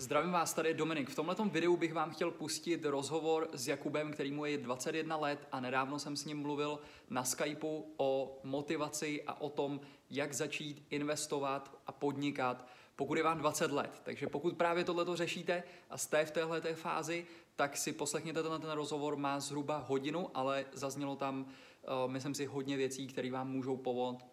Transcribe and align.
Zdravím 0.00 0.32
vás, 0.32 0.54
tady 0.54 0.68
je 0.68 0.74
Dominik. 0.74 1.10
V 1.10 1.14
tomto 1.14 1.44
videu 1.44 1.76
bych 1.76 1.94
vám 1.94 2.10
chtěl 2.10 2.30
pustit 2.30 2.84
rozhovor 2.84 3.48
s 3.52 3.68
Jakubem, 3.68 4.12
který 4.12 4.32
mu 4.32 4.44
je 4.44 4.58
21 4.58 5.16
let 5.16 5.48
a 5.52 5.60
nedávno 5.60 5.98
jsem 5.98 6.16
s 6.16 6.24
ním 6.24 6.40
mluvil 6.40 6.78
na 7.10 7.24
Skypeu 7.24 7.84
o 7.96 8.38
motivaci 8.44 9.22
a 9.26 9.40
o 9.40 9.48
tom, 9.48 9.80
jak 10.10 10.32
začít 10.32 10.86
investovat 10.90 11.76
a 11.86 11.92
podnikat, 11.92 12.66
pokud 12.96 13.18
je 13.18 13.22
vám 13.24 13.38
20 13.38 13.72
let. 13.72 14.00
Takže 14.04 14.26
pokud 14.26 14.56
právě 14.56 14.84
tohleto 14.84 15.16
řešíte 15.16 15.62
a 15.90 15.98
jste 15.98 16.24
v 16.24 16.30
téhle 16.30 16.60
fázi, 16.60 17.26
tak 17.56 17.76
si 17.76 17.92
poslechněte 17.92 18.42
tenhle 18.42 18.58
ten 18.58 18.70
rozhovor, 18.70 19.16
má 19.16 19.40
zhruba 19.40 19.84
hodinu, 19.88 20.30
ale 20.34 20.66
zaznělo 20.72 21.16
tam, 21.16 21.40
uh, 21.44 22.10
myslím 22.10 22.34
si, 22.34 22.46
hodně 22.46 22.76
věcí, 22.76 23.06
které 23.06 23.30
vám 23.30 23.50
můžou 23.50 23.76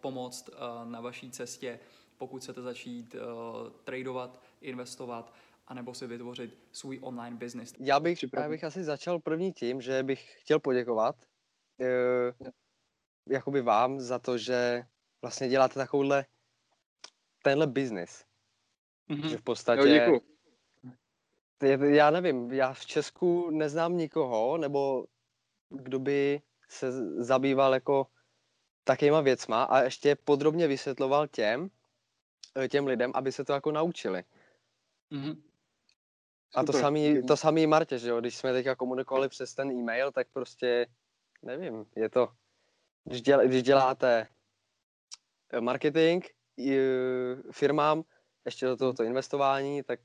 pomoct 0.00 0.48
uh, 0.48 0.90
na 0.90 1.00
vaší 1.00 1.30
cestě, 1.30 1.80
pokud 2.18 2.42
chcete 2.42 2.62
začít 2.62 3.14
uh, 3.14 3.20
tradovat, 3.84 4.40
investovat 4.60 5.32
anebo 5.68 5.94
si 5.94 6.06
vytvořit 6.06 6.58
svůj 6.72 6.98
online 7.02 7.36
business. 7.36 7.72
Já 7.78 8.00
bych, 8.00 8.18
já 8.34 8.48
bych 8.48 8.64
asi 8.64 8.84
začal 8.84 9.18
první 9.18 9.52
tím, 9.52 9.80
že 9.80 10.02
bych 10.02 10.40
chtěl 10.40 10.60
poděkovat 10.60 11.16
uh, 11.80 12.48
jakoby 13.28 13.62
vám 13.62 14.00
za 14.00 14.18
to, 14.18 14.38
že 14.38 14.82
vlastně 15.22 15.48
děláte 15.48 15.74
takovouhle 15.74 16.26
tenhle 17.42 17.66
business. 17.66 18.24
Mm-hmm. 19.10 19.28
Že 19.28 19.36
v 19.36 19.42
podstatě... 19.42 19.88
Jo, 19.88 20.20
já 21.84 22.10
nevím, 22.10 22.52
já 22.52 22.72
v 22.72 22.86
Česku 22.86 23.50
neznám 23.50 23.96
nikoho, 23.96 24.58
nebo 24.58 25.06
kdo 25.68 25.98
by 25.98 26.42
se 26.68 26.92
zabýval 27.22 27.74
jako 27.74 28.06
takýma 28.84 29.20
věcma 29.20 29.62
a 29.62 29.82
ještě 29.82 30.16
podrobně 30.16 30.66
vysvětloval 30.66 31.26
těm, 31.26 31.70
eh, 32.56 32.68
těm 32.68 32.86
lidem, 32.86 33.12
aby 33.14 33.32
se 33.32 33.44
to 33.44 33.52
jako 33.52 33.72
naučili. 33.72 34.24
Mm-hmm. 35.12 35.42
A 36.54 36.64
to 36.64 36.72
samý, 36.72 37.22
to 37.22 37.36
samý 37.36 37.66
Martě, 37.66 37.98
že 37.98 38.08
jo, 38.08 38.20
když 38.20 38.36
jsme 38.36 38.52
teďka 38.52 38.76
komunikovali 38.76 39.28
přes 39.28 39.54
ten 39.54 39.70
e-mail, 39.70 40.12
tak 40.12 40.26
prostě, 40.32 40.86
nevím, 41.42 41.84
je 41.96 42.08
to, 42.08 42.28
když, 43.04 43.22
děl, 43.22 43.46
když 43.46 43.62
děláte 43.62 44.28
eh, 45.52 45.60
marketing 45.60 46.24
firmám, 47.52 48.04
ještě 48.44 48.66
do 48.66 48.76
tohoto 48.76 49.04
investování, 49.04 49.82
tak 49.82 50.00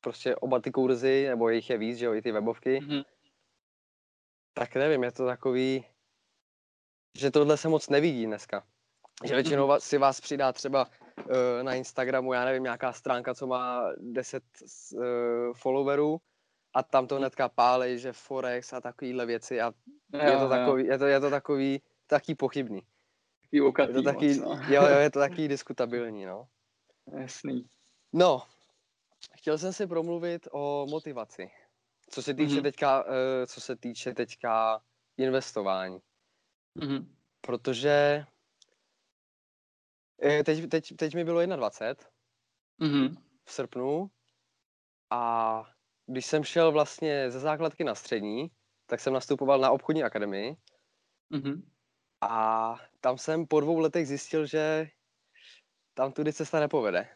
prostě 0.00 0.36
oba 0.36 0.60
ty 0.60 0.70
kurzy, 0.70 1.26
nebo 1.28 1.48
jich 1.48 1.70
je 1.70 1.78
víc, 1.78 1.98
že 1.98 2.06
jo, 2.06 2.14
i 2.14 2.22
ty 2.22 2.32
webovky, 2.32 2.80
mm-hmm. 2.80 3.04
tak 4.54 4.74
nevím, 4.74 5.04
je 5.04 5.12
to 5.12 5.26
takový, 5.26 5.84
že 7.18 7.30
tohle 7.30 7.56
se 7.56 7.68
moc 7.68 7.88
nevidí 7.88 8.26
dneska. 8.26 8.66
Že 9.24 9.34
většinou 9.34 9.68
mm-hmm. 9.68 9.80
si 9.80 9.98
vás 9.98 10.20
přidá 10.20 10.52
třeba 10.52 10.86
na 11.62 11.74
Instagramu, 11.74 12.32
já 12.32 12.44
nevím, 12.44 12.62
nějaká 12.62 12.92
stránka, 12.92 13.34
co 13.34 13.46
má 13.46 13.92
10 13.98 14.44
uh, 14.92 15.02
followerů 15.52 16.20
a 16.74 16.82
tam 16.82 17.06
to 17.06 17.16
hnedka 17.16 17.48
pálí, 17.48 17.98
že 17.98 18.12
Forex 18.12 18.72
a 18.72 18.80
takovýhle 18.80 19.26
věci 19.26 19.60
a 19.60 19.72
je, 20.24 20.38
to 20.38 20.48
takový, 20.48 20.86
je, 20.86 20.98
to, 20.98 21.06
je 21.06 21.20
to 21.20 21.30
takový, 21.30 21.82
taky 22.06 22.34
pochybný. 22.34 22.82
je 23.88 23.94
to 23.94 24.02
taky, 24.02 24.28
moc, 24.28 24.38
no. 24.38 24.74
jo, 24.74 24.82
jo, 24.82 24.98
je 24.98 25.10
to 25.10 25.18
taky 25.28 25.48
diskutabilní, 25.48 26.24
no. 26.24 26.48
Jasný. 27.18 27.68
No, 28.12 28.42
chtěl 29.36 29.58
jsem 29.58 29.72
si 29.72 29.86
promluvit 29.86 30.48
o 30.52 30.86
motivaci. 30.90 31.50
Co 32.10 32.22
se 32.22 32.34
týče 32.34 32.54
mm-hmm. 32.54 32.62
teďka, 32.62 33.04
uh, 33.04 33.10
co 33.46 33.60
se 33.60 33.76
týče 33.76 34.14
teďka 34.14 34.82
investování. 35.16 35.98
Mm-hmm. 36.78 37.06
Protože 37.40 38.24
Eh, 38.28 38.31
teď, 40.44 40.68
teď, 40.68 40.96
teď 40.96 41.14
mi 41.14 41.24
bylo 41.24 41.46
21 41.46 42.10
mm-hmm. 42.80 43.16
v 43.44 43.52
srpnu 43.52 44.10
a 45.10 45.64
když 46.06 46.26
jsem 46.26 46.44
šel 46.44 46.72
vlastně 46.72 47.30
ze 47.30 47.40
základky 47.40 47.84
na 47.84 47.94
střední, 47.94 48.50
tak 48.86 49.00
jsem 49.00 49.12
nastupoval 49.12 49.58
na 49.58 49.70
obchodní 49.70 50.02
akademii 50.02 50.56
mm-hmm. 51.32 51.62
a 52.20 52.74
tam 53.00 53.18
jsem 53.18 53.46
po 53.46 53.60
dvou 53.60 53.78
letech 53.78 54.08
zjistil, 54.08 54.46
že 54.46 54.88
tam 55.94 56.12
tudy 56.12 56.32
cesta 56.32 56.60
nepovede. 56.60 57.08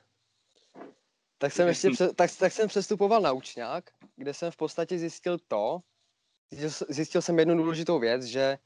Tak 1.38 1.52
jsem 1.52 1.68
ještě 1.68 1.90
pře- 1.90 2.14
tak, 2.14 2.30
tak 2.38 2.52
jsem 2.52 2.68
přestupoval 2.68 3.20
na 3.20 3.32
učňák, 3.32 3.90
kde 4.16 4.34
jsem 4.34 4.50
v 4.50 4.56
podstatě 4.56 4.98
zjistil 4.98 5.38
to, 5.38 5.80
zjistil, 6.88 7.22
jsem 7.22 7.38
jednu 7.38 7.56
důležitou 7.56 7.98
věc, 7.98 8.24
že 8.24 8.58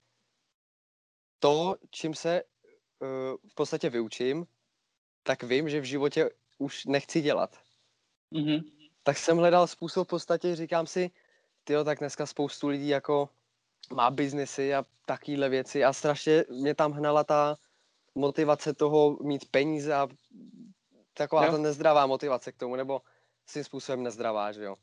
to, 1.38 1.76
čím 1.90 2.14
se 2.14 2.42
v 3.48 3.54
podstatě 3.54 3.90
vyučím, 3.90 4.46
tak 5.22 5.42
vím, 5.42 5.68
že 5.68 5.80
v 5.80 5.84
životě 5.84 6.30
už 6.58 6.84
nechci 6.84 7.20
dělat. 7.20 7.56
Mm-hmm. 8.32 8.72
Tak 9.02 9.16
jsem 9.16 9.36
hledal 9.36 9.66
způsob 9.66 10.08
v 10.08 10.10
podstatě, 10.10 10.56
říkám 10.56 10.86
si, 10.86 11.10
tyjo, 11.64 11.84
tak 11.84 11.98
dneska 11.98 12.26
spoustu 12.26 12.68
lidí 12.68 12.88
jako 12.88 13.28
má 13.92 14.10
biznesy 14.10 14.74
a 14.74 14.84
takovéhle 15.06 15.48
věci 15.48 15.84
a 15.84 15.92
strašně 15.92 16.44
mě 16.50 16.74
tam 16.74 16.92
hnala 16.92 17.24
ta 17.24 17.56
motivace 18.14 18.74
toho 18.74 19.18
mít 19.22 19.50
peníze 19.50 19.94
a 19.94 20.08
taková 21.14 21.46
no. 21.46 21.52
ta 21.52 21.58
nezdravá 21.58 22.06
motivace 22.06 22.52
k 22.52 22.56
tomu, 22.56 22.76
nebo 22.76 23.02
svým 23.46 23.64
způsobem 23.64 24.02
nezdravá, 24.02 24.52
že 24.52 24.64
jo. 24.64 24.76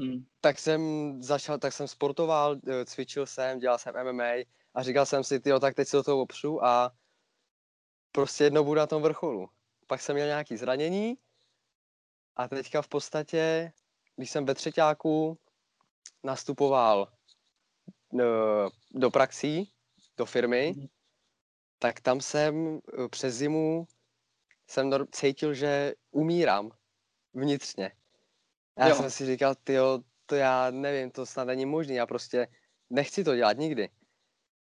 Hmm. 0.00 0.24
Tak 0.40 0.58
jsem 0.58 0.82
začal, 1.22 1.58
tak 1.58 1.72
jsem 1.72 1.88
sportoval, 1.88 2.56
eh, 2.68 2.84
cvičil 2.84 3.26
jsem, 3.26 3.58
dělal 3.58 3.78
jsem 3.78 3.94
MMA 4.04 4.32
a 4.78 4.82
říkal 4.82 5.06
jsem 5.06 5.24
si, 5.24 5.40
tyjo, 5.40 5.60
tak 5.60 5.74
teď 5.74 5.88
se 5.88 5.96
do 5.96 6.02
toho 6.02 6.22
opřu 6.22 6.64
a 6.64 6.92
prostě 8.12 8.44
jednou 8.44 8.64
budu 8.64 8.78
na 8.78 8.86
tom 8.86 9.02
vrcholu. 9.02 9.48
Pak 9.86 10.00
jsem 10.00 10.14
měl 10.14 10.26
nějaký 10.26 10.56
zranění 10.56 11.18
a 12.36 12.48
teďka 12.48 12.82
v 12.82 12.88
podstatě, 12.88 13.72
když 14.16 14.30
jsem 14.30 14.44
ve 14.44 14.54
třetíku 14.54 15.38
nastupoval 16.24 17.12
uh, 18.10 18.20
do 18.90 19.10
praxí, 19.10 19.72
do 20.16 20.26
firmy, 20.26 20.74
mm. 20.76 20.86
tak 21.78 22.00
tam 22.00 22.20
jsem 22.20 22.66
uh, 22.66 22.80
přes 23.10 23.34
zimu 23.34 23.86
jsem 24.66 24.90
cítil, 25.12 25.54
že 25.54 25.94
umírám 26.10 26.70
vnitřně. 27.34 27.92
Já 28.78 28.88
jo. 28.88 28.94
jsem 28.94 29.10
si 29.10 29.26
říkal, 29.26 29.54
tyjo, 29.54 29.98
to 30.26 30.34
já 30.34 30.70
nevím, 30.70 31.10
to 31.10 31.26
snad 31.26 31.44
není 31.44 31.66
možné, 31.66 31.94
já 31.94 32.06
prostě 32.06 32.48
nechci 32.90 33.24
to 33.24 33.36
dělat 33.36 33.56
nikdy. 33.56 33.90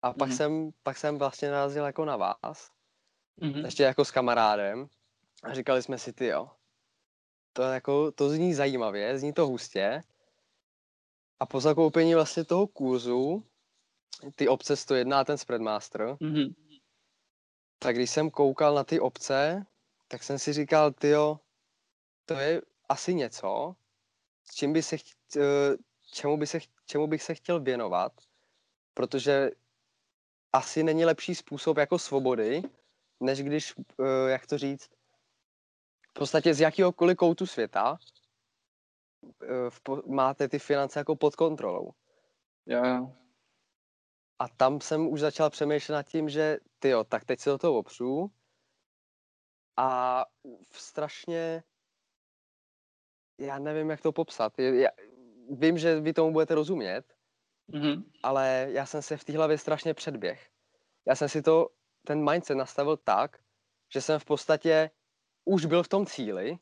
A 0.02 0.14
pak, 0.14 0.30
mm. 0.30 0.36
jsem, 0.36 0.72
pak 0.84 0.98
jsem 0.98 1.18
vlastně 1.18 1.52
narazil 1.52 1.86
jako 1.86 2.06
na 2.06 2.18
vás, 2.18 2.72
mm. 3.38 3.66
ještě 3.66 3.84
jako 3.84 4.06
s 4.06 4.12
kamarádem 4.12 4.88
a 5.44 5.54
říkali 5.54 5.84
jsme 5.84 5.98
si, 5.98 6.14
ty 6.14 6.26
jo, 6.26 6.50
to, 7.54 7.62
jako, 7.62 8.12
to 8.12 8.30
zní 8.30 8.54
zajímavě, 8.54 9.20
zní 9.20 9.34
to 9.34 9.48
hustě 9.48 10.02
a 11.40 11.46
po 11.46 11.60
zakoupení 11.60 12.16
vlastně 12.16 12.44
toho 12.44 12.68
kurzu, 12.68 13.44
ty 14.36 14.48
obce 14.48 14.76
101 14.76 15.20
a 15.20 15.24
ten 15.24 15.38
Spreadmaster, 15.38 16.18
mm. 16.20 16.54
tak 17.80 17.96
když 17.96 18.10
jsem 18.10 18.32
koukal 18.32 18.76
na 18.76 18.84
ty 18.84 19.00
obce, 19.00 19.66
tak 20.08 20.24
jsem 20.24 20.40
si 20.40 20.54
říkal, 20.54 20.92
ty 20.92 21.10
jo, 21.10 21.40
to 22.26 22.34
je 22.34 22.62
asi 22.90 23.14
něco, 23.14 23.76
s 24.44 24.56
čím 24.56 24.74
by 24.74 24.84
se, 24.84 24.98
čemu, 26.12 26.38
by 26.38 26.48
se, 26.48 26.60
čemu 26.86 27.08
bych 27.08 27.24
se 27.24 27.36
chtěl 27.36 27.60
věnovat, 27.60 28.12
protože 28.94 29.52
asi 30.54 30.84
není 30.84 31.06
lepší 31.06 31.36
způsob 31.36 31.78
jako 31.78 32.00
svobody, 32.00 32.62
než 33.20 33.44
když, 33.44 33.74
uh, 33.78 34.06
jak 34.28 34.48
to 34.48 34.58
říct, 34.58 34.90
v 36.10 36.14
podstatě 36.14 36.54
z 36.54 36.60
jakéhokoliv 36.60 37.18
koutu 37.18 37.46
světa 37.46 37.98
po, 39.84 40.02
máte 40.06 40.48
ty 40.48 40.60
finance 40.60 41.00
jako 41.00 41.16
pod 41.16 41.36
kontrolou. 41.36 41.92
Jo, 42.66 42.86
jo. 42.86 43.14
A 44.40 44.50
tam 44.50 44.82
jsem 44.82 45.08
už 45.08 45.20
začal 45.20 45.50
přemýšlet 45.50 45.96
nad 45.96 46.04
tím, 46.04 46.30
že 46.30 46.58
ty 46.80 46.90
jo, 46.90 47.04
tak 47.04 47.26
teď 47.26 47.40
se 47.40 47.50
do 47.50 47.58
toho 47.58 47.78
opřu 47.78 48.32
a 49.78 50.26
strašně 50.72 51.64
já 53.38 53.60
nevím, 53.60 53.90
jak 53.90 54.02
to 54.02 54.12
popsat. 54.12 54.60
Já, 54.60 54.90
vím, 55.50 55.78
že 55.78 56.00
vy 56.00 56.14
tomu 56.14 56.34
budete 56.34 56.56
rozumět, 56.56 57.14
mm-hmm. 57.72 58.04
ale 58.24 58.68
já 58.70 58.86
jsem 58.86 59.02
se 59.02 59.18
v 59.18 59.24
té 59.24 59.34
hlavě 59.34 59.58
strašně 59.58 59.94
předběh. 59.94 60.50
Já 61.06 61.16
jsem 61.16 61.30
si 61.30 61.42
to, 61.42 61.70
ten 62.06 62.30
mindset 62.32 62.58
nastavil 62.58 62.98
tak, 62.98 63.40
že 63.94 64.02
jsem 64.02 64.20
v 64.20 64.26
podstatě 64.26 64.92
už 65.46 65.66
byl 65.66 65.84
v 65.84 65.88
tom 65.88 66.06
cíli, 66.06 66.58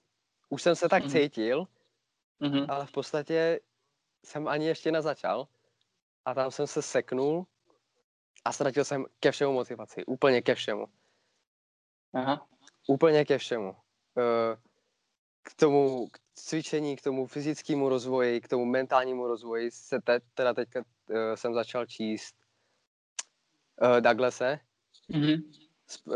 už 0.49 0.61
jsem 0.61 0.75
se 0.75 0.89
tak 0.89 1.03
mm-hmm. 1.03 1.11
cítil, 1.11 1.67
mm-hmm. 2.41 2.65
ale 2.69 2.85
v 2.85 2.91
podstatě 2.91 3.59
jsem 4.25 4.47
ani 4.47 4.65
ještě 4.65 4.91
nezačal 4.91 5.47
a 6.25 6.33
tam 6.33 6.51
jsem 6.51 6.67
se 6.67 6.81
seknul 6.81 7.45
a 8.45 8.51
ztratil 8.51 8.85
jsem 8.85 9.05
ke 9.19 9.31
všemu 9.31 9.53
motivaci, 9.53 10.05
úplně 10.05 10.41
ke 10.41 10.55
všemu. 10.55 10.85
Aha. 12.13 12.47
Úplně 12.87 13.25
ke 13.25 13.37
všemu. 13.37 13.75
Eh, 14.17 14.57
k 15.41 15.53
tomu 15.55 16.07
k 16.07 16.19
cvičení, 16.35 16.95
k 16.95 17.01
tomu 17.01 17.27
fyzickému 17.27 17.89
rozvoji, 17.89 18.41
k 18.41 18.47
tomu 18.47 18.65
mentálnímu 18.65 19.27
rozvoji 19.27 19.71
se 19.71 20.01
te, 20.01 20.19
teda 20.33 20.53
teďka 20.53 20.83
jsem 21.35 21.53
začal 21.53 21.85
číst 21.85 22.35
uh, 23.81 24.01
Douglase, 24.01 24.59
mm-hmm. 25.09 25.43
uh, 26.05 26.15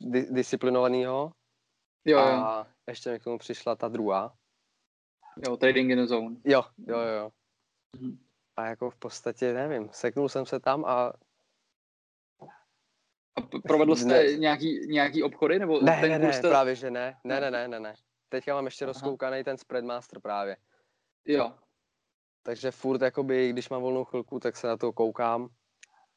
di- 0.00 0.26
disciplinovanýho. 0.30 1.32
Jo, 2.04 2.18
a 2.18 2.58
jo. 2.58 2.66
ještě 2.88 3.10
mi 3.10 3.20
k 3.20 3.24
tomu 3.24 3.38
přišla 3.38 3.76
ta 3.76 3.88
druhá. 3.88 4.36
Jo, 5.46 5.56
trading 5.56 5.90
in 5.90 5.98
the 5.98 6.06
zone. 6.06 6.36
Jo, 6.44 6.62
jo, 6.86 6.98
jo. 6.98 7.30
Mm-hmm. 7.96 8.18
A 8.56 8.66
jako 8.66 8.90
v 8.90 8.96
podstatě, 8.96 9.52
nevím, 9.52 9.88
seknul 9.92 10.28
jsem 10.28 10.46
se 10.46 10.60
tam 10.60 10.84
a 10.84 11.12
a 13.36 13.40
provedl 13.62 13.96
jste 13.96 14.08
ne. 14.08 14.36
nějaký, 14.36 14.86
nějaký 14.86 15.22
obchody? 15.22 15.58
Nebo 15.58 15.80
ne, 15.82 16.00
ten 16.00 16.10
ne, 16.10 16.18
ne, 16.18 16.32
jste... 16.32 16.48
právě 16.48 16.74
že 16.74 16.90
ne. 16.90 17.20
Ne, 17.24 17.40
ne, 17.40 17.50
ne, 17.50 17.68
ne, 17.68 17.80
ne. 17.80 17.94
Teďka 18.28 18.54
mám 18.54 18.64
ještě 18.64 18.86
rozkoukaný 18.86 19.44
ten 19.44 19.58
Spreadmaster 19.58 20.20
právě. 20.20 20.56
Jo. 21.24 21.58
Takže 22.46 22.70
furt, 22.70 23.02
jakoby, 23.02 23.52
když 23.52 23.68
mám 23.68 23.82
volnou 23.82 24.04
chvilku, 24.04 24.40
tak 24.40 24.56
se 24.56 24.66
na 24.66 24.76
to 24.76 24.92
koukám 24.92 25.48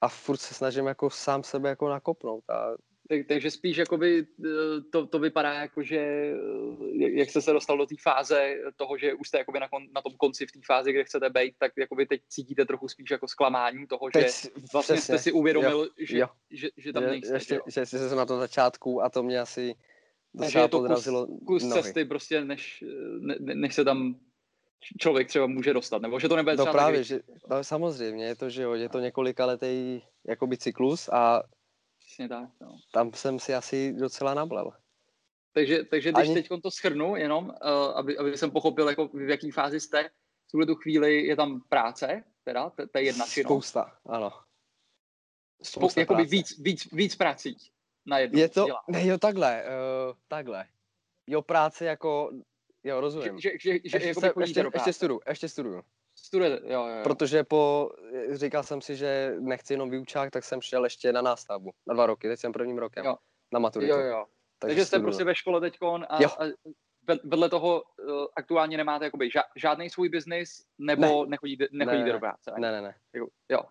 a 0.01 0.07
furt 0.07 0.37
se 0.37 0.53
snažím 0.53 0.85
jako 0.85 1.09
sám 1.09 1.43
sebe 1.43 1.69
jako 1.69 1.89
nakopnout 1.89 2.49
a 2.49 2.75
tak, 3.09 3.27
takže 3.27 3.51
spíš 3.51 3.77
jakoby 3.77 4.27
eh, 4.45 4.81
to, 4.91 5.07
to 5.07 5.19
vypadá 5.19 5.53
jako, 5.53 5.83
že 5.83 5.97
eh, 5.97 7.09
jak 7.09 7.29
jste 7.29 7.41
se 7.41 7.53
dostal 7.53 7.77
do 7.77 7.85
té 7.85 7.95
fáze 8.03 8.55
toho, 8.75 8.97
že 8.97 9.13
už 9.13 9.27
jste 9.27 9.37
jakoby 9.37 9.59
na, 9.59 9.69
kon, 9.69 9.83
na 9.95 10.01
tom 10.01 10.13
konci 10.17 10.45
v 10.45 10.51
té 10.51 10.59
fázi, 10.65 10.93
kde 10.93 11.03
chcete 11.03 11.29
být, 11.29 11.53
tak 11.59 11.71
jakoby 11.77 12.05
teď 12.05 12.21
cítíte 12.29 12.65
trochu 12.65 12.87
spíš 12.87 13.11
jako 13.11 13.27
zklamání 13.27 13.87
toho, 13.87 14.09
teď, 14.13 14.23
že 14.23 14.49
vlastně 14.73 14.95
přesně, 14.95 15.01
jste 15.01 15.19
si 15.23 15.31
uvědomil, 15.31 15.79
jo, 15.79 15.87
že, 15.99 16.17
jo. 16.17 16.27
Že, 16.51 16.69
že, 16.77 16.93
tam 16.93 17.03
nejste. 17.03 17.33
Ještě, 17.33 17.55
jo. 17.55 17.61
že 17.67 17.85
jsem 17.85 18.17
na 18.17 18.25
tom 18.25 18.39
začátku 18.39 19.03
a 19.03 19.09
to 19.09 19.23
mě 19.23 19.39
asi 19.39 19.75
docela 20.33 20.63
je 20.63 20.69
to 20.69 20.77
podrazilo 20.77 21.27
kus, 21.27 21.39
kus 21.47 21.63
nohy. 21.63 21.83
cesty 21.83 22.05
prostě, 22.05 22.45
než, 22.45 22.83
ne, 23.19 23.35
než 23.39 23.75
se 23.75 23.85
tam 23.85 24.15
člověk 24.99 25.27
třeba 25.27 25.47
může 25.47 25.73
dostat, 25.73 26.01
nebo 26.01 26.19
že 26.19 26.29
to 26.29 26.35
nebude 26.35 26.55
no 26.55 26.63
třeba 26.63 26.73
právě, 26.73 27.03
že, 27.03 27.19
no 27.49 27.63
samozřejmě, 27.63 28.25
je 28.25 28.35
to, 28.35 28.49
že 28.49 28.63
jo, 28.63 28.73
je 28.73 28.89
to 28.89 28.99
několika 28.99 29.45
letý 29.45 30.01
jakoby 30.27 30.57
cyklus 30.57 31.09
a 31.09 31.43
Přesně 32.07 32.29
tak. 32.29 32.49
No. 32.61 32.77
Tam 32.91 33.13
jsem 33.13 33.39
si 33.39 33.53
asi 33.53 33.93
docela 33.93 34.33
nablel. 34.33 34.71
Takže, 35.53 35.83
takže 35.83 36.11
když 36.11 36.27
Ani... 36.27 36.33
teď 36.33 36.47
to 36.63 36.71
schrnu 36.71 37.15
jenom, 37.15 37.45
uh, 37.45 37.97
aby, 37.97 38.17
aby 38.17 38.37
jsem 38.37 38.51
pochopil, 38.51 38.89
jako 38.89 39.07
v 39.07 39.29
jaký 39.29 39.51
fázi 39.51 39.79
jste, 39.79 40.09
v 40.47 40.51
tuhle 40.51 40.65
tu 40.65 40.75
chvíli 40.75 41.25
je 41.25 41.35
tam 41.35 41.61
práce, 41.69 42.23
teda, 42.43 42.69
to, 42.69 42.97
je 42.97 43.03
jedna 43.03 43.25
činnost. 43.25 43.47
Spousta, 43.47 43.97
ano. 44.05 44.31
Spousta 45.63 46.01
Jakoby 46.01 46.25
víc, 46.25 46.59
víc, 46.59 46.91
víc 46.91 47.15
prací 47.15 47.57
na 48.05 48.19
jednu. 48.19 48.39
Je 48.39 48.49
to, 48.49 48.65
dělá. 48.65 48.83
ne, 48.87 49.07
jo, 49.07 49.17
takhle, 49.17 49.63
uh, 49.63 50.15
takhle. 50.27 50.65
Jo, 51.27 51.41
práce 51.41 51.85
jako, 51.85 52.31
jo, 52.87 53.01
rozumím. 53.01 53.39
Že, 53.39 53.51
že, 53.51 53.73
že, 53.73 53.79
že 53.83 53.97
ještě, 53.97 54.13
se, 54.13 54.33
ještě, 54.39 54.63
ještě 54.73 54.93
studuju, 54.93 55.21
ještě 55.27 55.49
studuju. 55.49 55.81
Studujete, 56.15 56.73
jo, 56.73 56.87
jo, 56.87 56.95
jo. 56.95 57.03
Protože 57.03 57.43
po, 57.43 57.91
říkal 58.31 58.63
jsem 58.63 58.81
si, 58.81 58.95
že 58.95 59.35
nechci 59.39 59.73
jenom 59.73 59.89
výučák, 59.89 60.31
tak 60.31 60.43
jsem 60.43 60.61
šel 60.61 60.83
ještě 60.83 61.13
na 61.13 61.21
nástavbu. 61.21 61.71
Na 61.87 61.93
dva 61.93 62.05
roky, 62.05 62.27
teď 62.27 62.39
jsem 62.39 62.51
prvním 62.51 62.77
rokem. 62.77 63.05
Jo. 63.05 63.15
Na 63.53 63.59
maturitu. 63.59 63.93
Jo, 63.93 63.99
jo. 63.99 64.25
Takže, 64.59 64.75
Takže 64.75 64.85
jste 64.85 64.99
prostě 64.99 65.23
ve 65.23 65.35
škole 65.35 65.61
teď 65.61 65.77
a, 66.09 66.23
jo. 66.23 66.29
a 66.39 66.43
vedle 67.23 67.49
toho 67.49 67.81
uh, 67.81 68.25
aktuálně 68.35 68.77
nemáte 68.77 69.05
jakoby 69.05 69.27
ža- 69.27 69.51
žádný 69.55 69.89
svůj 69.89 70.09
biznis, 70.09 70.65
nebo 70.77 71.25
ne. 71.25 71.29
nechodíte, 71.29 71.67
nechodíte 71.71 72.05
ne, 72.05 72.11
do 72.11 72.19
práce? 72.19 72.51
Ne, 72.57 72.71
ne, 72.71 72.81
ne. 72.81 72.95
Jo. 73.49 73.61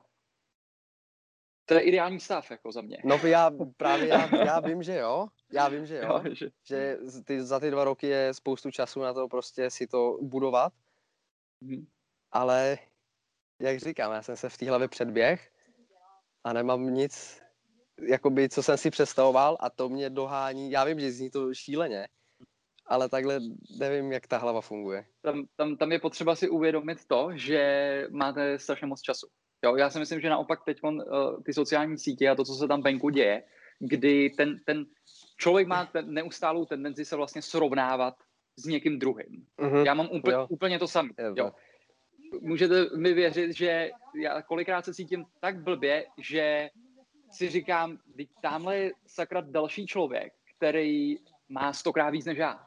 To 1.67 1.75
je 1.75 1.81
ideální 1.81 2.21
stav, 2.21 2.51
jako 2.51 2.73
za 2.73 2.81
mě. 2.81 2.99
No 3.05 3.17
já 3.25 3.51
právě, 3.77 4.09
já, 4.09 4.45
já 4.45 4.61
vím, 4.61 4.83
že 4.83 4.95
jo. 4.97 5.27
Já 5.53 5.69
vím, 5.69 5.87
že 5.87 5.97
jo. 5.97 6.03
jo 6.25 6.35
že... 6.35 6.51
že 6.65 6.99
ty, 7.25 7.43
za 7.43 7.61
ty 7.61 7.71
dva 7.71 7.85
roky 7.85 8.07
je 8.07 8.35
spoustu 8.35 8.71
času 8.71 9.01
na 9.01 9.15
to 9.15 9.29
prostě 9.29 9.71
si 9.71 9.87
to 9.87 10.19
budovat. 10.23 10.73
Hmm 11.63 11.87
ale 12.37 12.79
jak 13.61 13.79
říkám, 13.79 14.13
já 14.13 14.23
jsem 14.23 14.37
se 14.37 14.49
v 14.49 14.57
té 14.57 14.69
hlavě 14.69 14.89
předběh 14.89 15.53
a 16.45 16.53
nemám 16.53 16.95
nic, 16.95 17.43
jakoby, 18.09 18.49
co 18.49 18.63
jsem 18.63 18.77
si 18.79 18.91
představoval 18.91 19.57
a 19.61 19.71
to 19.71 19.89
mě 19.89 20.11
dohání, 20.11 20.71
já 20.71 20.85
vím, 20.85 21.01
že 21.01 21.13
zní 21.13 21.31
to 21.31 21.55
šíleně, 21.55 22.09
ale 22.87 23.09
takhle 23.09 23.41
nevím, 23.79 24.13
jak 24.13 24.27
ta 24.27 24.39
hlava 24.39 24.61
funguje. 24.61 25.07
Tam, 25.23 25.47
tam, 25.57 25.77
tam 25.77 25.93
je 25.93 25.99
potřeba 25.99 26.37
si 26.37 26.49
uvědomit 26.49 27.05
to, 27.05 27.29
že 27.35 28.07
máte 28.11 28.59
strašně 28.59 28.87
moc 28.87 29.01
času. 29.01 29.27
Jo, 29.65 29.77
já 29.77 29.91
si 29.91 29.99
myslím, 29.99 30.21
že 30.21 30.31
naopak 30.31 30.65
teď 30.65 30.83
uh, 30.83 31.01
ty 31.43 31.55
sociální 31.55 31.99
sítě 31.99 32.29
a 32.29 32.35
to, 32.35 32.45
co 32.45 32.55
se 32.55 32.69
tam 32.69 32.83
venku 32.83 33.09
děje, 33.09 33.43
kdy 33.79 34.31
ten, 34.31 34.61
ten 34.65 34.87
člověk 35.37 35.69
má 35.69 35.87
ten 35.87 36.15
neustálou 36.15 36.65
tendenci 36.65 37.05
se 37.05 37.17
vlastně 37.17 37.43
srovnávat 37.43 38.15
s 38.57 38.65
někým 38.65 38.99
druhým. 38.99 39.47
Mm-hmm. 39.59 39.87
Já 39.87 39.95
mám 39.95 40.09
úplně, 40.13 40.37
úplně 40.49 40.79
to 40.79 40.89
samé. 40.89 41.11
Jo 41.37 41.53
můžete 42.41 42.97
mi 42.97 43.15
věřit, 43.15 43.57
že 43.57 43.91
já 44.15 44.43
kolikrát 44.43 44.85
se 44.85 44.95
cítím 44.95 45.27
tak 45.41 45.63
blbě, 45.63 46.07
že 46.19 46.71
si 47.31 47.51
říkám, 47.51 47.99
teď 48.17 48.29
tamhle 48.43 48.77
je 48.77 48.93
sakra 49.07 49.41
další 49.41 49.87
člověk, 49.87 50.33
který 50.57 51.17
má 51.49 51.73
stokrát 51.73 52.11
víc 52.11 52.25
než 52.25 52.39
já. 52.39 52.67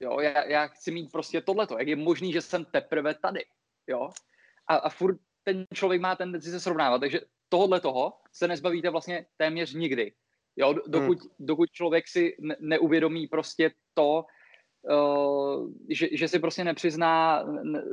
Jo, 0.00 0.20
já, 0.20 0.44
já 0.44 0.66
chci 0.66 0.90
mít 0.90 1.12
prostě 1.12 1.40
tohleto. 1.40 1.78
Jak 1.78 1.88
je 1.88 1.96
možný, 1.96 2.32
že 2.32 2.42
jsem 2.42 2.64
teprve 2.64 3.14
tady? 3.14 3.44
Jo? 3.86 4.10
A, 4.66 4.76
a 4.76 4.88
furt 4.88 5.18
ten 5.44 5.64
člověk 5.74 6.00
má 6.00 6.16
tendenci 6.16 6.50
se 6.50 6.60
srovnávat, 6.60 6.98
takže 6.98 7.20
tohle 7.48 7.80
toho 7.80 8.12
se 8.32 8.48
nezbavíte 8.48 8.90
vlastně 8.90 9.26
téměř 9.36 9.74
nikdy. 9.74 10.12
Jo, 10.56 10.74
dokud, 10.86 11.20
hmm. 11.20 11.30
dokud 11.38 11.70
člověk 11.70 12.08
si 12.08 12.36
ne, 12.40 12.56
neuvědomí 12.60 13.26
prostě 13.26 13.70
to, 13.94 14.24
Uh, 14.90 15.70
že, 15.88 16.08
že 16.12 16.28
si 16.28 16.38
prostě 16.38 16.64
nepřizná, 16.64 17.44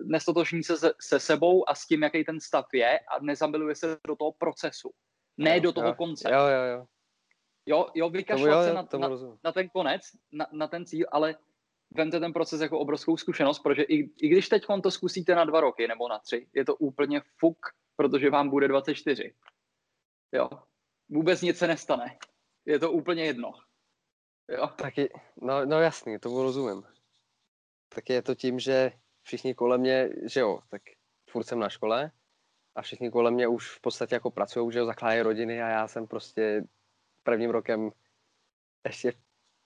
nestotožní 0.04 0.64
se, 0.64 0.74
se 1.02 1.20
sebou 1.20 1.70
a 1.70 1.76
s 1.76 1.88
tím, 1.88 2.04
jaký 2.04 2.24
ten 2.24 2.40
stav 2.40 2.66
je 2.74 3.00
a 3.00 3.20
nezamiluje 3.22 3.76
se 3.76 3.98
do 4.08 4.16
toho 4.16 4.32
procesu. 4.32 4.92
Ne 5.38 5.56
jo, 5.56 5.62
do 5.62 5.72
toho 5.72 5.88
jo, 5.88 5.94
konce. 5.94 6.32
Jo, 6.32 6.40
jo, 6.40 6.64
jo. 6.64 6.86
Jo, 7.66 7.88
jo 7.96 8.10
vykašlat 8.10 8.66
se 8.66 8.74
na, 8.74 9.08
na, 9.08 9.18
na 9.44 9.52
ten 9.52 9.70
konec, 9.70 10.02
na, 10.32 10.48
na 10.52 10.68
ten 10.68 10.86
cíl, 10.86 11.06
ale 11.12 11.36
vemte 11.98 12.20
ten 12.20 12.34
proces 12.34 12.62
jako 12.62 12.80
obrovskou 12.80 13.18
zkušenost, 13.18 13.60
protože 13.60 13.82
i, 13.82 14.10
i 14.22 14.28
když 14.28 14.50
teď 14.50 14.66
to 14.84 14.92
zkusíte 14.92 15.36
na 15.36 15.46
dva 15.46 15.62
roky 15.62 15.88
nebo 15.88 16.10
na 16.10 16.20
tři, 16.20 16.48
je 16.54 16.66
to 16.66 16.76
úplně 16.76 17.22
fuk, 17.38 17.58
protože 17.96 18.30
vám 18.30 18.50
bude 18.50 18.68
24. 18.68 19.34
Jo. 20.32 20.50
Vůbec 21.10 21.42
nic 21.42 21.58
se 21.58 21.68
nestane. 21.68 22.18
Je 22.66 22.80
to 22.80 22.92
úplně 22.92 23.26
jedno. 23.26 23.52
Jo. 24.50 24.68
Taky, 24.68 25.10
no, 25.42 25.66
no 25.66 25.82
jasný, 25.82 26.20
to 26.20 26.44
rozumím. 26.44 26.84
Tak 27.90 28.10
je 28.10 28.22
to 28.22 28.36
tím, 28.36 28.60
že 28.60 28.92
všichni 29.22 29.56
kolem 29.56 29.82
mě, 29.82 30.10
že 30.34 30.40
jo, 30.40 30.60
tak 30.70 30.82
furt 31.30 31.44
jsem 31.44 31.60
na 31.60 31.70
škole 31.70 32.12
a 32.76 32.82
všichni 32.82 33.12
kolem 33.12 33.34
mě 33.34 33.48
už 33.48 33.70
v 33.70 33.82
podstatě 33.82 34.16
jako 34.16 34.32
pracují, 34.32 34.72
že 34.72 34.80
jo, 34.80 34.86
zakládají 34.86 35.22
rodiny 35.22 35.62
a 35.62 35.68
já 35.68 35.88
jsem 35.88 36.08
prostě 36.08 36.64
prvním 37.24 37.50
rokem 37.50 37.92
ještě 38.86 39.14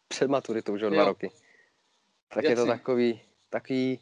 před 0.08 0.28
maturitou, 0.28 0.78
že 0.78 0.86
jo, 0.86 0.92
dva 0.92 1.02
jo. 1.02 1.08
roky. 1.08 1.30
Tak 2.34 2.44
Jasný. 2.44 2.50
je 2.50 2.56
to 2.56 2.66
takový, 2.66 3.22
takový 3.50 4.00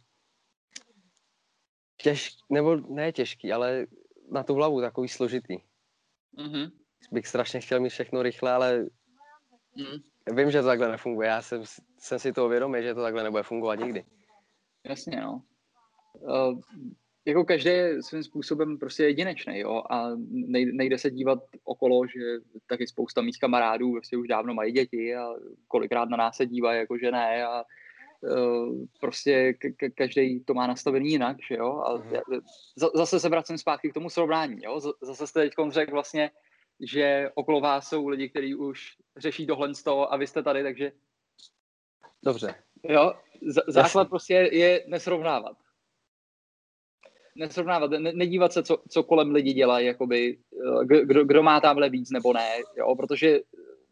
těžký, 1.98 2.38
nebo 2.50 2.76
ne 2.76 3.12
těžký, 3.12 3.52
ale 3.52 3.88
na 4.32 4.44
tu 4.44 4.54
hlavu 4.54 4.82
takový 4.82 5.08
složitý. 5.08 5.58
Mm-hmm. 6.38 6.72
Bych 7.12 7.28
strašně 7.28 7.60
chtěl 7.60 7.80
mít 7.80 7.90
všechno 7.90 8.24
rychle, 8.24 8.52
ale 8.52 8.86
mm 9.76 10.10
vím, 10.34 10.52
že 10.52 10.62
to 10.62 10.68
takhle 10.68 10.92
nefunguje. 10.92 11.28
Já 11.28 11.42
jsem, 11.42 11.64
jsem 11.98 12.20
si 12.20 12.34
toho 12.34 12.50
vědomý, 12.50 12.84
že 12.84 12.94
to 12.94 13.02
takhle 13.02 13.24
nebude 13.24 13.44
fungovat 13.44 13.76
nikdy. 13.76 14.06
Jasně, 14.84 15.22
no. 15.22 15.42
Uh, 16.14 16.60
jako 17.26 17.46
každý 17.46 17.70
je 17.70 18.04
svým 18.04 18.24
způsobem 18.24 18.78
prostě 18.78 19.04
jedinečný, 19.04 19.60
jo, 19.60 19.84
a 19.90 20.10
nejde, 20.52 20.98
se 20.98 21.12
dívat 21.12 21.40
okolo, 21.64 22.08
že 22.08 22.20
taky 22.68 22.88
spousta 22.88 23.22
mých 23.22 23.40
kamarádů 23.40 23.92
prostě 23.92 24.18
už 24.18 24.28
dávno 24.28 24.54
mají 24.54 24.72
děti 24.72 25.16
a 25.16 25.28
kolikrát 25.68 26.10
na 26.10 26.18
nás 26.18 26.36
se 26.36 26.46
dívají, 26.46 26.80
jako 26.80 26.98
že 26.98 27.12
ne 27.12 27.46
a 27.46 27.64
prostě 29.00 29.54
k- 29.54 29.94
každý 29.96 30.44
to 30.44 30.54
má 30.54 30.68
nastavený 30.68 31.10
jinak, 31.10 31.38
že 31.50 31.56
jo, 31.56 31.82
a 31.86 31.98
mm. 31.98 32.42
zase 32.96 33.20
se 33.20 33.30
vracím 33.30 33.58
zpátky 33.58 33.90
k 33.90 33.94
tomu 33.94 34.10
srovnání, 34.10 34.64
jo, 34.64 34.80
zase 35.02 35.28
jste 35.28 35.40
teď 35.42 35.54
řekl 35.70 35.92
vlastně, 35.92 36.32
že 36.80 37.30
okolo 37.36 37.62
vás 37.62 37.88
jsou 37.88 38.08
lidi, 38.08 38.30
kteří 38.30 38.56
už 38.56 38.96
řeší 39.18 39.48
tohle 39.48 39.76
z 39.76 39.84
toho 39.84 40.14
a 40.14 40.18
vy 40.18 40.28
jste 40.28 40.44
tady, 40.44 40.64
takže... 40.64 40.92
Dobře. 42.24 42.56
Jo, 42.84 43.14
z- 43.42 43.64
základ 43.74 44.02
Jasný. 44.02 44.10
prostě 44.10 44.34
je 44.34 44.84
nesrovnávat. 44.88 45.58
Nesrovnávat, 47.36 47.92
ne- 47.92 48.14
nedívat 48.14 48.54
se, 48.54 48.64
co, 48.64 48.84
co 48.90 49.04
kolem 49.04 49.32
lidi 49.32 49.54
dělají, 49.54 49.86
jakoby, 49.88 50.40
eh, 50.82 50.86
kdo, 50.86 51.26
kdo 51.26 51.44
má 51.44 51.62
tamhle 51.62 51.90
víc 51.90 52.12
nebo 52.12 52.34
ne, 52.34 52.50
jo, 52.78 52.96
protože 52.96 53.40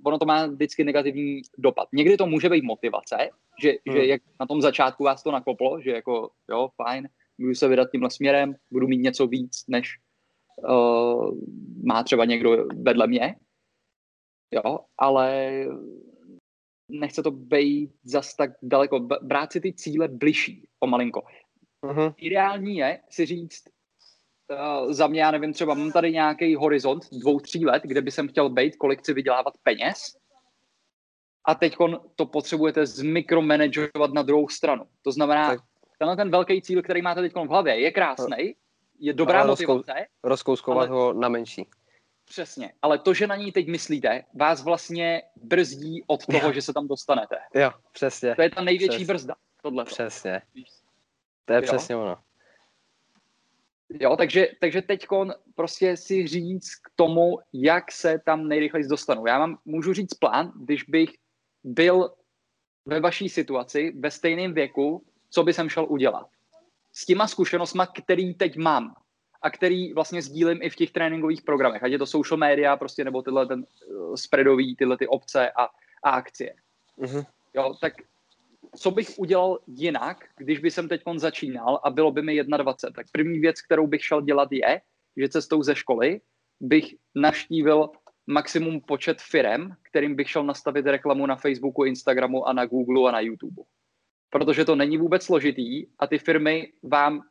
ono 0.03 0.19
to 0.19 0.25
má 0.25 0.45
vždycky 0.45 0.83
negativní 0.83 1.41
dopad. 1.57 1.87
Někdy 1.93 2.17
to 2.17 2.25
může 2.25 2.49
být 2.49 2.63
motivace, 2.63 3.29
že, 3.61 3.73
hmm. 3.87 3.97
že 3.97 4.05
jak 4.05 4.21
na 4.39 4.45
tom 4.45 4.61
začátku 4.61 5.03
vás 5.03 5.23
to 5.23 5.31
nakoplo, 5.31 5.81
že 5.81 5.91
jako, 5.91 6.29
jo, 6.49 6.69
fajn, 6.75 7.09
budu 7.39 7.55
se 7.55 7.67
vydat 7.67 7.91
tímhle 7.91 8.09
směrem, 8.11 8.55
budu 8.71 8.87
mít 8.87 8.97
něco 8.97 9.27
víc, 9.27 9.63
než 9.67 9.99
uh, 10.69 11.35
má 11.83 12.03
třeba 12.03 12.25
někdo 12.25 12.67
vedle 12.75 13.07
mě, 13.07 13.35
jo, 14.51 14.79
ale 14.97 15.51
nechce 16.89 17.23
to 17.23 17.31
být 17.31 17.91
zas 18.03 18.35
tak 18.35 18.51
daleko, 18.61 18.99
brát 18.99 19.51
si 19.51 19.61
ty 19.61 19.73
cíle 19.73 20.07
bližší 20.07 20.67
malinko. 20.85 21.23
Uh-huh. 21.83 22.13
Ideální 22.17 22.77
je 22.77 23.01
si 23.09 23.25
říct, 23.25 23.63
uh, 24.49 24.91
za 24.93 25.07
mě, 25.07 25.21
já 25.21 25.31
nevím, 25.31 25.53
třeba 25.53 25.73
mám 25.73 25.91
tady 25.91 26.11
nějaký 26.11 26.55
horizont 26.55 27.03
dvou, 27.11 27.39
tří 27.39 27.65
let, 27.65 27.83
kde 27.83 28.01
by 28.01 28.11
jsem 28.11 28.27
chtěl 28.27 28.49
být, 28.49 28.75
kolik 28.75 28.99
chci 28.99 29.13
vydělávat 29.13 29.53
peněz 29.63 30.17
a 31.47 31.55
teď 31.55 31.75
to 32.15 32.25
potřebujete 32.25 32.85
zmikromanageovat 32.85 34.13
na 34.13 34.21
druhou 34.21 34.49
stranu. 34.49 34.85
To 35.01 35.11
znamená, 35.11 35.47
tak. 35.47 35.59
tenhle 35.99 36.15
ten 36.15 36.31
velký 36.31 36.61
cíl, 36.61 36.81
který 36.81 37.01
máte 37.01 37.21
teď 37.21 37.33
v 37.33 37.47
hlavě, 37.47 37.79
je 37.79 37.91
krásný, 37.91 38.55
je 38.99 39.13
dobrá 39.13 39.39
ale 39.39 39.47
motivace. 39.47 39.93
Rozkouskovat 40.23 40.89
ale... 40.89 40.97
ho 40.97 41.13
na 41.13 41.29
menší. 41.29 41.67
Přesně, 42.25 42.73
ale 42.81 42.99
to, 42.99 43.13
že 43.13 43.27
na 43.27 43.35
ní 43.35 43.51
teď 43.51 43.67
myslíte, 43.67 44.23
vás 44.33 44.63
vlastně 44.63 45.21
brzdí 45.35 46.03
od 46.07 46.25
toho, 46.25 46.47
jo. 46.47 46.53
že 46.53 46.61
se 46.61 46.73
tam 46.73 46.87
dostanete. 46.87 47.35
Jo, 47.53 47.71
přesně. 47.91 48.35
To 48.35 48.41
je 48.41 48.49
ta 48.49 48.61
největší 48.61 48.87
přesně. 48.87 49.05
brzda, 49.05 49.35
tohle. 49.61 49.85
Přesně. 49.85 50.41
To 51.45 51.53
je 51.53 51.57
jo? 51.57 51.61
přesně 51.61 51.95
ono. 51.95 52.17
Jo, 53.89 54.15
takže, 54.15 54.47
takže 54.61 54.81
teď 54.81 55.07
prostě 55.55 55.97
si 55.97 56.27
říct 56.27 56.75
k 56.75 56.89
tomu, 56.95 57.39
jak 57.53 57.91
se 57.91 58.19
tam 58.25 58.47
nejrychleji 58.47 58.87
dostanu. 58.87 59.27
Já 59.27 59.39
mám, 59.39 59.57
můžu 59.65 59.93
říct 59.93 60.13
plán, 60.13 60.51
když 60.55 60.83
bych 60.83 61.09
byl 61.63 62.13
ve 62.85 62.99
vaší 62.99 63.29
situaci, 63.29 63.93
ve 63.99 64.11
stejném 64.11 64.53
věku, 64.53 65.05
co 65.29 65.43
by 65.43 65.53
jsem 65.53 65.69
šel 65.69 65.85
udělat. 65.89 66.27
S 66.93 67.05
těma 67.05 67.27
zkušenostma, 67.27 67.85
který 67.85 68.33
teď 68.33 68.57
mám 68.57 68.95
a 69.41 69.49
který 69.49 69.93
vlastně 69.93 70.21
sdílím 70.21 70.59
i 70.61 70.69
v 70.69 70.75
těch 70.75 70.91
tréninkových 70.91 71.41
programech, 71.41 71.83
ať 71.83 71.91
je 71.91 71.97
to 71.97 72.05
social 72.05 72.37
media, 72.37 72.77
prostě 72.77 73.03
nebo 73.03 73.21
tyhle 73.21 73.45
ten 73.45 73.65
uh, 73.87 74.15
spreadový, 74.15 74.75
tyhle 74.75 74.97
ty 74.97 75.07
obce 75.07 75.51
a, 75.51 75.63
a 76.03 76.09
akcie. 76.09 76.53
Mm-hmm. 76.99 77.25
Jo, 77.53 77.75
tak 77.81 77.93
co 78.75 78.91
bych 78.91 79.07
udělal 79.17 79.59
jinak, 79.67 80.17
když 80.37 80.59
by 80.59 80.71
jsem 80.71 80.87
teď 80.87 81.01
začínal 81.15 81.79
a 81.83 81.89
bylo 81.89 82.11
by 82.11 82.21
mi 82.21 82.43
21, 82.43 82.95
tak 82.95 83.05
první 83.11 83.39
věc, 83.39 83.61
kterou 83.61 83.87
bych 83.87 84.05
šel 84.05 84.21
dělat 84.21 84.49
je, 84.51 84.81
že 85.17 85.29
cestou 85.29 85.63
ze 85.63 85.75
školy 85.75 86.21
bych 86.59 86.95
naštívil 87.15 87.89
maximum 88.27 88.81
počet 88.81 89.21
firem, 89.21 89.75
kterým 89.89 90.15
bych 90.15 90.29
šel 90.29 90.43
nastavit 90.43 90.85
reklamu 90.85 91.25
na 91.25 91.35
Facebooku, 91.35 91.83
Instagramu 91.83 92.47
a 92.47 92.53
na 92.53 92.65
Google 92.65 93.09
a 93.09 93.11
na 93.11 93.19
YouTube. 93.19 93.63
Protože 94.29 94.65
to 94.65 94.75
není 94.75 94.97
vůbec 94.97 95.23
složitý 95.23 95.87
a 95.99 96.07
ty 96.07 96.17
firmy 96.17 96.71
vám 96.83 97.21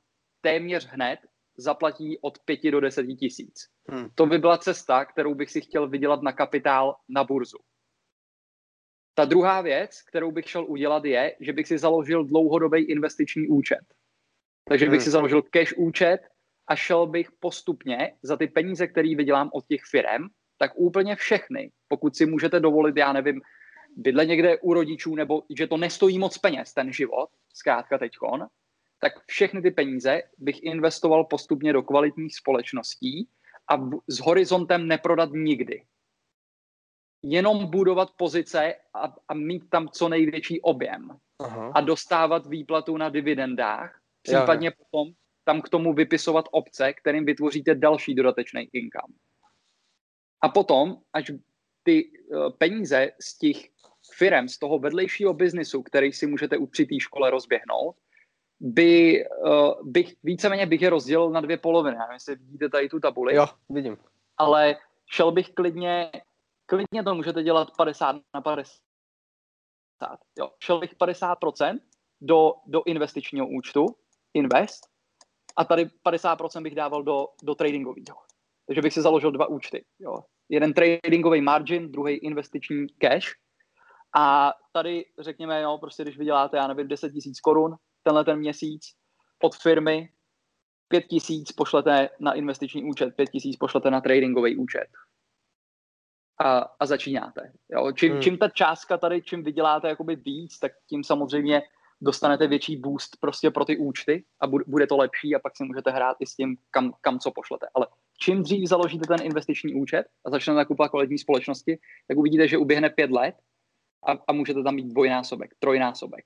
téměř 0.41 0.87
hned 0.87 1.19
zaplatí 1.59 2.19
od 2.21 2.39
5 2.45 2.71
do 2.71 2.81
10 2.81 3.07
tisíc. 3.07 3.55
Hmm. 3.89 4.09
To 4.15 4.27
by 4.27 4.39
byla 4.39 4.59
cesta, 4.59 5.05
kterou 5.05 5.35
bych 5.35 5.51
si 5.51 5.61
chtěl 5.61 5.89
vydělat 5.89 6.23
na 6.23 6.33
kapitál 6.33 6.97
na 7.09 7.25
burzu. 7.25 7.59
Ta 9.19 9.25
druhá 9.25 9.61
věc, 9.61 10.03
kterou 10.03 10.31
bych 10.31 10.51
šel 10.51 10.65
udělat, 10.69 11.05
je, 11.05 11.37
že 11.41 11.53
bych 11.53 11.67
si 11.67 11.79
založil 11.79 12.25
dlouhodobý 12.25 12.83
investiční 12.83 13.49
účet. 13.49 13.81
Takže 14.69 14.85
bych 14.85 14.99
hmm. 14.99 15.05
si 15.05 15.11
založil 15.11 15.43
cash 15.43 15.73
účet 15.77 16.19
a 16.69 16.77
šel 16.77 17.07
bych 17.07 17.33
postupně 17.41 18.13
za 18.23 18.37
ty 18.37 18.47
peníze, 18.47 18.87
které 18.87 19.17
vydělám 19.17 19.51
od 19.53 19.67
těch 19.67 19.81
firm, 19.91 20.29
tak 20.59 20.73
úplně 20.75 21.17
všechny, 21.17 21.71
pokud 21.89 22.17
si 22.17 22.27
můžete 22.27 22.61
dovolit, 22.61 22.97
já 22.97 23.13
nevím, 23.13 23.41
bydle 23.97 24.27
někde 24.27 24.59
u 24.59 24.73
rodičů, 24.73 25.15
nebo 25.15 25.43
že 25.57 25.67
to 25.67 25.77
nestojí 25.77 26.19
moc 26.19 26.39
peněz, 26.39 26.75
ten 26.75 26.93
život, 26.93 27.29
zkrátka 27.55 27.99
teďkon, 27.99 28.47
tak 29.01 29.13
všechny 29.27 29.63
ty 29.63 29.71
peníze 29.71 30.23
bych 30.39 30.63
investoval 30.63 31.25
postupně 31.25 31.73
do 31.73 31.83
kvalitních 31.83 32.37
společností 32.37 33.29
a 33.71 33.77
s 34.09 34.19
horizontem 34.19 34.89
neprodat 34.89 35.31
nikdy 35.33 35.83
jenom 37.23 37.71
budovat 37.71 38.11
pozice 38.17 38.75
a, 38.95 39.15
a 39.29 39.35
mít 39.35 39.71
tam 39.71 39.89
co 39.89 40.09
největší 40.09 40.61
objem 40.61 41.11
Aha. 41.39 41.73
a 41.75 41.81
dostávat 41.81 42.47
výplatu 42.47 42.97
na 42.97 43.09
dividendách, 43.09 44.01
případně 44.23 44.69
Já. 44.69 44.73
potom 44.79 45.13
tam 45.45 45.63
k 45.63 45.69
tomu 45.69 45.95
vypisovat 45.95 46.45
obce, 46.51 46.93
kterým 46.93 47.25
vytvoříte 47.25 47.75
další 47.75 48.15
dodatečný 48.15 48.69
income. 48.73 49.15
A 50.41 50.49
potom, 50.49 50.97
až 51.13 51.31
ty 51.83 52.05
uh, 52.05 52.51
peníze 52.59 53.11
z 53.21 53.39
těch 53.39 53.57
firm, 54.15 54.49
z 54.49 54.59
toho 54.59 54.79
vedlejšího 54.79 55.35
biznisu, 55.35 55.83
který 55.83 56.13
si 56.13 56.27
můžete 56.27 56.57
u 56.57 56.67
při 56.67 56.87
té 56.87 57.01
škole 57.01 57.31
rozběhnout, 57.31 57.97
by, 58.61 59.25
uh, 59.45 59.89
bych 59.89 60.15
víceméně 60.23 60.67
bych 60.67 60.83
je 60.83 60.91
rozdělil 60.91 61.31
na 61.31 61.41
dvě 61.41 61.57
poloviny. 61.57 61.97
Nevím, 61.99 62.13
jestli 62.13 62.35
vidíte 62.37 62.69
tady 62.69 62.89
tu 62.89 63.01
tabuli. 63.01 63.35
Jo, 63.35 63.47
vidím. 63.69 63.97
Ale 64.37 64.77
šel 65.07 65.33
bych 65.33 65.51
klidně 65.51 66.11
klidně 66.67 67.03
to 67.05 67.15
můžete 67.15 67.43
dělat 67.43 67.69
50 67.77 68.17
na 68.35 68.41
50. 68.41 68.79
Jo. 70.39 70.51
Šel 70.61 70.79
bych 70.79 70.97
50% 70.97 71.79
do, 72.21 72.55
do 72.67 72.83
investičního 72.85 73.47
účtu, 73.49 73.87
invest, 74.35 74.87
a 75.57 75.65
tady 75.65 75.85
50% 76.07 76.63
bych 76.63 76.75
dával 76.75 77.03
do, 77.03 77.27
do 77.43 77.55
tradingového. 77.55 78.19
Takže 78.67 78.83
bych 78.83 78.93
si 78.93 79.03
založil 79.03 79.31
dva 79.31 79.47
účty. 79.47 79.85
Jo. 79.99 80.19
Jeden 80.49 80.73
tradingový 80.73 81.41
margin, 81.41 81.93
druhý 81.93 82.15
investiční 82.15 82.87
cash. 82.89 83.27
A 84.17 84.53
tady 84.73 85.05
řekněme, 85.19 85.63
jo, 85.63 85.79
prostě 85.79 86.03
když 86.03 86.19
vyděláte, 86.19 86.57
já 86.57 86.67
nevím, 86.67 86.89
10 86.89 87.11
tisíc 87.13 87.41
korun 87.41 87.77
tenhle 88.03 88.25
ten 88.25 88.39
měsíc 88.39 88.83
od 89.43 89.57
firmy, 89.57 90.09
5 90.89 91.03
tisíc 91.03 91.53
pošlete 91.53 92.09
na 92.21 92.33
investiční 92.33 92.85
účet, 92.85 93.17
5 93.17 93.31
tisíc 93.31 93.57
pošlete 93.57 93.91
na 93.91 94.01
tradingový 94.01 94.57
účet 94.57 94.87
a, 96.39 96.59
a 96.81 96.87
začínáte. 96.87 97.53
Jo? 97.71 97.93
Čím, 97.93 98.13
hmm. 98.13 98.23
čím 98.23 98.39
ta 98.39 98.49
částka 98.49 98.97
tady, 98.97 99.23
čím 99.23 99.45
vyděláte 99.45 99.89
jakoby 99.89 100.17
víc, 100.17 100.59
tak 100.59 100.73
tím 100.89 101.05
samozřejmě 101.05 101.63
dostanete 102.01 102.47
větší 102.47 102.77
boost 102.77 103.17
prostě 103.21 103.51
pro 103.51 103.65
ty 103.65 103.77
účty 103.77 104.25
a 104.41 104.47
bude 104.47 104.87
to 104.87 104.97
lepší 104.97 105.35
a 105.35 105.39
pak 105.39 105.57
si 105.57 105.65
můžete 105.65 105.91
hrát 105.91 106.17
i 106.21 106.27
s 106.27 106.35
tím, 106.35 106.57
kam, 106.71 106.93
kam 107.01 107.19
co 107.19 107.31
pošlete. 107.31 107.67
Ale 107.75 107.87
čím 108.21 108.43
dřív 108.43 108.69
založíte 108.69 109.07
ten 109.07 109.23
investiční 109.23 109.75
účet 109.75 110.07
a 110.27 110.31
začnete 110.31 110.57
nakupovat 110.57 110.89
kvalitní 110.89 111.19
společnosti, 111.19 111.79
tak 112.09 112.19
uvidíte, 112.19 112.49
že 112.49 112.59
uběhne 112.59 112.91
pět 112.91 113.11
let 113.11 113.35
a, 114.07 114.13
a 114.29 114.33
můžete 114.33 114.63
tam 114.63 114.75
mít 114.75 114.89
dvojnásobek, 114.89 115.51
trojnásobek. 115.59 116.25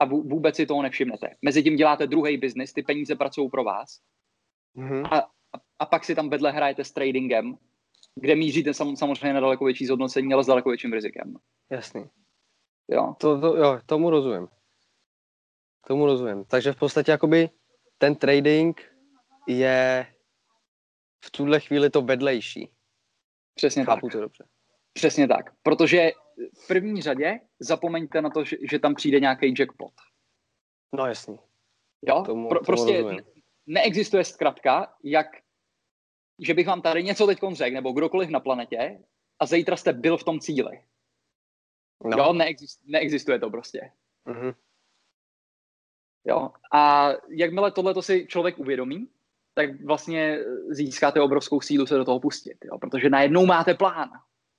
A 0.00 0.04
vůbec 0.04 0.56
si 0.56 0.66
toho 0.66 0.82
nevšimnete. 0.82 1.34
Mezitím 1.42 1.76
děláte 1.76 2.06
druhý 2.06 2.36
biznis, 2.36 2.72
ty 2.72 2.82
peníze 2.82 3.16
pracují 3.16 3.50
pro 3.50 3.64
vás 3.64 3.98
mm-hmm. 4.76 5.08
a, 5.10 5.18
a, 5.18 5.60
a 5.78 5.86
pak 5.86 6.04
si 6.04 6.14
tam 6.14 6.30
vedle 6.30 6.50
hrajete 6.50 6.84
s 6.84 6.92
tradingem 6.92 7.54
kde 8.20 8.36
míříte 8.36 8.74
sam, 8.74 8.96
samozřejmě 8.96 9.32
na 9.32 9.40
daleko 9.40 9.64
větší 9.64 9.86
zhodnocení, 9.86 10.32
ale 10.34 10.44
s 10.44 10.46
daleko 10.46 10.68
větším 10.68 10.92
rizikem. 10.92 11.36
Jasný. 11.70 12.04
Jo. 12.88 13.14
To, 13.18 13.40
to, 13.40 13.56
jo, 13.56 13.80
tomu 13.86 14.10
rozumím. 14.10 14.48
Tomu 15.86 16.06
rozumím. 16.06 16.44
Takže 16.44 16.72
v 16.72 16.76
podstatě 16.76 17.10
jakoby 17.10 17.50
ten 17.98 18.14
trading 18.16 18.80
je 19.48 20.06
v 21.24 21.30
tuhle 21.30 21.60
chvíli 21.60 21.90
to 21.90 22.02
vedlejší. 22.02 22.70
Přesně 23.54 23.84
Chápu 23.84 24.06
tak. 24.06 24.12
to 24.12 24.20
dobře. 24.20 24.44
Přesně 24.92 25.28
tak. 25.28 25.54
Protože 25.62 26.10
v 26.64 26.66
první 26.66 27.02
řadě 27.02 27.40
zapomeňte 27.60 28.22
na 28.22 28.30
to, 28.30 28.44
že, 28.44 28.56
že 28.70 28.78
tam 28.78 28.94
přijde 28.94 29.20
nějaký 29.20 29.54
jackpot. 29.58 29.92
No 30.92 31.06
jasný. 31.06 31.38
Jo? 32.02 32.22
Tomu, 32.26 32.48
Pro, 32.48 32.58
tomu 32.58 32.64
prostě 32.66 33.02
rozumím. 33.02 33.20
neexistuje 33.66 34.24
zkratka, 34.24 34.94
jak 35.04 35.26
že 36.38 36.54
bych 36.54 36.66
vám 36.66 36.82
tady 36.82 37.02
něco 37.02 37.26
teď 37.26 37.38
řekl, 37.52 37.74
nebo 37.74 37.92
kdokoliv 37.92 38.28
na 38.28 38.40
planetě, 38.40 38.98
a 39.38 39.46
zítra 39.46 39.76
jste 39.76 39.92
byl 39.92 40.16
v 40.16 40.24
tom 40.24 40.40
cíli. 40.40 40.82
No. 42.04 42.18
Jo, 42.18 42.32
neexist, 42.32 42.80
neexistuje 42.86 43.38
to 43.38 43.50
prostě. 43.50 43.90
Mm-hmm. 44.26 44.54
Jo, 46.24 46.50
a 46.72 47.10
jakmile 47.28 47.70
tohle 47.70 48.02
si 48.02 48.26
člověk 48.26 48.58
uvědomí, 48.58 49.08
tak 49.54 49.84
vlastně 49.84 50.38
získáte 50.70 51.20
obrovskou 51.20 51.60
sílu 51.60 51.86
se 51.86 51.96
do 51.96 52.04
toho 52.04 52.20
pustit, 52.20 52.58
jo? 52.64 52.78
protože 52.78 53.10
najednou 53.10 53.46
máte 53.46 53.74
plán, 53.74 54.10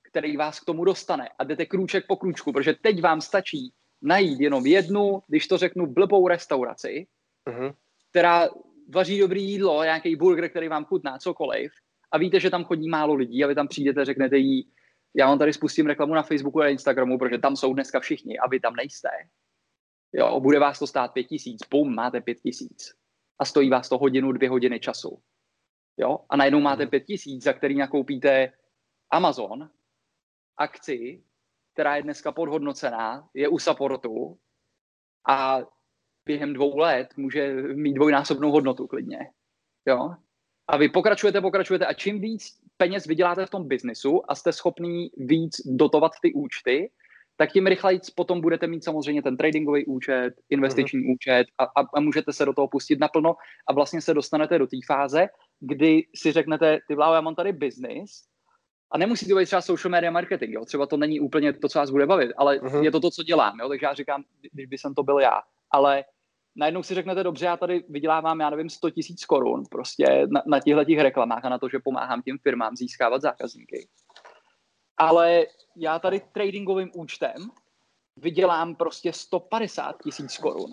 který 0.02 0.36
vás 0.36 0.60
k 0.60 0.64
tomu 0.64 0.84
dostane 0.84 1.28
a 1.38 1.44
jdete 1.44 1.66
krůček 1.66 2.06
po 2.06 2.16
krůčku, 2.16 2.52
protože 2.52 2.74
teď 2.74 3.02
vám 3.02 3.20
stačí 3.20 3.72
najít 4.02 4.40
jenom 4.40 4.66
jednu, 4.66 5.22
když 5.26 5.48
to 5.48 5.58
řeknu, 5.58 5.86
blbou 5.86 6.28
restauraci, 6.28 7.06
mm-hmm. 7.48 7.74
která 8.10 8.48
vaří 8.94 9.18
dobrý 9.18 9.44
jídlo, 9.44 9.82
nějaký 9.82 10.16
burger, 10.16 10.50
který 10.50 10.68
vám 10.68 10.84
chutná, 10.84 11.18
cokoliv, 11.18 11.72
a 12.12 12.18
víte, 12.18 12.40
že 12.40 12.50
tam 12.50 12.64
chodí 12.64 12.88
málo 12.88 13.14
lidí 13.14 13.44
a 13.44 13.46
vy 13.46 13.54
tam 13.54 13.68
přijdete, 13.68 14.04
řeknete 14.04 14.36
jí, 14.36 14.72
já 15.14 15.26
vám 15.26 15.38
tady 15.38 15.52
spustím 15.52 15.86
reklamu 15.86 16.14
na 16.14 16.22
Facebooku 16.22 16.60
a 16.60 16.68
Instagramu, 16.68 17.18
protože 17.18 17.38
tam 17.38 17.56
jsou 17.56 17.74
dneska 17.74 18.00
všichni 18.00 18.38
a 18.38 18.48
vy 18.48 18.60
tam 18.60 18.76
nejste. 18.76 19.08
Jo, 20.12 20.40
bude 20.40 20.58
vás 20.58 20.78
to 20.78 20.86
stát 20.86 21.12
pět 21.12 21.24
tisíc, 21.24 21.60
bum, 21.70 21.94
máte 21.94 22.20
pět 22.20 22.40
tisíc. 22.40 22.94
A 23.38 23.44
stojí 23.44 23.70
vás 23.70 23.88
to 23.88 23.98
hodinu, 23.98 24.32
dvě 24.32 24.48
hodiny 24.48 24.80
času. 24.80 25.22
Jo, 25.96 26.18
a 26.30 26.36
najednou 26.36 26.60
máte 26.60 26.86
pět 26.86 27.00
tisíc, 27.00 27.44
za 27.44 27.52
který 27.52 27.76
nakoupíte 27.76 28.52
Amazon, 29.10 29.70
akci, 30.56 31.24
která 31.72 31.96
je 31.96 32.02
dneska 32.02 32.32
podhodnocená, 32.32 33.28
je 33.34 33.48
u 33.48 33.58
supportu 33.58 34.38
a 35.28 35.60
během 36.24 36.52
dvou 36.52 36.78
let 36.78 37.08
může 37.16 37.54
mít 37.62 37.94
dvojnásobnou 37.94 38.50
hodnotu 38.50 38.86
klidně. 38.86 39.18
Jo? 39.88 40.10
A 40.68 40.76
vy 40.76 40.88
pokračujete, 40.88 41.40
pokračujete 41.40 41.86
a 41.86 41.92
čím 41.92 42.20
víc 42.20 42.60
peněz 42.76 43.06
vyděláte 43.06 43.46
v 43.46 43.50
tom 43.50 43.68
biznisu 43.68 44.22
a 44.30 44.34
jste 44.34 44.52
schopný 44.52 45.10
víc 45.16 45.56
dotovat 45.66 46.12
ty 46.22 46.32
účty, 46.32 46.90
tak 47.36 47.52
tím 47.52 47.66
rychleji 47.66 48.00
potom 48.14 48.40
budete 48.40 48.66
mít 48.66 48.84
samozřejmě 48.84 49.22
ten 49.22 49.36
tradingový 49.36 49.86
účet, 49.86 50.34
investiční 50.50 51.00
mm-hmm. 51.00 51.14
účet 51.14 51.46
a, 51.58 51.64
a, 51.64 51.84
a 51.94 52.00
můžete 52.00 52.32
se 52.32 52.44
do 52.44 52.52
toho 52.52 52.68
pustit 52.68 53.00
naplno 53.00 53.34
a 53.68 53.72
vlastně 53.72 54.00
se 54.00 54.14
dostanete 54.14 54.58
do 54.58 54.66
té 54.66 54.76
fáze, 54.86 55.28
kdy 55.60 56.02
si 56.14 56.32
řeknete, 56.32 56.78
ty 56.88 56.94
vláho, 56.94 57.14
já 57.14 57.20
mám 57.20 57.34
tady 57.34 57.52
biznis 57.52 58.10
a 58.92 58.98
nemusí 58.98 59.28
to 59.28 59.36
být 59.36 59.46
třeba 59.46 59.62
social 59.62 59.90
media 59.90 60.10
marketing, 60.10 60.54
jo? 60.54 60.64
třeba 60.64 60.86
to 60.86 60.96
není 60.96 61.20
úplně 61.20 61.52
to, 61.52 61.68
co 61.68 61.78
vás 61.78 61.90
bude 61.90 62.06
bavit, 62.06 62.30
ale 62.36 62.58
mm-hmm. 62.58 62.82
je 62.82 62.90
to 62.90 63.00
to, 63.00 63.10
co 63.10 63.22
dělám, 63.22 63.60
jo? 63.60 63.68
takže 63.68 63.86
já 63.86 63.94
říkám, 63.94 64.24
když 64.52 64.66
by 64.66 64.78
jsem 64.78 64.94
to 64.94 65.02
byl 65.02 65.18
já, 65.18 65.40
ale 65.70 66.04
najednou 66.56 66.82
si 66.82 66.94
řeknete, 66.94 67.22
dobře, 67.22 67.46
já 67.46 67.56
tady 67.56 67.84
vydělávám, 67.88 68.40
já 68.40 68.50
nevím, 68.50 68.70
100 68.70 68.90
tisíc 68.90 69.24
korun 69.24 69.64
prostě 69.70 70.26
na, 70.30 70.42
na 70.46 70.60
těchto 70.60 70.84
těch 70.84 70.98
reklamách 70.98 71.44
a 71.44 71.48
na 71.48 71.58
to, 71.58 71.68
že 71.68 71.78
pomáhám 71.84 72.22
těm 72.22 72.38
firmám 72.38 72.76
získávat 72.76 73.22
zákazníky. 73.22 73.88
Ale 74.96 75.46
já 75.76 75.98
tady 75.98 76.20
tradingovým 76.32 76.90
účtem 76.94 77.50
vydělám 78.16 78.74
prostě 78.74 79.12
150 79.12 79.96
tisíc 80.02 80.38
korun. 80.38 80.70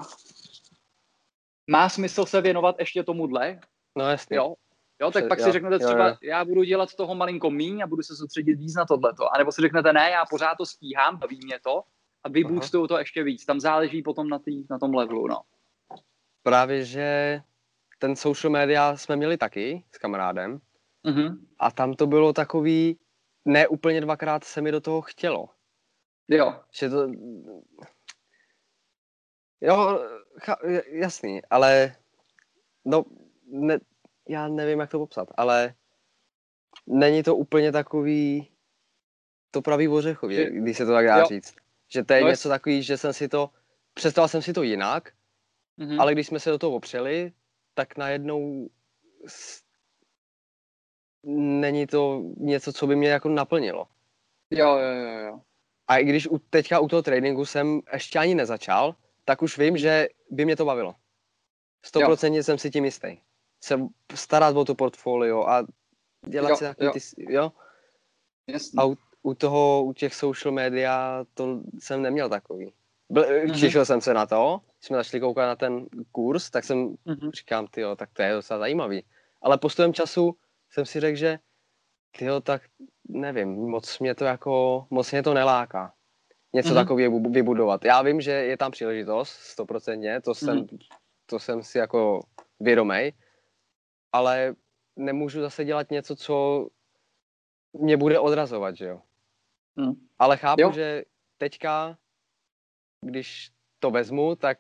Má 1.68 1.90
smysl 1.90 2.26
se 2.26 2.42
věnovat 2.42 2.76
ještě 2.80 3.04
tomuhle? 3.04 3.60
No 3.98 4.10
jasně. 4.10 4.38
Jo, 4.38 4.56
Jo, 5.02 5.12
tak 5.12 5.28
pak 5.28 5.40
jo, 5.40 5.46
si 5.46 5.52
řeknete 5.52 5.80
třeba, 5.80 6.08
jo, 6.08 6.16
jo. 6.22 6.30
já 6.30 6.46
budu 6.46 6.64
dělat 6.64 6.96
toho 6.96 7.16
malinko 7.16 7.52
míň 7.52 7.82
a 7.84 7.88
budu 7.88 8.04
se 8.04 8.16
soustředit 8.16 8.56
víc 8.56 8.76
na 8.76 8.86
tohleto. 8.86 9.34
A 9.36 9.38
nebo 9.38 9.52
si 9.52 9.62
řeknete, 9.62 9.94
ne, 9.94 10.10
já 10.10 10.26
pořád 10.26 10.56
to 10.56 10.66
stíhám, 10.66 11.18
baví 11.18 11.40
mě 11.44 11.60
to 11.60 11.84
a 12.24 12.30
vyboostuju 12.30 12.88
to 12.88 12.98
ještě 12.98 13.24
víc. 13.24 13.46
Tam 13.46 13.60
záleží 13.60 14.04
potom 14.04 14.30
na, 14.30 14.40
tý, 14.40 14.64
na 14.70 14.80
tom 14.80 14.94
levelu, 14.94 15.28
no. 15.28 15.42
Právě, 16.44 16.86
že 16.86 17.42
ten 18.00 18.16
social 18.16 18.52
media 18.52 18.98
jsme 18.98 19.16
měli 19.16 19.38
taky 19.38 19.84
s 19.92 19.98
kamarádem 19.98 20.60
mm-hmm. 21.06 21.38
a 21.60 21.72
tam 21.72 21.94
to 21.94 22.08
bylo 22.08 22.34
takový, 22.34 23.00
ne 23.46 23.68
úplně 23.68 24.02
dvakrát 24.02 24.44
se 24.44 24.62
mi 24.62 24.72
do 24.72 24.82
toho 24.82 25.02
chtělo. 25.02 25.50
Jo. 26.28 26.60
Že 26.72 26.90
to... 26.90 27.12
Jo, 29.62 30.00
jasný, 30.92 31.42
ale 31.50 31.96
no, 32.86 33.06
ne, 33.48 33.80
já 34.30 34.48
nevím, 34.48 34.80
jak 34.80 34.90
to 34.90 35.00
popsat, 35.00 35.28
ale 35.38 35.74
není 36.88 37.24
to 37.24 37.36
úplně 37.36 37.72
takový 37.72 38.52
to 39.52 39.62
pravý 39.62 39.88
ořechově, 39.88 40.52
když 40.52 40.78
se 40.78 40.86
to 40.86 40.92
tak 40.92 41.06
dá 41.06 41.18
jo. 41.18 41.26
říct. 41.26 41.56
Že 41.88 42.04
to 42.04 42.14
je 42.14 42.22
no 42.22 42.28
něco 42.28 42.50
takový, 42.50 42.84
že 42.84 42.98
jsem 42.98 43.14
si 43.14 43.28
to, 43.28 43.50
představil 43.94 44.28
jsem 44.28 44.42
si 44.42 44.54
to 44.54 44.64
jinak, 44.64 45.12
mm-hmm. 45.80 46.02
ale 46.02 46.14
když 46.14 46.28
jsme 46.28 46.40
se 46.40 46.50
do 46.50 46.58
toho 46.58 46.76
opřeli, 46.76 47.34
tak 47.74 47.98
najednou 47.98 48.70
s... 49.28 49.62
není 51.24 51.88
to 51.88 52.24
něco, 52.38 52.74
co 52.74 52.88
by 52.88 52.96
mě 52.96 53.10
jako 53.10 53.30
naplnilo. 53.30 53.88
Jo, 54.52 54.78
jo, 54.78 54.94
jo, 54.94 55.20
jo. 55.20 55.42
A 55.88 55.98
i 55.98 56.06
když 56.06 56.28
u, 56.28 56.38
teďka 56.38 56.80
u 56.80 56.88
toho 56.88 57.02
tréninku 57.02 57.46
jsem 57.46 57.82
ještě 57.94 58.20
ani 58.20 58.36
nezačal, 58.36 58.96
tak 59.26 59.42
už 59.42 59.58
vím, 59.58 59.78
že 59.78 60.08
by 60.32 60.46
mě 60.46 60.56
to 60.56 60.66
bavilo. 60.66 60.96
100% 61.94 62.40
jsem 62.40 62.58
si 62.58 62.72
tím 62.72 62.86
jistý 62.86 63.18
se 63.60 63.80
starat 64.16 64.56
o 64.56 64.66
to 64.66 64.76
portfolio 64.76 65.46
a 65.48 65.68
dělat 66.28 66.50
jo, 66.50 66.56
si 66.56 66.64
takový 66.64 66.86
jo. 66.86 66.92
ty, 66.94 67.34
jo? 67.34 67.52
Jasně. 68.48 68.78
A 68.82 68.86
u, 68.86 68.98
u 69.22 69.34
toho, 69.34 69.84
u 69.84 69.94
těch 69.94 70.16
social 70.16 70.54
media, 70.54 71.26
to 71.34 71.60
jsem 71.80 72.02
neměl 72.02 72.30
takový. 72.30 72.74
Byl, 73.10 73.24
mm-hmm. 73.24 73.60
Těšil 73.60 73.86
jsem 73.86 74.02
se 74.02 74.14
na 74.14 74.26
to, 74.26 74.62
když 74.78 74.88
jsme 74.88 74.98
začali 74.98 75.22
koukat 75.22 75.48
na 75.48 75.56
ten 75.56 75.86
kurz, 76.12 76.50
tak 76.50 76.64
jsem 76.64 76.88
mm-hmm. 76.88 77.32
říkám, 77.32 77.68
tyjo, 77.68 77.96
tak 77.96 78.10
to 78.14 78.22
je 78.22 78.34
docela 78.34 78.60
zajímavý. 78.60 79.04
Ale 79.42 79.58
postupem 79.58 79.94
času 79.94 80.36
jsem 80.70 80.86
si 80.86 81.00
řekl, 81.00 81.18
že 81.18 81.40
tyjo, 82.18 82.42
tak 82.42 82.62
nevím, 83.10 83.50
moc 83.50 84.00
mě 84.00 84.16
to 84.16 84.26
jako, 84.26 84.86
moc 84.90 85.12
mě 85.12 85.24
to 85.24 85.34
neláká. 85.34 85.94
Něco 86.54 86.70
mm-hmm. 86.70 86.76
takového 86.76 87.20
vybudovat. 87.20 87.86
Já 87.86 88.02
vím, 88.02 88.22
že 88.22 88.32
je 88.32 88.58
tam 88.58 88.72
příležitost, 88.72 89.30
stoprocentně, 89.30 90.22
to 90.22 90.36
jsem, 90.36 90.58
mm-hmm. 90.58 90.80
to 91.26 91.40
jsem 91.40 91.64
si 91.64 91.78
jako 91.78 92.20
vědomý, 92.60 93.14
ale 94.12 94.56
nemůžu 94.96 95.42
zase 95.42 95.66
dělat 95.66 95.92
něco, 95.92 96.16
co 96.16 96.68
mě 97.80 97.98
bude 97.98 98.20
odrazovat, 98.20 98.76
že 98.76 98.86
jo. 98.86 99.02
Hmm. 99.78 99.94
Ale 100.20 100.38
chápu, 100.38 100.62
jo. 100.62 100.72
že 100.72 101.04
teďka, 101.38 101.98
když 103.06 103.52
to 103.80 103.92
vezmu, 103.92 104.36
tak 104.36 104.58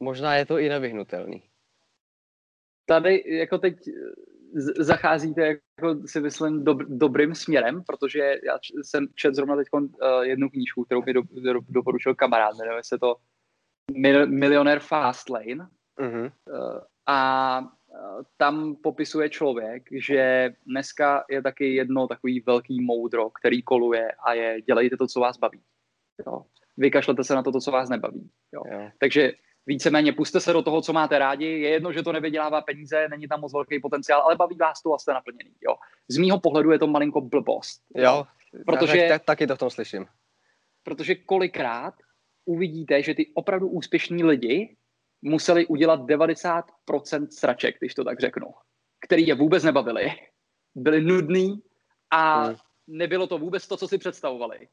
možná 0.00 0.34
je 0.36 0.46
to 0.46 0.58
i 0.58 0.68
nevyhnutelný. 0.68 1.42
Tady 2.86 3.24
jako 3.26 3.58
teď 3.58 3.76
zacházíte, 4.78 5.46
jako 5.46 6.06
si 6.06 6.20
myslím, 6.20 6.64
dob, 6.64 6.78
dobrým 6.78 7.34
směrem, 7.34 7.82
protože 7.84 8.18
já 8.18 8.58
jsem 8.82 9.06
čet 9.14 9.34
zrovna 9.34 9.56
teď 9.56 9.66
uh, 9.72 9.88
jednu 10.22 10.50
knížku, 10.50 10.84
kterou 10.84 11.02
mi 11.02 11.12
do, 11.12 11.22
do, 11.22 11.60
doporučil 11.68 12.14
kamarád, 12.14 12.56
jmenuje 12.56 12.82
se 12.84 12.98
to 12.98 13.16
Millionaire 14.26 14.80
Fastlane. 14.80 15.68
Mm-hmm. 15.98 16.32
Uh, 16.46 16.80
a 17.06 17.60
tam 18.36 18.76
popisuje 18.76 19.30
člověk, 19.30 19.82
že 19.92 20.54
dneska 20.66 21.24
je 21.30 21.42
taky 21.42 21.74
jedno 21.74 22.06
takový 22.06 22.40
velký 22.40 22.80
moudro, 22.80 23.30
který 23.30 23.62
koluje 23.62 24.12
a 24.12 24.34
je 24.34 24.62
dělejte 24.62 24.96
to, 24.96 25.06
co 25.06 25.20
vás 25.20 25.38
baví. 25.38 25.60
Jo. 26.26 26.42
Vykašlete 26.76 27.24
se 27.24 27.34
na 27.34 27.42
to, 27.42 27.52
to, 27.52 27.60
co 27.60 27.70
vás 27.70 27.88
nebaví. 27.88 28.30
Jo. 28.52 28.62
Jo. 28.72 28.90
Takže 28.98 29.32
víceméně 29.66 30.12
puste 30.12 30.40
se 30.40 30.52
do 30.52 30.62
toho, 30.62 30.82
co 30.82 30.92
máte 30.92 31.18
rádi. 31.18 31.46
Je 31.46 31.68
jedno, 31.68 31.92
že 31.92 32.02
to 32.02 32.12
nevydělává 32.12 32.60
peníze, 32.60 33.08
není 33.08 33.28
tam 33.28 33.40
moc 33.40 33.52
velký 33.52 33.80
potenciál, 33.80 34.20
ale 34.22 34.36
baví 34.36 34.56
vás 34.56 34.82
to 34.82 34.94
a 34.94 34.98
jste 34.98 35.12
naplněný. 35.12 35.52
Jo. 35.60 35.74
Z 36.08 36.18
mýho 36.18 36.40
pohledu 36.40 36.70
je 36.70 36.78
to 36.78 36.86
malinko 36.86 37.20
blbost. 37.20 37.82
Jo, 37.96 38.26
protože, 38.66 38.98
tak, 38.98 39.08
tak, 39.08 39.24
taky 39.24 39.46
to 39.46 39.56
v 39.56 39.58
tom 39.58 39.70
slyším. 39.70 40.06
Protože 40.82 41.14
kolikrát 41.14 41.94
uvidíte, 42.44 43.02
že 43.02 43.14
ty 43.14 43.30
opravdu 43.34 43.68
úspěšní 43.68 44.24
lidi 44.24 44.76
museli 45.22 45.66
udělat 45.66 46.00
90% 46.00 47.26
sraček, 47.30 47.76
když 47.78 47.94
to 47.94 48.04
tak 48.04 48.20
řeknu, 48.20 48.46
který 49.06 49.26
je 49.26 49.34
vůbec 49.34 49.64
nebavili. 49.64 50.10
Byli 50.74 51.00
nudný 51.00 51.62
a 52.10 52.42
hmm. 52.42 52.56
nebylo 52.86 53.26
to 53.26 53.38
vůbec 53.38 53.68
to, 53.68 53.76
co 53.76 53.88
si 53.88 53.98
představovali. 53.98 54.68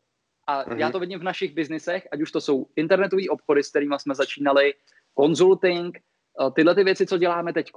A 0.47 0.61
hmm. 0.61 0.79
já 0.79 0.91
to 0.91 0.99
vidím 0.99 1.19
v 1.19 1.23
našich 1.23 1.53
biznisech, 1.53 2.07
ať 2.11 2.21
už 2.21 2.31
to 2.31 2.41
jsou 2.41 2.67
internetové 2.75 3.23
obchody, 3.29 3.63
s 3.63 3.69
kterými 3.69 3.95
jsme 3.97 4.15
začínali, 4.15 4.73
consulting, 5.19 5.97
eh, 5.97 6.51
tyhle 6.51 6.75
ty 6.75 6.83
věci, 6.83 7.05
co 7.05 7.17
děláme 7.17 7.53
teď, 7.53 7.71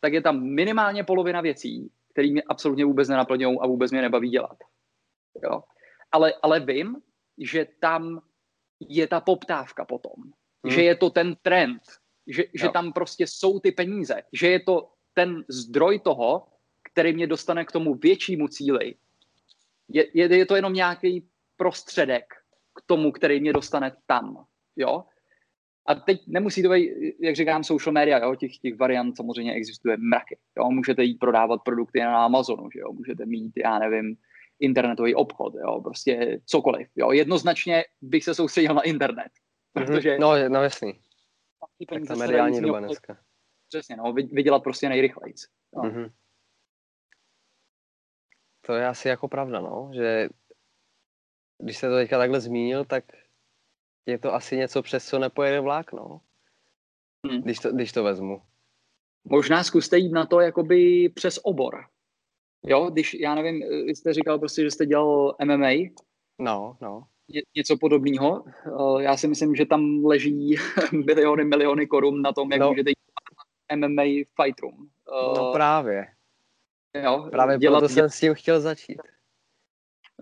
tak 0.00 0.12
je 0.12 0.20
tam 0.22 0.42
minimálně 0.42 1.04
polovina 1.04 1.40
věcí, 1.40 1.92
které 2.12 2.30
mě 2.30 2.42
absolutně 2.42 2.84
vůbec 2.84 3.08
nenaplňují 3.08 3.58
a 3.60 3.66
vůbec 3.66 3.90
mě 3.90 4.02
nebaví 4.02 4.30
dělat. 4.30 4.56
Jo. 5.42 5.62
Ale, 6.12 6.34
ale 6.42 6.60
vím, 6.60 6.96
že 7.38 7.66
tam 7.80 8.20
je 8.80 9.06
ta 9.06 9.20
poptávka 9.20 9.84
potom 9.84 10.14
hmm. 10.64 10.72
že 10.72 10.82
je 10.82 10.94
to 10.94 11.10
ten 11.10 11.36
trend, 11.42 11.82
že, 12.26 12.44
že 12.54 12.68
tam 12.68 12.92
prostě 12.92 13.26
jsou 13.26 13.60
ty 13.60 13.72
peníze, 13.72 14.22
že 14.32 14.48
je 14.48 14.60
to 14.60 14.90
ten 15.14 15.44
zdroj 15.48 15.98
toho, 15.98 16.46
který 16.82 17.12
mě 17.12 17.26
dostane 17.26 17.64
k 17.64 17.72
tomu 17.72 17.94
většímu 17.94 18.48
cíli. 18.48 18.94
Je, 19.88 20.06
je, 20.14 20.36
je 20.36 20.46
to 20.46 20.56
jenom 20.56 20.72
nějaký 20.72 21.28
prostředek 21.56 22.24
k 22.74 22.82
tomu, 22.86 23.12
který 23.12 23.40
mě 23.40 23.52
dostane 23.52 23.92
tam. 24.06 24.44
Jo? 24.76 25.04
A 25.86 25.94
teď 25.94 26.22
nemusí 26.26 26.62
to 26.62 26.68
být, 26.68 26.90
jak 27.20 27.36
říkám, 27.36 27.64
social 27.64 27.92
media, 27.92 28.18
jo? 28.18 28.34
Těch, 28.34 28.58
těch 28.58 28.78
variant 28.78 29.16
samozřejmě 29.16 29.52
existuje 29.52 29.96
mraky. 29.96 30.38
Jo? 30.58 30.70
Můžete 30.70 31.04
jít 31.04 31.18
prodávat 31.18 31.62
produkty 31.64 32.00
na 32.00 32.24
Amazonu, 32.24 32.70
že 32.70 32.80
jo? 32.80 32.92
můžete 32.92 33.26
mít, 33.26 33.52
já 33.56 33.78
nevím, 33.78 34.16
internetový 34.60 35.14
obchod, 35.14 35.54
jo? 35.54 35.80
prostě 35.80 36.40
cokoliv. 36.46 36.88
Jo? 36.96 37.12
Jednoznačně 37.12 37.84
bych 38.02 38.24
se 38.24 38.34
soustředil 38.34 38.74
na 38.74 38.82
internet. 38.82 39.32
Mhm. 39.74 39.86
Protože 39.86 40.18
no, 40.18 40.48
no 40.48 40.62
jasný. 40.62 41.00
Tak 41.88 42.02
ta 42.08 42.14
mediální 42.14 42.60
doba 42.60 42.80
dneska. 42.80 43.18
Přesně, 43.68 43.96
no, 43.96 44.12
vydělat 44.12 44.62
prostě 44.62 44.88
nejrychleji. 44.88 45.34
No. 45.74 45.82
Mm-hmm. 45.82 46.12
To 48.66 48.74
je 48.74 48.86
asi 48.86 49.08
jako 49.08 49.28
pravda, 49.28 49.60
no, 49.60 49.90
že 49.94 50.28
když 51.62 51.78
se 51.78 51.88
to 51.88 51.94
teďka 51.94 52.18
takhle 52.18 52.40
zmínil, 52.40 52.84
tak 52.84 53.04
je 54.06 54.18
to 54.18 54.34
asi 54.34 54.56
něco, 54.56 54.82
přes 54.82 55.08
co 55.08 55.18
nepojede 55.18 55.60
vlák, 55.60 55.92
no. 55.92 56.20
Hmm. 57.26 57.42
Když, 57.42 57.58
to, 57.58 57.72
když 57.72 57.92
to 57.92 58.04
vezmu. 58.04 58.42
Možná 59.24 59.64
zkuste 59.64 59.98
jít 59.98 60.12
na 60.12 60.26
to 60.26 60.40
jakoby 60.40 61.08
přes 61.08 61.40
obor. 61.42 61.86
Jo, 62.66 62.90
když, 62.90 63.14
já 63.14 63.34
nevím, 63.34 63.62
jste 63.88 64.12
říkal 64.12 64.38
prostě, 64.38 64.62
že 64.62 64.70
jste 64.70 64.86
dělal 64.86 65.36
MMA. 65.44 65.70
No, 66.38 66.76
no 66.80 67.08
něco 67.56 67.76
podobného. 67.76 68.44
Eh, 68.46 69.02
já 69.02 69.16
si 69.16 69.28
myslím, 69.28 69.54
že 69.54 69.66
tam 69.66 70.04
leží 70.04 70.56
miliony, 71.06 71.44
miliony 71.44 71.86
korun 71.86 72.22
na 72.22 72.32
tom, 72.32 72.52
jak 72.52 72.60
no. 72.60 72.68
můžete 72.68 72.90
jít 72.90 73.76
MMA 73.76 74.02
Fight 74.02 74.60
Room. 74.60 74.88
No 75.08 75.50
eh, 75.50 75.52
právě. 75.52 76.06
Jo, 77.02 77.28
právě 77.30 77.58
dělat, 77.58 77.78
proto 77.78 77.94
jsem 77.94 78.10
s 78.10 78.20
tím 78.20 78.34
chtěl 78.34 78.60
začít. 78.60 78.98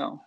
Jo. 0.00 0.18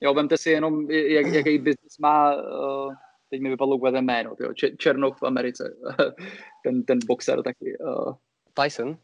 Jo, 0.00 0.14
vemte 0.14 0.36
si 0.36 0.50
jenom, 0.50 0.90
jak, 0.90 1.26
jaký 1.26 1.58
biznis 1.58 1.98
má, 1.98 2.34
uh, 2.34 2.94
teď 3.30 3.40
mi 3.40 3.48
vypadlo 3.48 3.76
úplně 3.76 4.02
jméno, 4.02 4.36
tyjo, 4.36 4.52
Černoch 4.78 5.18
v 5.18 5.22
Americe, 5.22 5.76
ten, 6.64 6.82
ten 6.82 6.98
boxer 7.06 7.42
taky. 7.42 7.78
Uh, 7.78 8.14
Tyson? 8.54 8.98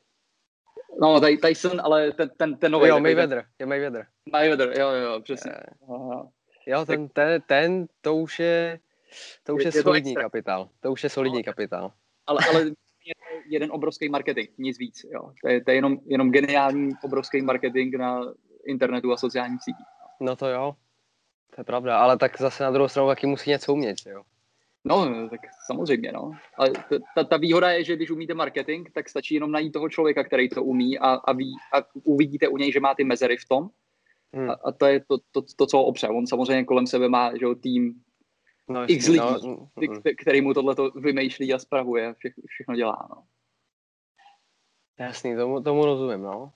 No, 1.00 1.20
Tyson, 1.20 1.81
ale 1.81 2.12
ten, 2.12 2.31
ten, 2.37 2.57
ten 2.57 2.72
nový. 2.72 2.88
Jo, 2.88 3.00
Mayweather, 3.00 3.44
je 3.59 3.66
Mayweather. 3.66 4.07
Mayweather, 4.33 4.79
jo, 4.79 4.90
jo, 4.90 5.20
přesně. 5.20 5.53
Jo, 6.66 6.87
ten, 6.87 7.09
ten, 7.09 7.42
ten, 7.46 7.87
to 8.00 8.16
už 8.16 8.38
je, 8.38 8.81
to 9.42 9.55
už 9.55 9.64
je, 9.64 9.68
je 9.68 9.83
solidní 9.83 10.14
to 10.14 10.20
kapitál. 10.20 10.68
To 10.81 10.92
už 10.92 11.05
je 11.05 11.11
solidní 11.11 11.38
no, 11.38 11.44
kapitál. 11.44 11.92
Ale, 12.26 12.38
ale 12.50 12.61
je 13.05 13.14
to 13.14 13.31
jeden 13.46 13.72
obrovský 13.72 14.09
marketing, 14.09 14.48
nic 14.59 14.79
víc. 14.79 15.07
Jo. 15.12 15.33
To 15.42 15.48
je, 15.48 15.64
to 15.64 15.70
je 15.70 15.74
jenom, 15.74 15.98
jenom 16.07 16.31
geniální 16.31 16.92
obrovský 17.03 17.42
marketing 17.42 17.94
na 17.96 18.20
internetu 18.66 19.12
a 19.12 19.16
sociálních 19.16 19.62
sítích. 19.62 19.87
No 20.20 20.37
to 20.37 20.48
jo, 20.48 20.76
to 21.55 21.61
je 21.61 21.64
pravda, 21.64 21.98
ale 21.98 22.18
tak 22.18 22.38
zase 22.38 22.62
na 22.62 22.70
druhou 22.70 22.88
stranu 22.88 23.09
taky 23.09 23.26
musí 23.26 23.50
něco 23.50 23.72
umět, 23.72 23.96
jo. 24.07 24.22
No, 24.84 25.28
tak 25.28 25.40
samozřejmě, 25.66 26.12
no. 26.12 26.32
Ale 26.56 26.70
ta, 27.14 27.24
ta 27.24 27.36
výhoda 27.36 27.70
je, 27.70 27.84
že 27.84 27.96
když 27.96 28.10
umíte 28.10 28.34
marketing, 28.34 28.88
tak 28.94 29.08
stačí 29.08 29.34
jenom 29.34 29.52
najít 29.52 29.72
toho 29.72 29.88
člověka, 29.88 30.24
který 30.24 30.48
to 30.48 30.64
umí 30.64 30.98
a, 30.98 31.08
a, 31.08 31.32
ví, 31.32 31.52
a 31.72 31.76
uvidíte 32.04 32.48
u 32.48 32.56
něj, 32.56 32.72
že 32.72 32.80
má 32.80 32.94
ty 32.94 33.04
mezery 33.04 33.36
v 33.36 33.48
tom. 33.48 33.70
Hmm. 34.32 34.50
A, 34.50 34.52
a 34.52 34.72
to 34.72 34.86
je 34.86 35.00
to, 35.00 35.18
to, 35.30 35.42
to, 35.56 35.66
co 35.66 35.76
ho 35.76 35.84
opře. 35.84 36.08
On 36.08 36.26
samozřejmě 36.26 36.64
kolem 36.64 36.86
sebe 36.86 37.08
má 37.08 37.32
že, 37.36 37.46
tým 37.60 38.02
no, 38.68 38.84
x 38.90 39.06
lidí, 39.06 39.18
no, 39.18 39.38
no. 39.44 39.68
který 40.22 40.40
mu 40.40 40.54
tohle 40.54 40.74
vymýšlí 40.94 41.54
a 41.54 41.58
spravuje, 41.58 42.14
vše, 42.14 42.28
všechno 42.46 42.74
dělá. 42.74 43.08
No. 43.10 43.22
Jasný, 44.98 45.36
tomu, 45.36 45.62
tomu 45.62 45.84
rozumím, 45.84 46.22
no. 46.22 46.52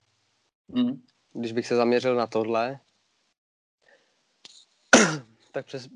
Hmm. 0.75 1.03
Když 1.33 1.53
bych 1.53 1.67
se 1.67 1.77
zaměřil 1.77 2.15
na 2.15 2.27
tohle, 2.27 2.81
tak 5.53 5.67
přes... 5.67 5.89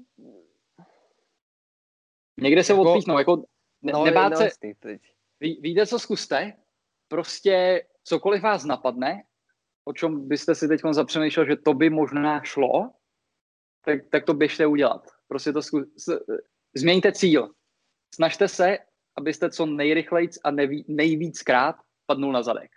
Někde 2.40 2.64
se 2.64 2.72
jako, 2.72 2.82
odpíchnou, 2.82 3.18
jako 3.18 3.36
ne, 3.82 3.92
no, 3.92 4.04
nebát 4.04 4.36
se... 4.36 4.48
Teď. 4.78 5.00
Ví, 5.40 5.60
víte, 5.62 5.86
co 5.86 5.98
zkuste? 5.98 6.52
Prostě 7.08 7.86
cokoliv 8.04 8.42
vás 8.42 8.64
napadne, 8.64 9.22
o 9.84 9.92
čem 9.92 10.28
byste 10.28 10.54
si 10.54 10.68
teď 10.68 10.80
zapřemýšlel, 10.90 11.46
že 11.46 11.56
to 11.56 11.74
by 11.74 11.90
možná 11.90 12.42
šlo, 12.42 12.90
tak, 13.84 13.98
tak 14.10 14.24
to 14.24 14.34
běžte 14.34 14.66
udělat. 14.66 15.06
Prostě 15.28 15.52
to 15.52 15.62
zkus... 15.62 15.84
Změňte 16.76 17.12
cíl. 17.12 17.50
Snažte 18.14 18.48
se, 18.48 18.78
abyste 19.16 19.50
co 19.50 19.66
nejrychleji 19.66 20.28
a 20.44 20.50
neví, 20.50 20.84
nejvíckrát 20.88 21.76
padnul 22.06 22.32
na 22.32 22.42
zadek. 22.42 22.70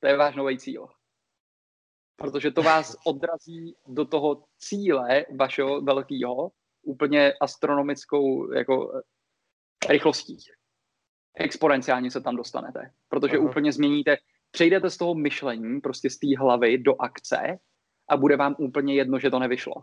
To 0.00 0.06
je 0.06 0.16
váš 0.16 0.36
nový 0.36 0.58
cíl 0.58 0.88
protože 2.20 2.50
to 2.50 2.62
vás 2.62 2.96
odrazí 3.06 3.76
do 3.86 4.04
toho 4.04 4.44
cíle 4.58 5.26
vašeho 5.38 5.80
velkého 5.80 6.50
úplně 6.82 7.32
astronomickou 7.40 8.52
jako 8.52 9.02
rychlostí. 9.88 10.36
Exponenciálně 11.36 12.10
se 12.10 12.20
tam 12.20 12.36
dostanete, 12.36 12.92
protože 13.08 13.38
uh-huh. 13.38 13.48
úplně 13.48 13.72
změníte, 13.72 14.16
přejdete 14.50 14.90
z 14.90 14.96
toho 14.96 15.14
myšlení, 15.14 15.80
prostě 15.80 16.10
z 16.10 16.18
té 16.18 16.26
hlavy 16.38 16.78
do 16.78 17.02
akce 17.02 17.58
a 18.08 18.16
bude 18.16 18.36
vám 18.36 18.56
úplně 18.58 18.94
jedno, 18.94 19.18
že 19.18 19.30
to 19.30 19.38
nevyšlo. 19.38 19.74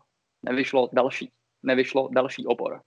Nevyšlo 0.43 0.89
další, 0.93 1.31
nevyšlo 1.63 2.09
další 2.11 2.45
obor, 2.45 2.81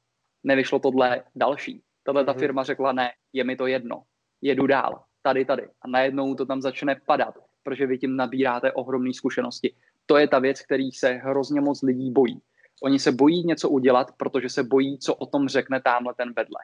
nevyšlo 0.44 0.78
tohle 0.78 1.24
další. 1.34 1.82
Tahle 2.02 2.24
ta 2.24 2.32
uh-huh. 2.32 2.38
firma 2.38 2.62
řekla 2.62 2.92
ne, 2.92 3.10
je 3.32 3.44
mi 3.44 3.56
to 3.56 3.66
jedno, 3.66 4.02
jedu 4.40 4.66
dál, 4.66 5.04
tady, 5.22 5.44
tady. 5.44 5.68
A 5.82 5.88
najednou 5.88 6.34
to 6.34 6.46
tam 6.46 6.62
začne 6.62 7.00
padat 7.06 7.34
protože 7.62 7.86
vy 7.86 7.98
tím 7.98 8.16
nabíráte 8.16 8.72
ohromné 8.72 9.14
zkušenosti. 9.14 9.74
To 10.06 10.16
je 10.16 10.28
ta 10.28 10.38
věc, 10.38 10.62
který 10.62 10.92
se 10.92 11.08
hrozně 11.08 11.60
moc 11.60 11.82
lidí 11.82 12.10
bojí. 12.10 12.40
Oni 12.82 12.98
se 12.98 13.12
bojí 13.12 13.46
něco 13.46 13.68
udělat, 13.68 14.12
protože 14.16 14.48
se 14.48 14.62
bojí, 14.62 14.98
co 14.98 15.14
o 15.14 15.26
tom 15.26 15.48
řekne 15.48 15.82
tamhle 15.82 16.14
ten 16.14 16.32
vedle. 16.32 16.58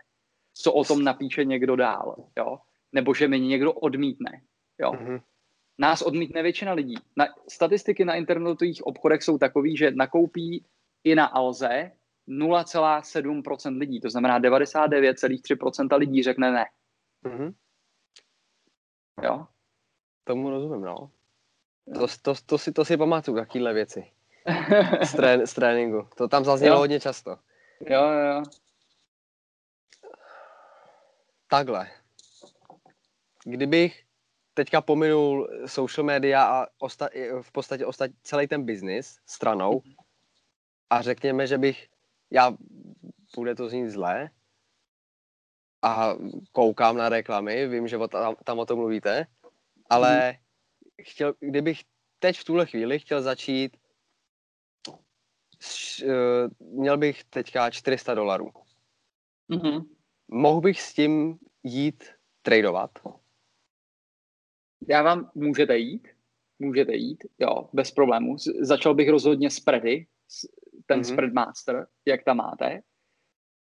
Co 0.54 0.72
o 0.72 0.84
tom 0.84 1.04
napíše 1.04 1.44
někdo 1.44 1.76
dál, 1.76 2.16
jo? 2.38 2.58
Nebo 2.92 3.14
že 3.14 3.28
mi 3.28 3.40
někdo 3.40 3.72
odmítne, 3.72 4.42
jo? 4.78 4.92
Mm-hmm. 4.92 5.22
Nás 5.78 6.02
odmítne 6.02 6.42
většina 6.42 6.72
lidí. 6.72 6.94
Na, 7.16 7.26
statistiky 7.48 8.04
na 8.04 8.14
internetových 8.14 8.86
obchodech 8.86 9.22
jsou 9.22 9.38
takové, 9.38 9.76
že 9.76 9.90
nakoupí 9.90 10.64
i 11.04 11.14
na 11.14 11.26
Alze 11.26 11.92
0,7% 12.28 13.78
lidí. 13.78 14.00
To 14.00 14.10
znamená 14.10 14.40
99,3% 14.40 15.98
lidí 15.98 16.22
řekne 16.22 16.52
ne. 16.52 16.64
Mm-hmm. 17.24 17.54
Jo? 19.22 19.46
Tomu 20.24 20.50
rozumím, 20.50 20.80
no. 20.80 21.10
To, 21.94 22.06
to, 22.22 22.34
to, 22.46 22.58
si, 22.58 22.72
to 22.72 22.84
si 22.84 22.96
pamatuju, 22.96 23.36
jakýhle 23.36 23.74
věci. 23.74 24.10
Z, 25.02 25.12
trén, 25.12 25.46
z 25.46 25.54
tréninku. 25.54 26.08
To 26.16 26.28
tam 26.28 26.44
zaznělo 26.44 26.76
jo. 26.76 26.80
hodně 26.80 27.00
často. 27.00 27.38
Jo, 27.80 28.02
jo. 28.02 28.42
Takhle. 31.48 31.90
Kdybych 33.44 34.02
teďka 34.54 34.80
pominul 34.80 35.48
social 35.66 36.04
media 36.04 36.44
a 36.44 36.66
osta- 36.82 37.42
v 37.42 37.52
podstatě 37.52 37.86
ostat- 37.86 38.10
celý 38.22 38.46
ten 38.46 38.64
biznis 38.64 39.18
stranou 39.26 39.82
a 40.90 41.02
řekněme, 41.02 41.46
že 41.46 41.58
bych, 41.58 41.88
já, 42.30 42.52
bude 43.36 43.54
to 43.54 43.68
znít 43.68 43.90
zlé, 43.90 44.30
a 45.82 46.14
koukám 46.52 46.96
na 46.96 47.08
reklamy, 47.08 47.68
vím, 47.68 47.88
že 47.88 47.98
tam, 48.08 48.36
tam 48.44 48.58
o 48.58 48.66
tom 48.66 48.78
mluvíte, 48.78 49.26
ale 49.90 50.32
mm. 50.32 50.38
chtěl, 51.02 51.34
kdybych 51.40 51.80
teď 52.18 52.38
v 52.38 52.44
tuhle 52.44 52.66
chvíli 52.66 52.98
chtěl 52.98 53.22
začít, 53.22 53.76
měl 56.60 56.98
bych 56.98 57.24
teďka 57.24 57.70
400 57.70 58.14
dolarů. 58.14 58.50
Mm-hmm. 59.50 59.86
Mohl 60.28 60.60
bych 60.60 60.80
s 60.80 60.94
tím 60.94 61.38
jít 61.62 62.04
tradovat? 62.42 62.90
Já 64.88 65.02
vám 65.02 65.30
můžete 65.34 65.78
jít, 65.78 66.08
můžete 66.58 66.94
jít, 66.94 67.24
jo, 67.38 67.68
bez 67.72 67.90
problému. 67.90 68.36
Začal 68.60 68.94
bych 68.94 69.08
rozhodně 69.08 69.50
spready, 69.50 70.06
ten 70.86 71.00
mm-hmm. 71.00 71.12
spread 71.12 71.32
master, 71.32 71.86
jak 72.06 72.24
tam 72.24 72.36
máte. 72.36 72.82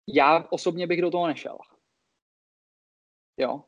Já 0.08 0.48
osobně 0.50 0.88
bych 0.88 1.02
do 1.02 1.12
toho 1.12 1.28
nešel. 1.28 1.58
Jo, 3.38 3.64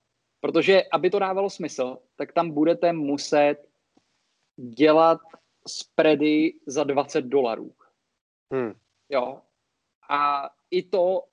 Protože 0.45 0.83
aby 0.93 1.09
to 1.09 1.19
dávalo 1.19 1.49
smysl, 1.49 1.97
tak 2.15 2.33
tam 2.33 2.51
budete 2.51 2.93
muset 2.93 3.55
dělat 4.57 5.19
spready 5.67 6.53
za 6.67 6.83
20 6.83 7.21
dolarů. 7.21 7.75
Hmm. 8.53 8.73
Jo. 9.09 9.41
A 10.09 10.49
i 10.71 10.83
to 10.83 11.23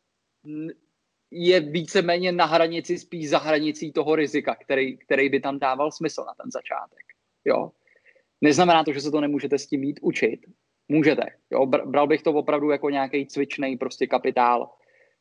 je 1.31 1.61
víceméně 1.61 2.33
na 2.33 2.45
hranici, 2.45 2.99
spíš 2.99 3.31
za 3.31 3.39
hranicí 3.39 3.93
toho 3.93 4.17
rizika, 4.17 4.55
který, 4.55 4.97
který 4.97 5.29
by 5.29 5.41
tam 5.41 5.59
dával 5.59 5.91
smysl 5.91 6.25
na 6.27 6.35
ten 6.43 6.51
začátek. 6.51 7.05
Jo. 7.45 7.71
Neznamená 8.41 8.85
to, 8.85 8.93
že 8.93 9.01
se 9.01 9.11
to 9.11 9.21
nemůžete 9.21 9.59
s 9.59 9.67
tím 9.67 9.81
mít 9.81 10.01
učit. 10.03 10.41
Můžete. 10.89 11.23
Jo. 11.51 11.67
Bral 11.67 12.07
bych 12.07 12.23
to 12.23 12.33
opravdu 12.33 12.71
jako 12.71 12.91
nějaký 12.91 13.27
cvičný 13.27 13.77
prostě 13.77 14.07
kapitál, 14.07 14.71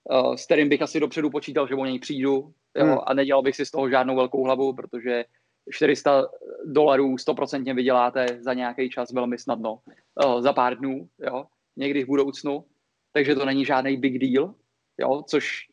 uh, 0.04 0.36
s 0.36 0.46
kterým 0.46 0.70
bych 0.70 0.82
asi 0.82 1.00
dopředu 1.00 1.30
počítal, 1.30 1.68
že 1.68 1.76
o 1.76 1.86
něj 1.86 2.00
přijdu, 2.00 2.54
jo, 2.78 2.86
hmm. 2.86 2.98
a 3.04 3.14
nedělal 3.14 3.42
bych 3.42 3.56
si 3.56 3.66
z 3.66 3.72
toho 3.72 3.90
žádnou 3.90 4.16
velkou 4.16 4.44
hlavu, 4.44 4.74
protože 4.74 5.26
400 5.72 6.28
dolarů 6.66 7.16
100% 7.16 7.76
vyděláte 7.76 8.26
za 8.42 8.54
nějaký 8.54 8.90
čas 8.90 9.12
velmi 9.12 9.38
snadno, 9.38 9.80
uh, 10.26 10.42
za 10.42 10.54
pár 10.54 10.78
dnů, 10.78 11.08
jo, 11.20 11.46
někdy 11.78 12.04
v 12.04 12.08
budoucnu, 12.08 12.66
takže 13.14 13.36
to 13.36 13.46
není 13.46 13.66
žádný 13.66 13.98
big 13.98 14.18
deal, 14.20 14.56
jo, 15.00 15.24
což 15.28 15.68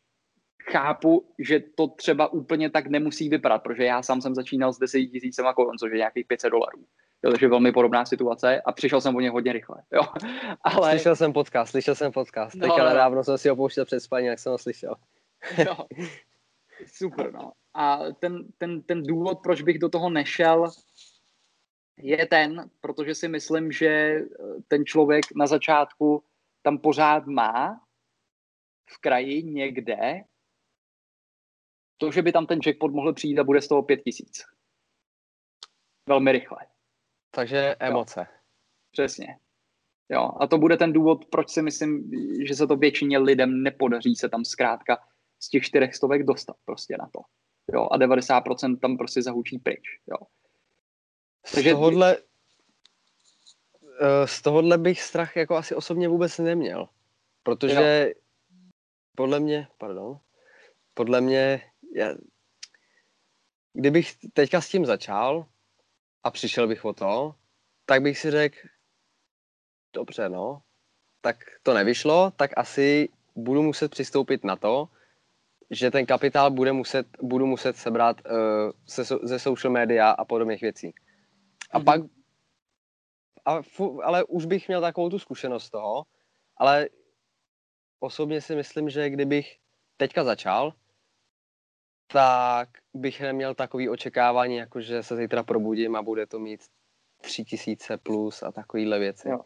chápu, 0.71 1.33
že 1.39 1.59
to 1.59 1.87
třeba 1.87 2.27
úplně 2.33 2.69
tak 2.69 2.87
nemusí 2.87 3.29
vypadat, 3.29 3.63
protože 3.63 3.83
já 3.83 4.01
sám 4.01 4.21
jsem 4.21 4.35
začínal 4.35 4.73
s 4.73 4.79
10 4.79 4.99
tisícema 4.99 5.53
korun, 5.53 5.77
což 5.77 5.91
je 5.91 5.97
nějakých 5.97 6.27
500 6.27 6.51
dolarů. 6.51 6.85
Jo, 7.23 7.31
takže 7.31 7.47
velmi 7.47 7.71
podobná 7.71 8.05
situace 8.05 8.61
a 8.61 8.71
přišel 8.71 9.01
jsem 9.01 9.15
o 9.15 9.19
ně 9.19 9.29
hodně 9.29 9.53
rychle. 9.53 9.75
Jo. 9.93 10.01
Ale... 10.61 10.91
Slyšel 10.91 11.15
jsem 11.15 11.33
podcast, 11.33 11.71
slyšel 11.71 11.95
jsem 11.95 12.11
podcast. 12.11 12.55
No, 12.55 12.67
Teďka 12.67 12.89
nedávno 12.89 13.23
jsem 13.23 13.37
si 13.37 13.49
ho 13.49 13.55
pouštěl 13.55 13.85
před 13.85 13.99
spaní, 13.99 14.27
jak 14.27 14.39
jsem 14.39 14.51
ho 14.51 14.57
slyšel. 14.57 14.95
Jo. 15.57 15.75
Super, 16.85 17.33
no. 17.33 17.51
A 17.73 17.99
ten, 18.19 18.47
ten, 18.57 18.81
ten 18.81 19.03
důvod, 19.03 19.39
proč 19.43 19.61
bych 19.61 19.79
do 19.79 19.89
toho 19.89 20.09
nešel, 20.09 20.67
je 21.99 22.27
ten, 22.27 22.69
protože 22.81 23.15
si 23.15 23.27
myslím, 23.27 23.71
že 23.71 24.19
ten 24.67 24.85
člověk 24.85 25.25
na 25.35 25.47
začátku 25.47 26.23
tam 26.61 26.77
pořád 26.77 27.25
má 27.25 27.81
v 28.89 28.97
kraji 29.01 29.43
někde 29.43 30.23
to, 31.97 32.11
že 32.11 32.21
by 32.21 32.31
tam 32.31 32.45
ten 32.45 32.59
jackpot 32.65 32.91
mohl 32.91 33.13
přijít 33.13 33.39
a 33.39 33.43
bude 33.43 33.61
z 33.61 33.67
toho 33.67 33.83
pět 33.83 34.01
tisíc. 34.03 34.45
Velmi 36.09 36.31
rychle. 36.31 36.57
Takže 37.31 37.75
emoce. 37.79 38.19
Jo. 38.19 38.37
Přesně. 38.91 39.39
Jo, 40.11 40.31
a 40.39 40.47
to 40.47 40.57
bude 40.57 40.77
ten 40.77 40.93
důvod, 40.93 41.25
proč 41.25 41.49
si 41.49 41.61
myslím, 41.61 42.11
že 42.47 42.55
se 42.55 42.67
to 42.67 42.75
většině 42.75 43.17
lidem 43.17 43.63
nepodaří 43.63 44.15
se 44.15 44.29
tam 44.29 44.45
zkrátka 44.45 44.97
z 45.39 45.49
těch 45.49 45.63
čtyřech 45.63 45.95
stovek 45.95 46.23
dostat 46.23 46.55
prostě 46.65 46.97
na 46.99 47.09
to. 47.13 47.19
Jo, 47.73 47.87
a 47.91 47.97
90% 47.97 48.79
tam 48.79 48.97
prostě 48.97 49.21
zahučí 49.21 49.59
pryč. 49.59 49.83
Jo. 50.07 50.17
Takže... 51.53 51.69
Z 51.69 51.73
tohohle, 51.73 52.17
eh, 54.01 54.27
z 54.27 54.41
tohohle 54.41 54.77
bych 54.77 55.01
strach 55.01 55.35
jako 55.35 55.55
asi 55.55 55.75
osobně 55.75 56.07
vůbec 56.07 56.37
neměl. 56.37 56.89
Protože 57.43 58.05
jo. 58.07 58.21
podle 59.15 59.39
mě, 59.39 59.67
pardon, 59.77 60.19
podle 60.93 61.21
mě, 61.21 61.61
já, 61.95 62.15
kdybych 63.73 64.15
teďka 64.33 64.61
s 64.61 64.69
tím 64.69 64.85
začal, 64.85 65.45
a 66.23 66.31
přišel 66.31 66.67
bych 66.67 66.85
o 66.85 66.93
to, 66.93 67.35
tak 67.85 68.01
bych 68.01 68.19
si 68.19 68.31
řekl, 68.31 68.57
dobře, 69.93 70.29
no, 70.29 70.61
tak 71.21 71.37
to 71.63 71.73
nevyšlo, 71.73 72.31
tak 72.31 72.51
asi 72.57 73.09
budu 73.35 73.63
muset 73.63 73.91
přistoupit 73.91 74.43
na 74.43 74.55
to, 74.55 74.89
že 75.69 75.91
ten 75.91 76.05
kapitál 76.05 76.51
bude 76.51 76.71
muset, 76.71 77.07
budu 77.21 77.45
muset 77.45 77.77
sebrat 77.77 78.21
uh, 78.25 78.31
se, 78.85 79.03
ze 79.23 79.39
social 79.39 79.73
media 79.73 80.11
a 80.11 80.25
podobných 80.25 80.61
věcí. 80.61 80.93
A 81.71 81.79
mm-hmm. 81.79 81.83
pak, 81.83 82.01
a 83.45 83.61
fu, 83.61 84.05
ale 84.05 84.23
už 84.23 84.45
bych 84.45 84.67
měl 84.67 84.81
takovou 84.81 85.09
tu 85.09 85.19
zkušenost 85.19 85.69
toho, 85.69 86.03
ale 86.57 86.89
osobně 87.99 88.41
si 88.41 88.55
myslím, 88.55 88.89
že 88.89 89.09
kdybych 89.09 89.57
teďka 89.97 90.23
začal, 90.23 90.73
tak 92.11 92.69
bych 92.93 93.21
neměl 93.21 93.55
takový 93.55 93.89
očekávání, 93.89 94.55
jako 94.55 94.81
že 94.81 95.03
se 95.03 95.15
zítra 95.15 95.43
probudím 95.43 95.95
a 95.95 96.01
bude 96.01 96.25
to 96.25 96.39
mít 96.39 96.61
tři 97.21 97.43
tisíce 97.43 97.97
plus 97.97 98.43
a 98.43 98.51
takovýhle 98.51 98.99
věci. 98.99 99.29
Jo. 99.29 99.39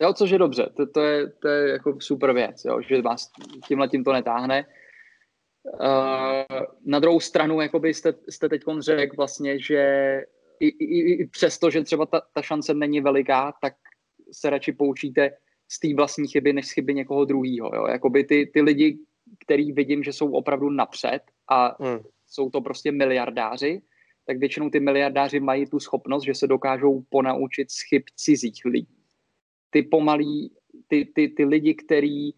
jo, 0.00 0.12
což 0.12 0.30
je 0.30 0.38
dobře, 0.38 0.70
to, 0.76 0.86
to, 0.86 1.00
je, 1.00 1.30
to 1.30 1.48
je 1.48 1.72
jako 1.72 2.00
super 2.00 2.32
věc, 2.32 2.64
jo, 2.64 2.80
že 2.82 3.02
vás 3.02 3.30
tímhle 3.68 3.88
tím 3.88 4.04
to 4.04 4.12
netáhne. 4.12 4.66
Uh, 5.64 6.60
na 6.86 6.98
druhou 6.98 7.20
stranu, 7.20 7.60
jakoby 7.60 7.94
jste, 7.94 8.14
jste 8.28 8.48
teď 8.48 8.62
řekl 8.80 9.16
vlastně, 9.16 9.60
že 9.60 9.82
i, 10.60 10.68
i, 10.68 11.12
i 11.12 11.26
přesto, 11.26 11.70
že 11.70 11.82
třeba 11.82 12.06
ta, 12.06 12.22
ta 12.34 12.42
šance 12.42 12.74
není 12.74 13.00
veliká, 13.00 13.52
tak 13.62 13.74
se 14.32 14.50
radši 14.50 14.72
poučíte 14.72 15.30
z 15.68 15.80
té 15.80 15.94
vlastní 15.94 16.28
chyby, 16.28 16.52
než 16.52 16.66
z 16.66 16.70
chyby 16.70 16.94
někoho 16.94 17.24
druhého. 17.24 17.88
Jakoby 17.88 18.24
ty, 18.24 18.50
ty 18.54 18.62
lidi, 18.62 18.98
který 19.44 19.72
vidím, 19.72 20.02
že 20.02 20.12
jsou 20.12 20.32
opravdu 20.32 20.70
napřed 20.70 21.20
a 21.48 21.84
hmm. 21.84 21.98
jsou 22.26 22.50
to 22.50 22.60
prostě 22.60 22.92
miliardáři, 22.92 23.82
tak 24.26 24.38
většinou 24.38 24.70
ty 24.70 24.80
miliardáři 24.80 25.40
mají 25.40 25.66
tu 25.66 25.80
schopnost, 25.80 26.24
že 26.24 26.34
se 26.34 26.46
dokážou 26.46 27.04
ponaučit 27.08 27.70
z 27.70 27.88
chyb 27.88 28.02
cizích 28.16 28.64
lidí. 28.64 28.96
Ty 29.70 29.82
pomalí, 29.82 30.54
ty, 30.88 31.04
ty, 31.14 31.28
ty 31.28 31.44
lidi, 31.44 31.74
který, 31.74 32.30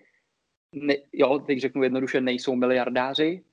ne, 0.73 0.97
jo, 1.13 1.39
teď 1.39 1.61
řeknu 1.61 1.83
jednoduše, 1.83 2.21
nejsou 2.21 2.55
miliardáři, 2.55 3.45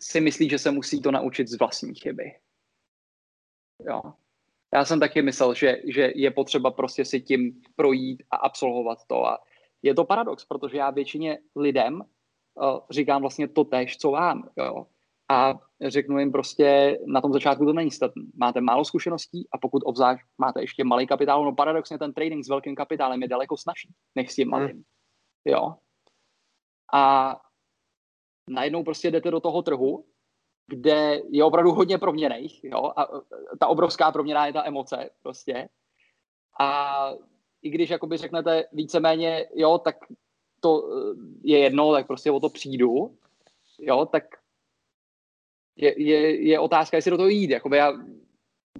si 0.00 0.20
myslí, 0.20 0.48
že 0.48 0.58
se 0.58 0.70
musí 0.70 1.02
to 1.02 1.10
naučit 1.10 1.48
z 1.48 1.58
vlastní 1.58 1.94
chyby. 1.94 2.32
Jo. 3.80 4.02
Já 4.74 4.84
jsem 4.84 5.00
taky 5.00 5.22
myslel, 5.22 5.54
že, 5.54 5.76
že 5.94 6.12
je 6.14 6.30
potřeba 6.30 6.70
prostě 6.70 7.04
si 7.04 7.20
tím 7.20 7.62
projít 7.76 8.22
a 8.30 8.36
absolvovat 8.36 8.98
to. 9.06 9.26
A 9.26 9.38
je 9.82 9.94
to 9.94 10.04
paradox, 10.04 10.44
protože 10.44 10.76
já 10.76 10.90
většině 10.90 11.38
lidem 11.56 11.94
uh, 12.00 12.78
říkám 12.90 13.20
vlastně 13.20 13.48
to 13.48 13.64
tež, 13.64 13.96
co 13.96 14.10
vám. 14.10 14.48
Jo. 14.56 14.86
A 15.30 15.54
řeknu 15.86 16.18
jim 16.18 16.32
prostě, 16.32 16.98
na 17.06 17.20
tom 17.20 17.32
začátku 17.32 17.64
to 17.64 17.72
není 17.72 17.90
statný. 17.90 18.30
Máte 18.36 18.60
málo 18.60 18.84
zkušeností 18.84 19.48
a 19.52 19.58
pokud 19.58 19.82
obzvlášť 19.84 20.24
máte 20.38 20.60
ještě 20.60 20.84
malý 20.84 21.06
kapitál, 21.06 21.44
no 21.44 21.54
paradoxně 21.54 21.98
ten 21.98 22.12
trading 22.12 22.44
s 22.44 22.48
velkým 22.48 22.74
kapitálem 22.74 23.22
je 23.22 23.28
daleko 23.28 23.56
snažší, 23.56 23.94
než 24.14 24.32
s 24.32 24.34
tím 24.34 24.50
malým. 24.50 24.76
Hmm. 24.76 24.82
Jo. 25.44 25.74
A 26.92 27.36
najednou 28.50 28.84
prostě 28.84 29.10
jdete 29.10 29.30
do 29.30 29.40
toho 29.40 29.62
trhu 29.62 30.04
kde 30.66 31.22
je 31.30 31.44
opravdu 31.44 31.72
hodně 31.72 31.98
proměných, 31.98 32.64
jo, 32.64 32.92
a 32.96 33.08
ta 33.60 33.66
obrovská 33.66 34.12
proměna 34.12 34.46
je 34.46 34.52
ta 34.52 34.66
emoce 34.66 35.10
prostě. 35.22 35.68
A 36.60 37.10
i 37.62 37.70
když 37.70 37.90
jakoby 37.90 38.16
řeknete 38.16 38.64
víceméně, 38.72 39.46
jo, 39.54 39.78
tak 39.78 39.96
to 40.60 40.88
eh, 40.88 41.14
je 41.42 41.58
jedno, 41.58 41.92
tak 41.92 42.06
prostě 42.06 42.30
o 42.30 42.40
to 42.40 42.48
přijdu, 42.48 43.18
jo, 43.78 44.06
tak 44.06 44.24
je, 45.76 46.02
je, 46.02 46.48
je 46.48 46.58
otázka, 46.58 46.96
jestli 46.96 47.10
do 47.10 47.16
toho 47.16 47.28
jít. 47.28 47.50
Jakoby 47.50 47.76
já 47.76 47.92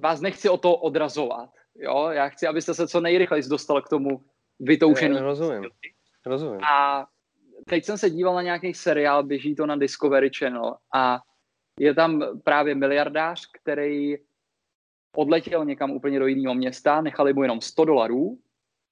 vás 0.00 0.20
nechci 0.20 0.48
o 0.48 0.56
to 0.56 0.76
odrazovat, 0.76 1.50
jo, 1.74 2.08
já 2.08 2.28
chci, 2.28 2.46
abyste 2.46 2.74
se 2.74 2.88
co 2.88 3.00
nejrychleji 3.00 3.42
dostal 3.48 3.82
k 3.82 3.88
tomu 3.88 4.24
vytoušený. 4.60 5.18
Rozumím, 5.18 5.70
rozumím. 6.26 6.60
A 6.64 7.06
teď 7.68 7.84
jsem 7.84 7.98
se 7.98 8.10
díval 8.10 8.34
na 8.34 8.42
nějaký 8.42 8.74
seriál, 8.74 9.22
běží 9.22 9.54
to 9.54 9.66
na 9.66 9.76
Discovery 9.76 10.30
Channel 10.38 10.76
a 10.94 11.20
je 11.80 11.94
tam 11.94 12.40
právě 12.44 12.74
miliardář, 12.74 13.50
který 13.52 14.16
odletěl 15.16 15.64
někam 15.64 15.90
úplně 15.90 16.18
do 16.18 16.26
jiného 16.26 16.54
města, 16.54 17.00
nechali 17.00 17.32
mu 17.32 17.42
jenom 17.42 17.60
100 17.60 17.84
dolarů, 17.84 18.38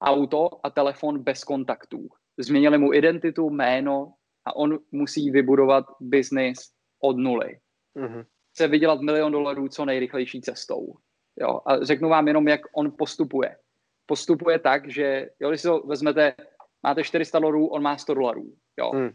auto 0.01 0.49
a 0.63 0.69
telefon 0.69 1.19
bez 1.19 1.43
kontaktů. 1.43 2.07
Změnili 2.37 2.77
mu 2.77 2.93
identitu, 2.93 3.49
jméno 3.49 4.13
a 4.45 4.55
on 4.55 4.79
musí 4.91 5.31
vybudovat 5.31 5.85
biznis 5.99 6.71
od 7.01 7.17
nuly. 7.17 7.59
Mm-hmm. 7.95 8.25
Chce 8.51 8.67
vydělat 8.67 9.01
milion 9.01 9.31
dolarů 9.31 9.67
co 9.67 9.85
nejrychlejší 9.85 10.41
cestou. 10.41 10.93
Jo? 11.39 11.61
A 11.65 11.85
řeknu 11.85 12.09
vám 12.09 12.27
jenom, 12.27 12.47
jak 12.47 12.61
on 12.73 12.91
postupuje. 12.97 13.57
Postupuje 14.05 14.59
tak, 14.59 14.89
že 14.89 15.29
jo, 15.39 15.49
když 15.49 15.61
si 15.61 15.67
to 15.67 15.79
vezmete, 15.79 16.35
máte 16.83 17.03
400 17.03 17.39
dolarů, 17.39 17.67
on 17.67 17.81
má 17.81 17.97
100 17.97 18.13
dolarů. 18.13 18.53
Jo? 18.77 18.91
Mm. 18.93 19.09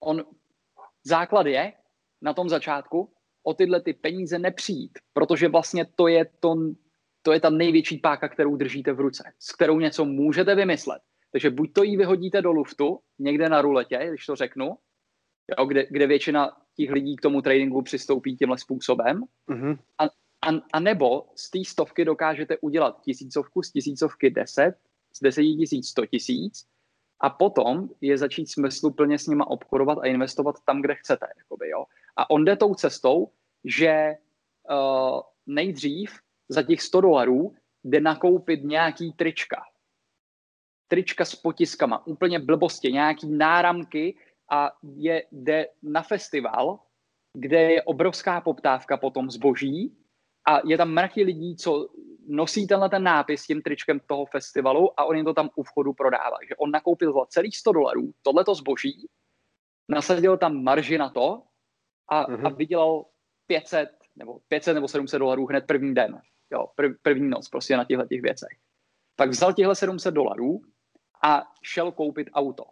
On, 0.00 0.24
základ 1.04 1.46
je, 1.46 1.72
na 2.22 2.34
tom 2.34 2.48
začátku 2.48 3.12
o 3.42 3.54
tyhle 3.54 3.80
ty 3.80 3.92
peníze 3.92 4.38
nepřijít, 4.38 4.98
protože 5.12 5.48
vlastně 5.48 5.86
to 5.94 6.08
je, 6.08 6.26
to, 6.40 6.54
to 7.22 7.32
je 7.32 7.40
ta 7.40 7.50
největší 7.50 7.98
páka, 7.98 8.28
kterou 8.28 8.56
držíte 8.56 8.92
v 8.92 9.00
ruce, 9.00 9.32
s 9.38 9.52
kterou 9.52 9.78
něco 9.78 10.04
můžete 10.04 10.54
vymyslet. 10.54 11.02
Takže 11.32 11.50
buď 11.50 11.72
to 11.72 11.82
jí 11.82 11.96
vyhodíte 11.96 12.42
do 12.42 12.52
luftu, 12.52 12.98
někde 13.18 13.48
na 13.48 13.62
ruletě, 13.62 14.06
když 14.08 14.26
to 14.26 14.36
řeknu, 14.36 14.76
jo, 15.58 15.66
kde, 15.66 15.86
kde 15.90 16.06
většina 16.06 16.56
těch 16.76 16.90
lidí 16.90 17.16
k 17.16 17.20
tomu 17.20 17.42
tradingu 17.42 17.82
přistoupí 17.82 18.36
tímhle 18.36 18.58
způsobem, 18.58 19.24
mm-hmm. 19.48 19.78
a, 19.98 20.04
a, 20.48 20.60
a 20.72 20.80
nebo 20.80 21.26
z 21.34 21.50
té 21.50 21.64
stovky 21.64 22.04
dokážete 22.04 22.58
udělat 22.58 23.00
tisícovku, 23.02 23.62
z 23.62 23.72
tisícovky 23.72 24.30
deset, 24.30 24.74
z 25.14 25.20
deseti 25.20 25.54
tisíc 25.54 25.88
sto 25.88 26.06
tisíc, 26.06 26.66
a 27.20 27.30
potom 27.30 27.88
je 28.00 28.18
začít 28.18 28.50
smysluplně 28.50 29.18
s 29.18 29.26
nima 29.26 29.46
obchodovat 29.46 29.98
a 29.98 30.06
investovat 30.06 30.56
tam, 30.64 30.82
kde 30.82 30.94
chcete. 30.94 31.26
Jakoby, 31.38 31.68
jo. 31.68 31.84
A 32.16 32.30
on 32.30 32.44
jde 32.44 32.56
tou 32.56 32.74
cestou, 32.74 33.30
že 33.64 34.12
uh, 34.70 35.20
nejdřív 35.46 36.20
za 36.48 36.62
těch 36.62 36.82
100 36.82 37.00
dolarů 37.00 37.54
jde 37.84 38.00
nakoupit 38.00 38.64
nějaký 38.64 39.12
trička. 39.12 39.62
Trička 40.88 41.24
s 41.24 41.34
potiskama, 41.34 42.06
úplně 42.06 42.38
blbosti, 42.38 42.92
nějaký 42.92 43.26
náramky 43.30 44.16
a 44.50 44.72
je, 44.96 45.24
jde 45.32 45.68
na 45.82 46.02
festival, 46.02 46.78
kde 47.38 47.72
je 47.72 47.82
obrovská 47.82 48.40
poptávka 48.40 48.96
po 48.96 49.10
tom 49.10 49.30
zboží 49.30 49.96
a 50.48 50.60
je 50.66 50.76
tam 50.76 50.90
mraky 50.90 51.22
lidí, 51.22 51.56
co 51.56 51.88
nosí 52.28 52.66
tenhle 52.66 52.88
ten 52.88 53.02
nápis 53.02 53.46
tím 53.46 53.62
tričkem 53.62 54.00
toho 54.00 54.26
festivalu 54.26 55.00
a 55.00 55.04
on 55.04 55.16
jim 55.16 55.24
to 55.24 55.34
tam 55.34 55.50
u 55.56 55.62
vchodu 55.62 55.92
prodává. 55.92 56.36
Že 56.48 56.56
on 56.56 56.70
nakoupil 56.70 57.12
za 57.12 57.26
celých 57.26 57.56
100 57.56 57.72
dolarů 57.72 58.12
tohleto 58.22 58.54
zboží, 58.54 59.08
nasadil 59.88 60.36
tam 60.36 60.62
marži 60.62 60.98
na 60.98 61.10
to 61.10 61.42
a, 62.12 62.26
mm-hmm. 62.26 62.46
a 62.46 62.48
mhm. 62.48 62.56
vydělal 62.56 63.04
500 63.46 63.88
nebo 64.16 64.38
500 64.48 64.74
nebo 64.74 64.88
700 64.88 65.18
dolarů 65.18 65.46
hned 65.46 65.66
první 65.66 65.94
den. 65.94 66.20
Jo, 66.52 66.66
prv, 66.74 66.92
první 67.02 67.28
noc 67.28 67.48
prostě 67.48 67.76
na 67.76 67.84
těchto 67.84 68.06
těch 68.06 68.22
věcech. 68.22 68.58
Pak 69.16 69.30
vzal 69.30 69.52
těchto 69.52 69.74
700 69.74 70.14
dolarů 70.14 70.60
a 71.24 71.42
šel 71.62 71.92
koupit 71.92 72.30
auto. 72.34 72.64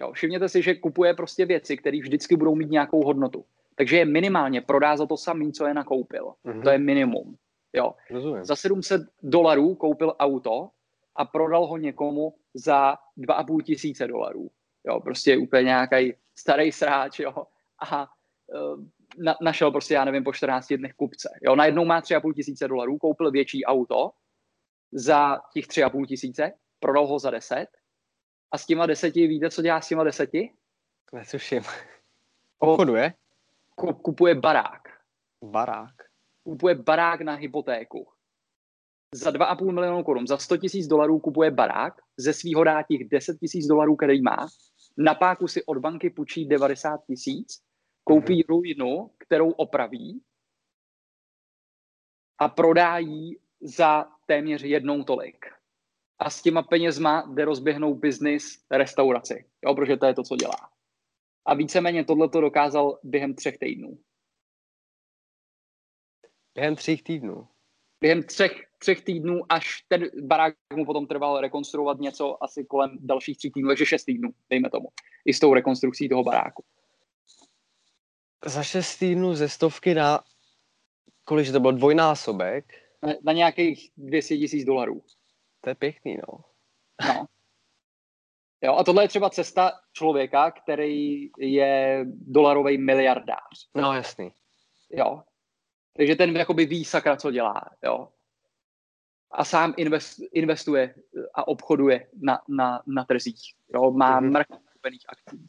Jo, 0.00 0.12
všimněte 0.12 0.48
si, 0.48 0.62
že 0.62 0.74
kupuje 0.74 1.14
prostě 1.14 1.46
věci, 1.46 1.76
které 1.76 1.98
vždycky 2.00 2.36
budou 2.36 2.54
mít 2.54 2.70
nějakou 2.70 3.04
hodnotu. 3.04 3.44
Takže 3.74 3.96
je 3.96 4.04
minimálně 4.04 4.60
prodá 4.60 4.96
za 4.96 5.06
to 5.06 5.16
samý, 5.16 5.52
co 5.52 5.66
je 5.66 5.74
nakoupil. 5.74 6.32
Mm-hmm. 6.44 6.62
To 6.62 6.70
je 6.70 6.78
minimum. 6.78 7.36
Jo. 7.72 7.94
Rozumím. 8.10 8.44
Za 8.44 8.56
700 8.56 9.02
dolarů 9.22 9.74
koupil 9.74 10.14
auto 10.18 10.70
a 11.16 11.24
prodal 11.24 11.66
ho 11.66 11.76
někomu 11.76 12.34
za 12.54 12.96
2,5 13.18 13.62
tisíce 13.62 14.06
dolarů. 14.06 14.50
Jo, 14.86 15.00
prostě 15.00 15.36
úplně 15.36 15.62
nějaký 15.62 16.14
starý 16.34 16.72
sráč, 16.72 17.18
jo. 17.18 17.46
A 17.90 18.08
na, 19.18 19.36
našel 19.42 19.70
prostě, 19.70 19.94
já 19.94 20.04
nevím, 20.04 20.24
po 20.24 20.32
14 20.32 20.72
dnech 20.72 20.94
kupce. 20.94 21.28
Jo, 21.42 21.56
najednou 21.56 21.84
má 21.84 22.00
3,5 22.00 22.34
tisíce 22.34 22.68
dolarů, 22.68 22.98
koupil 22.98 23.30
větší 23.30 23.64
auto 23.64 24.10
za 24.92 25.40
těch 25.54 25.66
3,5 25.66 26.06
tisíce, 26.06 26.52
prodal 26.80 27.06
ho 27.06 27.18
za 27.18 27.30
10 27.30 27.66
a 28.52 28.58
s 28.58 28.66
těma 28.66 28.86
deseti, 28.86 29.26
víte, 29.26 29.50
co 29.50 29.62
dělá 29.62 29.80
s 29.80 29.88
těma 29.88 30.04
deseti? 30.04 30.52
Netuším. 31.12 31.62
Obchoduje? 32.58 33.14
Kupuje 34.02 34.34
barák. 34.34 34.82
Barák? 35.44 35.94
Kupuje 36.44 36.74
barák 36.74 37.20
na 37.20 37.34
hypotéku. 37.34 38.08
Za 39.14 39.30
2,5 39.30 39.72
milionu 39.72 40.04
korun, 40.04 40.26
za 40.26 40.38
100 40.38 40.56
tisíc 40.56 40.86
dolarů 40.86 41.18
kupuje 41.18 41.50
barák, 41.50 41.94
ze 42.16 42.32
svýho 42.32 42.64
dá 42.64 42.82
těch 42.82 43.08
10 43.08 43.38
tisíc 43.38 43.66
dolarů, 43.66 43.96
který 43.96 44.22
má, 44.22 44.48
na 44.98 45.14
páku 45.14 45.48
si 45.48 45.64
od 45.64 45.78
banky 45.78 46.10
půjčí 46.10 46.48
90 46.48 47.00
tisíc 47.06 47.67
koupí 48.08 48.42
ruinu, 48.42 49.10
kterou 49.18 49.50
opraví 49.50 50.22
a 52.38 52.48
prodá 52.48 52.98
ji 52.98 53.38
za 53.60 54.12
téměř 54.26 54.62
jednou 54.62 55.04
tolik. 55.04 55.46
A 56.18 56.30
s 56.30 56.42
těma 56.42 56.62
penězma 56.62 57.26
jde 57.34 57.44
rozběhnout 57.44 57.98
biznis 57.98 58.64
restauraci, 58.70 59.44
jo, 59.64 59.74
protože 59.74 59.96
to 59.96 60.06
je 60.06 60.14
to, 60.14 60.22
co 60.22 60.36
dělá. 60.36 60.70
A 61.46 61.54
víceméně 61.54 62.04
tohle 62.04 62.28
to 62.28 62.40
dokázal 62.40 62.98
během 63.02 63.34
třech 63.34 63.58
týdnů. 63.58 63.98
Během 66.54 66.76
třech 66.76 67.02
týdnů? 67.02 67.48
Během 68.00 68.22
třech, 68.22 68.52
třech 68.78 69.04
týdnů, 69.04 69.40
až 69.48 69.82
ten 69.88 70.06
barák 70.22 70.54
mu 70.74 70.84
potom 70.84 71.06
trval 71.06 71.40
rekonstruovat 71.40 71.98
něco 71.98 72.44
asi 72.44 72.64
kolem 72.64 72.98
dalších 73.00 73.38
tří 73.38 73.50
týdnů, 73.50 73.68
takže 73.68 73.86
šest 73.86 74.04
týdnů, 74.04 74.30
dejme 74.50 74.70
tomu, 74.70 74.88
i 75.24 75.34
s 75.34 75.40
tou 75.40 75.54
rekonstrukcí 75.54 76.08
toho 76.08 76.24
baráku 76.24 76.64
za 78.44 78.62
šest 78.62 78.98
týdnů 78.98 79.34
ze 79.34 79.48
stovky 79.48 79.94
na, 79.94 80.20
kolik 81.24 81.52
to 81.52 81.60
bylo, 81.60 81.72
dvojnásobek? 81.72 82.64
Na, 83.02 83.12
na 83.22 83.32
nějakých 83.32 83.90
200 83.96 84.36
tisíc 84.36 84.64
dolarů. 84.64 85.02
To 85.60 85.70
je 85.70 85.74
pěkný, 85.74 86.16
no. 86.16 86.44
No. 87.06 87.26
Jo, 88.62 88.74
a 88.74 88.84
tohle 88.84 89.04
je 89.04 89.08
třeba 89.08 89.30
cesta 89.30 89.80
člověka, 89.92 90.50
který 90.50 91.30
je 91.38 92.04
dolarový 92.08 92.78
miliardář. 92.78 93.68
No, 93.74 93.92
jasný. 93.92 94.32
Jo. 94.90 95.22
Takže 95.96 96.16
ten 96.16 96.36
jakoby 96.36 96.66
ví 96.66 96.84
sakra, 96.84 97.16
co 97.16 97.30
dělá. 97.30 97.70
Jo. 97.84 98.08
A 99.30 99.44
sám 99.44 99.74
invest, 99.76 100.18
investuje 100.32 100.94
a 101.34 101.48
obchoduje 101.48 102.06
na, 102.22 102.42
na, 102.48 102.82
na 102.86 103.04
trzích. 103.04 103.54
Jo. 103.74 103.90
Má 103.90 104.20
mm-hmm. 104.20 104.30
mrch 104.30 104.46
akcí. 105.08 105.46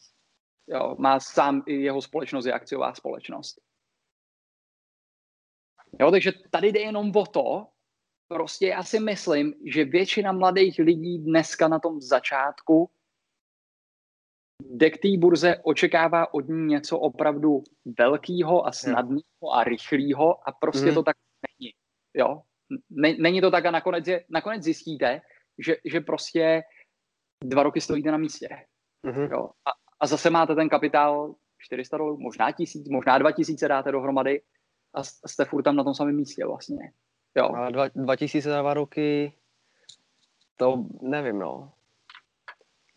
Jo. 0.70 0.96
Má 1.00 1.20
sám 1.20 1.64
i 1.68 1.74
jeho 1.74 2.02
společnost 2.02 2.46
je 2.46 2.54
akciová 2.54 2.94
společnost. 2.94 3.62
Jo, 6.00 6.12
takže 6.12 6.32
tady 6.52 6.68
jde 6.68 6.80
jenom 6.80 7.12
o 7.16 7.26
to, 7.26 7.68
prostě 8.28 8.68
já 8.68 8.84
si 8.84 9.00
myslím, 9.00 9.54
že 9.66 9.86
většina 9.86 10.32
mladých 10.32 10.80
lidí 10.80 11.18
dneska 11.18 11.68
na 11.68 11.80
tom 11.80 12.02
začátku 12.02 12.90
jde 14.64 14.90
k 14.90 14.98
té 14.98 15.08
burze, 15.18 15.58
očekává 15.64 16.34
od 16.34 16.48
ní 16.48 16.66
něco 16.66 17.00
opravdu 17.00 17.64
velkého 18.00 18.68
a 18.68 18.72
snadného 18.72 19.54
a 19.54 19.64
rychlého 19.64 20.50
a 20.50 20.52
prostě 20.52 20.88
mm. 20.88 20.94
to 20.94 21.04
tak 21.04 21.16
není. 21.48 21.74
Jo? 22.14 22.42
Není 23.20 23.42
to 23.42 23.52
tak 23.52 23.66
a 23.66 23.72
nakonec, 23.72 24.08
je, 24.08 24.26
nakonec 24.30 24.64
zjistíte, 24.64 25.22
že, 25.58 25.76
že 25.86 26.00
prostě 26.02 26.62
dva 27.44 27.64
roky 27.64 27.82
stojíte 27.82 28.12
na 28.12 28.18
místě. 28.18 28.50
Mm-hmm. 29.08 29.32
Jo? 29.32 29.50
A, 29.66 29.89
a 30.00 30.08
zase 30.08 30.30
máte 30.30 30.56
ten 30.56 30.70
kapitál 30.70 31.36
400 31.58 31.98
dolarů, 31.98 32.18
možná 32.18 32.52
tisíc, 32.52 32.90
možná 32.90 33.18
2000 33.18 33.68
dáte 33.68 33.92
dohromady 33.92 34.42
a 34.94 35.04
jste 35.04 35.46
furt 35.46 35.64
tam 35.64 35.76
na 35.76 35.84
tom 35.84 35.94
samém 35.94 36.16
místě 36.16 36.46
vlastně. 36.46 36.92
Jo. 37.36 37.50
Ale 37.56 37.72
dva, 37.72 37.88
2000 37.96 38.50
za 38.50 38.62
dva 38.62 38.74
roky, 38.74 39.34
to 40.58 40.86
nevím, 41.02 41.40
no 41.40 41.72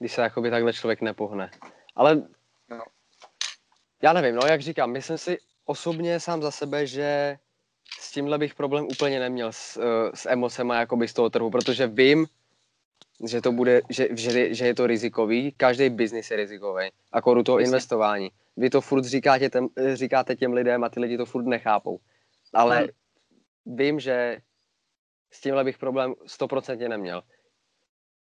když 0.03 0.13
se 0.13 0.23
jakoby 0.23 0.51
takhle 0.51 0.73
člověk 0.73 1.01
nepohne. 1.01 1.51
Ale 1.97 2.17
no. 2.71 2.85
já 4.03 4.13
nevím, 4.13 4.35
no 4.35 4.47
jak 4.47 4.61
říkám, 4.61 4.91
myslím 4.91 5.19
si 5.19 5.39
osobně 5.65 6.21
sám 6.21 6.43
za 6.43 6.51
sebe, 6.51 6.87
že 6.87 7.39
s 8.01 8.13
tímhle 8.13 8.39
bych 8.39 8.55
problém 8.55 8.85
úplně 8.85 9.21
neměl 9.21 9.53
s, 9.53 9.77
uh, 9.77 9.85
s 10.15 10.27
emocema 10.27 10.77
jakoby 10.77 11.09
z 11.09 11.13
toho 11.13 11.31
trhu, 11.31 11.51
protože 11.51 11.87
vím, 11.87 12.27
že 13.27 13.41
to 13.41 13.53
bude, 13.53 13.83
že, 13.91 14.09
že, 14.11 14.55
že 14.55 14.67
je 14.67 14.75
to 14.75 14.87
rizikový, 14.87 15.53
každý 15.57 15.91
biznis 15.91 16.31
je 16.31 16.37
rizikový, 16.37 16.91
jako 17.15 17.35
do 17.35 17.43
toho 17.43 17.59
Myslím. 17.59 17.75
investování. 17.75 18.31
Vy 18.57 18.71
to 18.71 18.81
furt 18.81 19.05
říkáte, 19.05 19.51
těm, 19.51 19.69
říkáte 19.95 20.37
těm 20.37 20.53
lidem 20.53 20.85
a 20.85 20.89
ty 20.89 21.01
lidi 21.01 21.17
to 21.17 21.27
furt 21.27 21.47
nechápou. 21.47 21.99
Ale 22.55 22.79
hmm. 22.79 22.89
vím, 23.77 24.01
že 24.01 24.39
s 25.31 25.41
tímhle 25.41 25.65
bych 25.65 25.79
problém 25.79 26.15
stoprocentně 26.27 26.89
neměl 26.89 27.23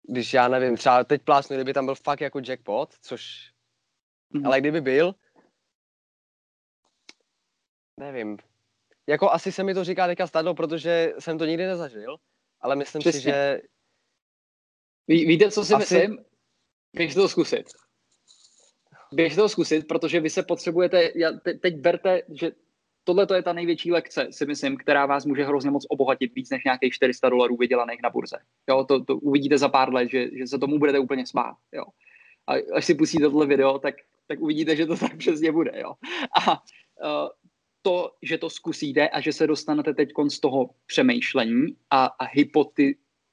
když 0.02 0.34
já 0.34 0.48
nevím, 0.48 0.76
třeba 0.76 1.04
teď 1.04 1.22
plásnu, 1.22 1.56
kdyby 1.56 1.72
tam 1.72 1.84
byl 1.84 1.94
fakt 1.94 2.20
jako 2.20 2.40
jackpot, 2.44 2.94
což, 3.02 3.52
mm-hmm. 4.34 4.46
ale 4.46 4.60
kdyby 4.60 4.80
byl, 4.80 5.14
nevím, 7.96 8.38
jako 9.06 9.30
asi 9.30 9.52
se 9.52 9.64
mi 9.64 9.74
to 9.74 9.84
říká 9.84 10.06
teďka 10.06 10.26
stadlo, 10.26 10.54
protože 10.54 11.12
jsem 11.18 11.38
to 11.38 11.44
nikdy 11.44 11.66
nezažil, 11.66 12.16
ale 12.60 12.76
myslím 12.76 13.00
Přesně. 13.00 13.20
si, 13.20 13.24
že... 13.24 13.60
Ví, 15.08 15.26
víte, 15.26 15.50
co 15.50 15.64
si 15.64 15.74
asi... 15.74 15.94
myslím? 15.94 16.18
Běžte 16.92 17.20
to 17.20 17.28
zkusit. 17.28 17.64
Běžte 19.12 19.40
to 19.40 19.48
zkusit, 19.48 19.88
protože 19.88 20.20
vy 20.20 20.30
se 20.30 20.42
potřebujete, 20.42 21.12
já, 21.14 21.32
te, 21.32 21.54
teď 21.54 21.76
berte, 21.76 22.22
že 22.34 22.52
tohle 23.04 23.26
to 23.26 23.34
je 23.34 23.42
ta 23.42 23.52
největší 23.52 23.92
lekce, 23.92 24.28
si 24.30 24.46
myslím, 24.46 24.76
která 24.76 25.06
vás 25.06 25.24
může 25.24 25.44
hrozně 25.44 25.70
moc 25.70 25.86
obohatit 25.88 26.34
víc 26.34 26.50
než 26.50 26.64
nějakých 26.64 26.92
400 26.92 27.28
dolarů 27.28 27.56
vydělaných 27.56 28.02
na 28.02 28.10
burze. 28.10 28.36
Jo, 28.68 28.84
to, 28.84 29.04
to 29.04 29.16
uvidíte 29.16 29.58
za 29.58 29.68
pár 29.68 29.94
let, 29.94 30.10
že, 30.10 30.28
že 30.38 30.46
se 30.46 30.58
tomu 30.58 30.78
budete 30.78 30.98
úplně 30.98 31.26
smát. 31.26 31.56
Jo. 31.72 31.84
A 32.46 32.52
až 32.74 32.84
si 32.84 32.94
pustíte 32.94 33.24
tohle 33.24 33.46
video, 33.46 33.78
tak, 33.78 33.94
tak 34.26 34.40
uvidíte, 34.40 34.76
že 34.76 34.86
to 34.86 34.96
tak 34.96 35.16
přesně 35.16 35.52
bude. 35.52 35.72
Jo. 35.74 35.94
A 36.46 36.52
uh, 36.52 37.28
to, 37.82 38.12
že 38.22 38.38
to 38.38 38.50
zkusíte 38.50 39.08
a 39.08 39.20
že 39.20 39.32
se 39.32 39.46
dostanete 39.46 39.94
teď 39.94 40.08
z 40.28 40.40
toho 40.40 40.70
přemýšlení 40.86 41.76
a, 41.90 42.06
a 42.06 42.24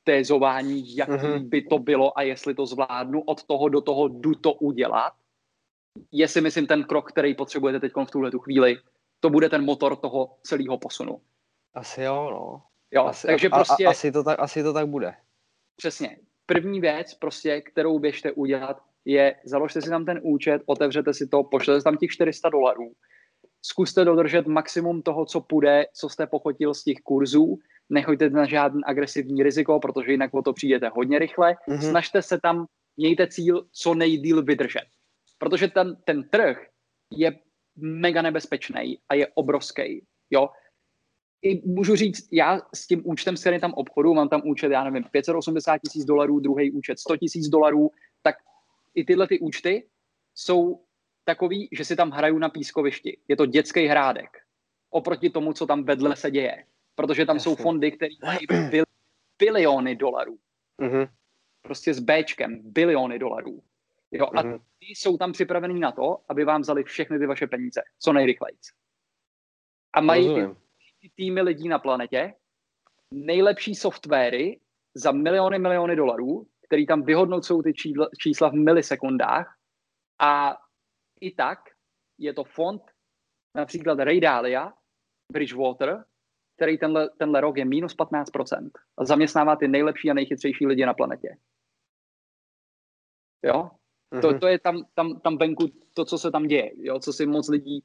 hypotézování, 0.08 0.96
jak 0.96 1.10
mm-hmm. 1.10 1.50
by 1.50 1.62
to 1.62 1.80
bylo 1.80 2.18
a 2.18 2.22
jestli 2.22 2.56
to 2.56 2.66
zvládnu, 2.66 3.22
od 3.22 3.44
toho 3.44 3.70
do 3.70 3.82
toho 3.82 4.08
jdu 4.08 4.36
to 4.36 4.54
udělat, 4.54 5.14
je 6.12 6.28
si 6.28 6.42
myslím 6.42 6.68
ten 6.68 6.84
krok, 6.84 7.12
který 7.12 7.36
potřebujete 7.36 7.80
teď 7.80 7.92
v 8.08 8.12
tuhle 8.12 8.32
tu 8.32 8.40
chvíli 8.40 8.78
to 9.20 9.30
bude 9.30 9.50
ten 9.50 9.66
motor 9.66 9.96
toho 9.96 10.38
celého 10.44 10.78
posunu. 10.78 11.22
Asi 11.74 12.02
jo, 12.02 12.30
no. 12.32 12.62
Jo, 12.92 13.06
asi, 13.06 13.28
takže 13.28 13.50
prostě... 13.50 13.86
A, 13.86 13.88
a, 13.88 13.92
asi, 13.92 14.12
to 14.12 14.24
tak, 14.24 14.40
asi 14.40 14.64
to 14.64 14.74
tak 14.74 14.88
bude. 14.88 15.14
Přesně. 15.76 16.18
První 16.46 16.80
věc, 16.80 17.14
prostě, 17.14 17.62
kterou 17.62 18.00
běžte 18.00 18.32
udělat, 18.32 18.78
je 19.06 19.36
založte 19.46 19.82
si 19.82 19.90
tam 19.90 20.06
ten 20.06 20.20
účet, 20.24 20.62
otevřete 20.66 21.14
si 21.14 21.28
to, 21.28 21.44
pošlete 21.44 21.82
tam 21.82 21.98
těch 21.98 22.12
400 22.12 22.50
dolarů, 22.50 22.92
zkuste 23.62 24.06
dodržet 24.06 24.48
maximum 24.48 25.02
toho, 25.02 25.26
co 25.26 25.42
půjde, 25.42 25.86
co 25.94 26.10
jste 26.10 26.28
pochotil 26.28 26.74
z 26.74 26.84
těch 26.84 26.98
kurzů, 27.04 27.58
nechoďte 27.90 28.30
na 28.30 28.46
žádný 28.46 28.82
agresivní 28.86 29.44
riziko, 29.44 29.80
protože 29.80 30.12
jinak 30.12 30.34
o 30.34 30.42
to 30.42 30.54
přijdete 30.54 30.90
hodně 30.90 31.20
rychle. 31.20 31.56
Mm-hmm. 31.68 31.90
Snažte 31.90 32.22
se 32.22 32.40
tam, 32.40 32.66
mějte 32.98 33.28
cíl 33.28 33.68
co 33.72 33.94
nejdíl 33.94 34.44
vydržet. 34.44 34.86
Protože 35.38 35.68
ten, 35.68 35.98
ten 36.06 36.30
trh 36.30 36.68
je 37.12 37.40
mega 37.78 38.22
nebezpečný 38.22 39.00
a 39.10 39.16
je 39.16 39.28
obrovský. 39.28 40.06
Jo? 40.30 40.50
I 41.42 41.62
můžu 41.68 41.96
říct, 41.96 42.28
já 42.32 42.62
s 42.76 42.88
tím 42.88 43.02
účtem, 43.06 43.38
s 43.38 43.42
kterým 43.42 43.60
tam 43.60 43.74
obchodu, 43.74 44.14
mám 44.14 44.30
tam 44.30 44.42
účet, 44.46 44.72
já 44.72 44.84
nevím, 44.84 45.04
580 45.12 45.78
tisíc 45.78 46.06
dolarů, 46.06 46.40
druhý 46.40 46.72
účet 46.72 47.00
100 47.00 47.18
tisíc 47.18 47.48
dolarů, 47.48 47.92
tak 48.22 48.36
i 48.96 49.04
tyhle 49.06 49.28
ty 49.28 49.40
účty 49.40 49.88
jsou 50.36 50.84
takový, 51.26 51.70
že 51.72 51.86
si 51.86 51.96
tam 51.96 52.12
hraju 52.12 52.38
na 52.38 52.50
pískovišti. 52.50 53.18
Je 53.28 53.36
to 53.36 53.46
dětský 53.46 53.86
hrádek. 53.86 54.30
Oproti 54.90 55.30
tomu, 55.30 55.54
co 55.54 55.66
tam 55.66 55.84
vedle 55.84 56.16
se 56.16 56.32
děje. 56.32 56.66
Protože 56.98 57.26
tam 57.26 57.36
Jasně. 57.36 57.44
jsou 57.44 57.56
fondy, 57.56 57.92
které 57.92 58.16
mají 58.24 58.40
bil, 58.72 58.84
biliony 59.40 59.96
dolarů. 59.96 60.40
Mm-hmm. 60.82 61.10
Prostě 61.62 61.94
s 61.94 62.00
Bčkem, 62.00 62.62
biliony 62.64 63.20
dolarů. 63.20 63.64
Jo, 64.12 64.26
mm-hmm. 64.26 64.40
a 64.40 64.44
mhm. 64.44 64.60
ty 64.80 64.86
jsou 64.86 65.18
tam 65.18 65.32
připravený 65.32 65.80
na 65.80 65.92
to, 65.92 66.24
aby 66.30 66.44
vám 66.44 66.62
vzali 66.62 66.84
všechny 66.84 67.20
ty 67.20 67.26
vaše 67.26 67.48
peníze, 67.48 67.82
co 68.00 68.14
nejrychleji. 68.14 68.58
A 69.94 70.02
mají 70.02 70.28
ty 71.02 71.12
týmy 71.16 71.42
lidí 71.42 71.68
na 71.68 71.80
planetě, 71.80 72.34
nejlepší 73.14 73.76
softwary 73.76 74.60
za 74.96 75.12
miliony, 75.12 75.60
miliony 75.60 75.96
dolarů, 75.96 76.48
který 76.68 76.86
tam 76.86 77.04
vyhodnocují 77.04 77.64
ty 77.64 77.74
čísla, 77.74 78.08
čísla 78.22 78.50
v 78.50 78.54
milisekundách 78.54 79.58
a 80.22 80.58
i 81.22 81.32
tak 81.32 81.60
je 82.18 82.34
to 82.34 82.44
fond, 82.44 82.82
například 83.56 84.00
Ray 84.00 84.20
Dalia, 84.20 84.74
Bridgewater, 85.32 86.06
který 86.58 86.78
tenhle, 86.78 87.10
tenhle 87.18 87.42
rok 87.42 87.58
je 87.58 87.66
minus 87.66 87.96
15% 87.96 88.70
a 88.98 89.06
zaměstnává 89.06 89.56
ty 89.56 89.68
nejlepší 89.68 90.10
a 90.12 90.14
nejchytřejší 90.14 90.68
lidi 90.68 90.86
na 90.86 90.94
planetě. 90.94 91.38
Jo? 93.44 93.70
Mm-hmm. 94.14 94.22
To, 94.22 94.40
to 94.40 94.48
je 94.48 94.60
tam, 94.60 94.86
tam, 94.94 95.20
tam 95.20 95.38
venku 95.38 95.66
to, 95.94 96.06
co 96.06 96.18
se 96.18 96.32
tam 96.32 96.44
děje, 96.44 96.72
jo? 96.76 97.00
co 97.00 97.14
si 97.14 97.26
moc 97.26 97.50
lidí 97.50 97.84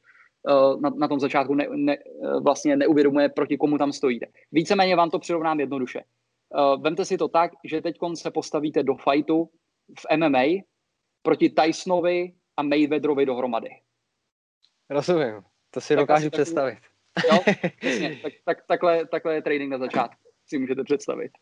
uh, 0.48 0.80
na, 0.80 0.90
na 0.90 1.08
tom 1.08 1.20
začátku 1.20 1.54
ne, 1.54 1.68
ne, 1.70 1.96
uh, 1.98 2.42
vlastně 2.42 2.76
neuvědomuje, 2.76 3.28
proti 3.28 3.56
komu 3.56 3.78
tam 3.78 3.92
stojíte. 3.92 4.26
Víceméně 4.52 4.96
vám 4.96 5.10
to 5.10 5.18
přirovnám 5.18 5.60
jednoduše. 5.60 6.02
Uh, 6.48 6.82
vemte 6.82 7.04
si 7.04 7.18
to 7.18 7.28
tak, 7.28 7.52
že 7.64 7.80
teď 7.80 7.96
se 8.14 8.30
postavíte 8.30 8.82
do 8.82 8.94
fightu 8.94 9.50
v 9.98 10.16
MMA 10.16 10.44
proti 11.22 11.50
Tysonovi 11.50 12.34
a 12.56 12.62
Mayweatherovi 12.62 13.26
dohromady. 13.26 13.70
Rozumím, 14.90 15.42
to 15.70 15.80
si 15.80 15.94
tak 15.94 16.02
dokážu 16.02 16.30
představit. 16.30 16.78
Jo, 17.32 17.38
přesně, 17.78 18.20
tak, 18.22 18.32
tak, 18.44 18.66
takhle, 18.66 19.06
takhle 19.06 19.34
je 19.34 19.42
trading 19.42 19.70
na 19.70 19.78
začátku, 19.78 20.22
si 20.46 20.58
můžete 20.58 20.84
představit. 20.84 21.32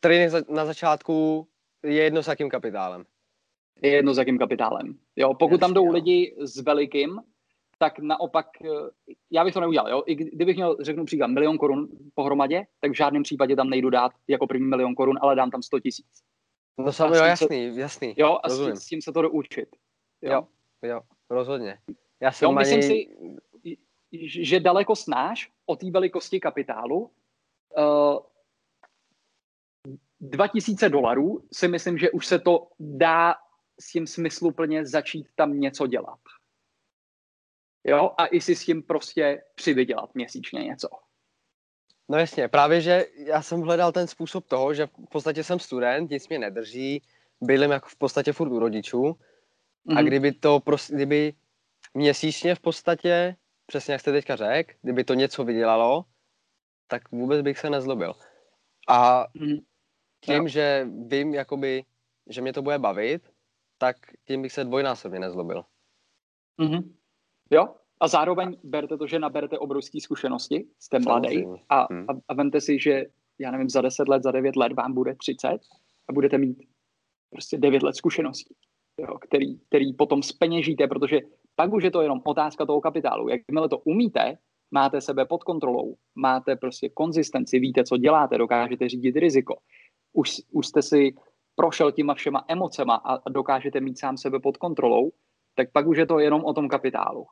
Trading 0.00 0.48
na 0.48 0.64
začátku 0.64 1.46
je 1.82 2.02
jedno 2.02 2.22
s 2.22 2.28
jakým 2.28 2.50
kapitálem 2.50 3.04
je 3.82 3.90
jedno 3.90 4.14
s 4.14 4.18
jakým 4.18 4.38
kapitálem. 4.38 4.94
Jo, 5.16 5.34
pokud 5.34 5.54
Jasně, 5.54 5.60
tam 5.60 5.74
jdou 5.74 5.86
jo. 5.86 5.92
lidi 5.92 6.36
s 6.38 6.62
velikým, 6.62 7.20
tak 7.78 7.98
naopak, 7.98 8.46
eh, 8.64 9.14
já 9.30 9.44
bych 9.44 9.54
to 9.54 9.60
neudělal, 9.60 9.90
jo. 9.90 10.02
I 10.06 10.14
kdybych 10.14 10.56
měl, 10.56 10.76
řeknu 10.80 11.04
příklad, 11.04 11.26
milion 11.26 11.58
korun 11.58 11.88
pohromadě, 12.14 12.64
tak 12.80 12.90
v 12.90 12.94
žádném 12.94 13.22
případě 13.22 13.56
tam 13.56 13.70
nejdu 13.70 13.90
dát 13.90 14.12
jako 14.28 14.46
první 14.46 14.66
milion 14.66 14.94
korun, 14.94 15.18
ale 15.20 15.36
dám 15.36 15.50
tam 15.50 15.62
100 15.62 15.80
tisíc. 15.80 16.06
No 16.78 16.92
samozřejmě, 16.92 17.18
jo, 17.18 17.24
jasný, 17.24 17.74
se, 17.74 17.80
jasný. 17.80 18.14
Jo, 18.16 18.38
a 18.42 18.48
s, 18.48 18.60
s 18.60 18.86
tím 18.86 19.02
se 19.02 19.12
to 19.12 19.22
doučit. 19.22 19.68
Jo, 20.22 20.32
jo, 20.32 20.46
jo 20.88 21.00
rozhodně. 21.30 21.78
Já 22.20 22.32
jsem 22.32 22.46
jo, 22.46 22.50
ani... 22.50 22.58
myslím 22.58 22.82
si, 22.82 23.08
že 24.22 24.60
daleko 24.60 24.96
snáš 24.96 25.52
o 25.66 25.76
té 25.76 25.90
velikosti 25.90 26.40
kapitálu 26.40 27.10
uh, 27.78 28.18
2000 30.20 30.88
dolarů 30.88 31.44
si 31.52 31.68
myslím, 31.68 31.98
že 31.98 32.10
už 32.10 32.26
se 32.26 32.38
to 32.38 32.68
dá 32.80 33.34
s 33.80 33.92
tím 33.92 34.06
smysluplně 34.06 34.86
začít 34.86 35.26
tam 35.34 35.60
něco 35.60 35.86
dělat. 35.86 36.18
Jo, 37.84 38.10
a 38.16 38.26
i 38.26 38.40
si 38.40 38.56
s 38.56 38.64
tím 38.64 38.82
prostě 38.82 39.42
přivydělat 39.54 40.14
měsíčně 40.14 40.60
něco. 40.60 40.88
No 42.08 42.18
jasně, 42.18 42.48
právě, 42.48 42.80
že 42.80 43.06
já 43.16 43.42
jsem 43.42 43.60
hledal 43.60 43.92
ten 43.92 44.06
způsob 44.06 44.46
toho, 44.46 44.74
že 44.74 44.86
v 44.86 45.10
podstatě 45.10 45.44
jsem 45.44 45.58
student, 45.58 46.10
nic 46.10 46.28
mě 46.28 46.38
nedrží, 46.38 47.02
bydlím 47.40 47.70
jako 47.70 47.88
v 47.88 47.96
podstatě 47.96 48.32
furt 48.32 48.52
u 48.52 48.58
rodičů 48.58 49.02
mm-hmm. 49.02 49.16
a 49.98 50.00
Mhm. 50.00 50.06
kdyby 50.06 50.32
to 50.32 50.60
prostě, 50.60 50.94
kdyby 50.94 51.32
měsíčně 51.94 52.54
v 52.54 52.60
podstatě, 52.60 53.36
přesně 53.66 53.92
jak 53.92 54.00
jste 54.00 54.12
teďka 54.12 54.36
řekl, 54.36 54.74
kdyby 54.82 55.04
to 55.04 55.14
něco 55.14 55.44
vydělalo, 55.44 56.04
tak 56.86 57.10
vůbec 57.12 57.42
bych 57.42 57.58
se 57.58 57.70
nezlobil. 57.70 58.14
A 58.88 59.26
Mhm. 59.34 59.56
tím, 60.24 60.48
že 60.48 60.88
vím, 61.06 61.34
jakoby, 61.34 61.84
že 62.30 62.40
mě 62.40 62.52
to 62.52 62.62
bude 62.62 62.78
bavit, 62.78 63.30
tak 63.78 63.96
tím 64.24 64.42
bych 64.42 64.52
se 64.52 64.64
dvojnásobně 64.64 65.20
nezlobil. 65.20 65.64
Mhm. 66.60 66.94
Jo, 67.50 67.74
a 68.00 68.08
zároveň 68.08 68.56
berte 68.62 68.96
to, 68.98 69.06
že 69.06 69.18
naberete 69.18 69.58
obrovské 69.58 70.00
zkušenosti, 70.00 70.68
jste 70.78 70.98
mladý 70.98 71.44
a, 71.68 71.86
Hmm. 71.92 72.06
a, 72.10 72.12
a 72.28 72.34
vemte 72.34 72.60
si, 72.60 72.78
že 72.78 73.04
já 73.38 73.50
nevím, 73.50 73.70
za 73.70 73.80
10 73.80 74.08
let, 74.08 74.22
za 74.22 74.30
9 74.30 74.56
let 74.56 74.72
vám 74.72 74.94
bude 74.94 75.14
30 75.14 75.48
a 76.08 76.12
budete 76.12 76.38
mít 76.38 76.58
prostě 77.30 77.58
9 77.58 77.82
let 77.82 77.96
zkušeností, 77.96 78.54
jo, 79.00 79.18
který, 79.18 79.58
který 79.58 79.92
potom 79.92 80.22
speněžíte, 80.22 80.86
protože 80.86 81.20
pak 81.56 81.72
už 81.72 81.84
je 81.84 81.90
to 81.90 82.02
jenom 82.02 82.20
otázka 82.24 82.66
toho 82.66 82.80
kapitálu. 82.80 83.28
Jakmile 83.28 83.68
to 83.68 83.78
umíte, 83.78 84.38
máte 84.70 85.00
sebe 85.00 85.26
pod 85.26 85.44
kontrolou, 85.44 85.94
máte 86.14 86.56
prostě 86.56 86.88
konzistenci, 86.88 87.58
víte, 87.58 87.84
co 87.84 87.96
děláte, 87.96 88.38
dokážete 88.38 88.88
řídit 88.88 89.16
riziko. 89.16 89.56
Už, 90.12 90.30
už 90.52 90.66
jste 90.66 90.82
si 90.82 91.14
prošel 91.54 91.92
těma 91.92 92.14
všema 92.14 92.44
emocema 92.48 92.94
a 92.94 93.28
dokážete 93.28 93.80
mít 93.80 93.98
sám 93.98 94.16
sebe 94.16 94.40
pod 94.40 94.56
kontrolou, 94.56 95.10
tak 95.54 95.72
pak 95.72 95.86
už 95.86 95.98
je 95.98 96.06
to 96.06 96.18
jenom 96.18 96.44
o 96.44 96.54
tom 96.54 96.68
kapitálu. 96.68 97.26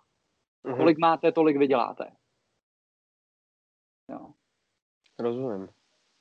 Mhm. 0.65 0.77
Kolik 0.77 0.99
máte, 0.99 1.33
tolik 1.33 1.57
vyděláte. 1.57 2.05
Jo. 4.11 4.31
Rozumím. 5.19 5.69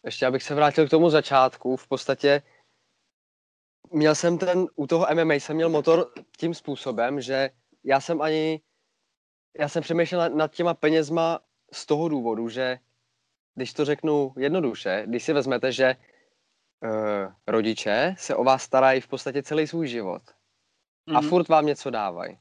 Ještě 0.06 0.26
abych 0.26 0.43
se 0.43 0.56
vrátil 0.56 0.88
k 0.88 0.89
tomu 0.89 1.10
začátku, 1.10 1.76
v 1.76 1.88
podstatě 1.88 2.41
měl 3.91 4.16
jsem 4.16 4.38
ten, 4.38 4.68
u 4.76 4.88
toho 4.88 5.08
MMA 5.14 5.34
jsem 5.34 5.56
měl 5.56 5.70
motor 5.70 6.12
tím 6.38 6.54
způsobem, 6.54 7.22
že 7.22 7.49
já 7.84 7.99
jsem 7.99 8.21
ani, 8.21 8.61
já 9.59 9.69
jsem 9.69 9.84
přemýšlel 9.84 10.29
nad, 10.29 10.51
těma 10.51 10.73
penězma 10.73 11.39
z 11.73 11.86
toho 11.86 12.09
důvodu, 12.09 12.49
že 12.49 12.79
když 13.55 13.73
to 13.73 13.86
řeknu 13.86 14.34
jednoduše, 14.38 15.03
když 15.07 15.23
si 15.23 15.34
vezmete, 15.34 15.71
že 15.71 15.95
uh, 16.84 17.34
rodiče 17.47 18.15
se 18.17 18.36
o 18.36 18.43
vás 18.43 18.63
starají 18.63 19.01
v 19.01 19.07
podstatě 19.07 19.43
celý 19.43 19.67
svůj 19.67 19.88
život 19.88 20.21
a 21.15 21.19
Mhm. 21.21 21.29
furt 21.29 21.47
vám 21.47 21.65
něco 21.65 21.89
dávají. 21.89 22.38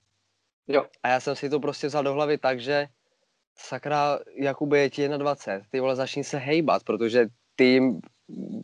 Jo. 0.69 0.87
A 1.03 1.09
já 1.09 1.21
jsem 1.21 1.37
si 1.37 1.51
to 1.51 1.61
prostě 1.61 1.87
vzal 1.87 2.05
do 2.05 2.13
hlavy 2.13 2.39
tak, 2.39 2.61
že 2.61 2.89
sakra, 3.57 4.19
Jakube, 4.35 4.79
je 4.79 4.91
ti 4.91 5.09
21, 5.09 5.67
ty 5.71 5.81
vole, 5.81 5.97
začni 5.97 6.25
se 6.25 6.39
hejbat, 6.39 6.85
protože 6.85 7.27
ty 7.57 7.65
jim, 7.65 8.01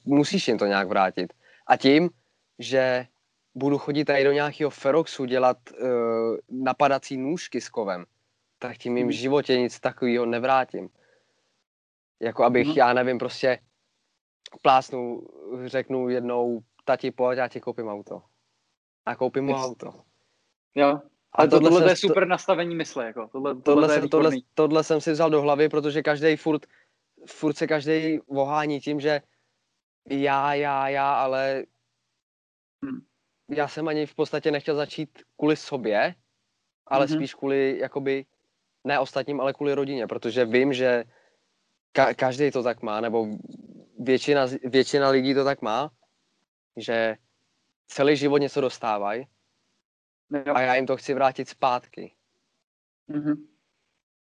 musíš 0.04 0.48
jim 0.48 0.58
to 0.58 0.66
nějak 0.66 0.88
vrátit. 0.88 1.32
A 1.66 1.76
tím, 1.76 2.10
že 2.58 3.06
budu 3.56 3.78
chodit 3.78 4.04
tady 4.04 4.24
do 4.24 4.32
nějakého 4.32 4.70
Feroxu 4.70 5.24
dělat 5.24 5.56
uh, 5.70 5.88
napadací 6.48 7.16
nůžky 7.16 7.60
s 7.60 7.68
kovem, 7.68 8.04
tak 8.58 8.78
tím 8.78 8.96
jim 8.96 9.06
v 9.06 9.10
Mhm. 9.10 9.16
životě 9.16 9.56
nic 9.58 9.80
takového 9.80 10.26
nevrátím. 10.26 10.88
Jako 12.20 12.44
abych, 12.44 12.66
Mhm. 12.66 12.76
já 12.76 12.92
nevím, 12.92 13.18
prostě 13.18 13.58
plásnu, 14.62 15.26
řeknu 15.64 16.08
jednou, 16.08 16.60
tati, 16.84 17.10
pojď, 17.10 17.38
já 17.38 17.48
ti 17.48 17.60
koupím 17.60 17.88
auto. 17.88 18.22
A 19.06 19.16
koupím 19.16 19.44
mu 19.44 19.54
auto. 19.54 19.92
Jo. 20.74 21.00
Ale 21.32 21.48
to, 21.48 21.56
tohle 21.56 21.70
tohle, 21.70 21.92
je 21.92 21.96
super 21.96 22.26
nastavení 22.28 22.74
mysle. 22.74 23.06
Jako. 23.06 23.28
Tohle, 23.32 23.54
tohle, 23.54 23.62
tohle, 23.62 23.88
jsem, 24.00 24.08
tohle, 24.08 24.30
tohle 24.54 24.84
jsem 24.84 25.00
si 25.00 25.12
vzal 25.12 25.30
do 25.30 25.42
hlavy, 25.42 25.68
protože 25.68 26.02
každý 26.02 26.36
furt, 26.36 26.66
furt 27.26 27.54
se 27.56 27.66
každý 27.66 28.18
vohání 28.28 28.80
tím, 28.80 29.00
že 29.00 29.20
já, 30.10 30.54
já, 30.54 30.88
já, 30.88 31.14
ale 31.14 31.64
Hmm. 32.84 33.00
Já 33.48 33.68
jsem 33.68 33.88
ani 33.88 34.06
v 34.06 34.14
podstatě 34.14 34.50
nechtěl 34.50 34.74
začít 34.76 35.22
kvůli 35.36 35.56
sobě, 35.56 36.14
ale 36.86 37.06
Mhm. 37.06 37.14
spíš 37.14 37.34
kvůli, 37.34 37.78
jakoby, 37.78 38.26
ne 38.84 38.98
ostatním, 38.98 39.40
ale 39.40 39.52
kvůli 39.52 39.74
rodině, 39.74 40.06
protože 40.06 40.44
vím, 40.44 40.72
že 40.72 41.04
ka- 41.94 42.14
každý 42.14 42.50
to 42.50 42.62
tak 42.62 42.82
má, 42.82 43.00
nebo 43.00 43.26
většina, 43.98 44.46
většina 44.64 45.08
lidí 45.08 45.34
to 45.34 45.44
tak 45.44 45.62
má, 45.62 45.90
že 46.76 47.16
celý 47.86 48.16
život 48.16 48.38
něco 48.38 48.60
dostávají 48.60 49.26
a 50.54 50.60
já 50.60 50.74
jim 50.74 50.86
to 50.86 50.96
chci 50.96 51.14
vrátit 51.14 51.48
zpátky. 51.48 52.14
Mhm. 53.08 53.46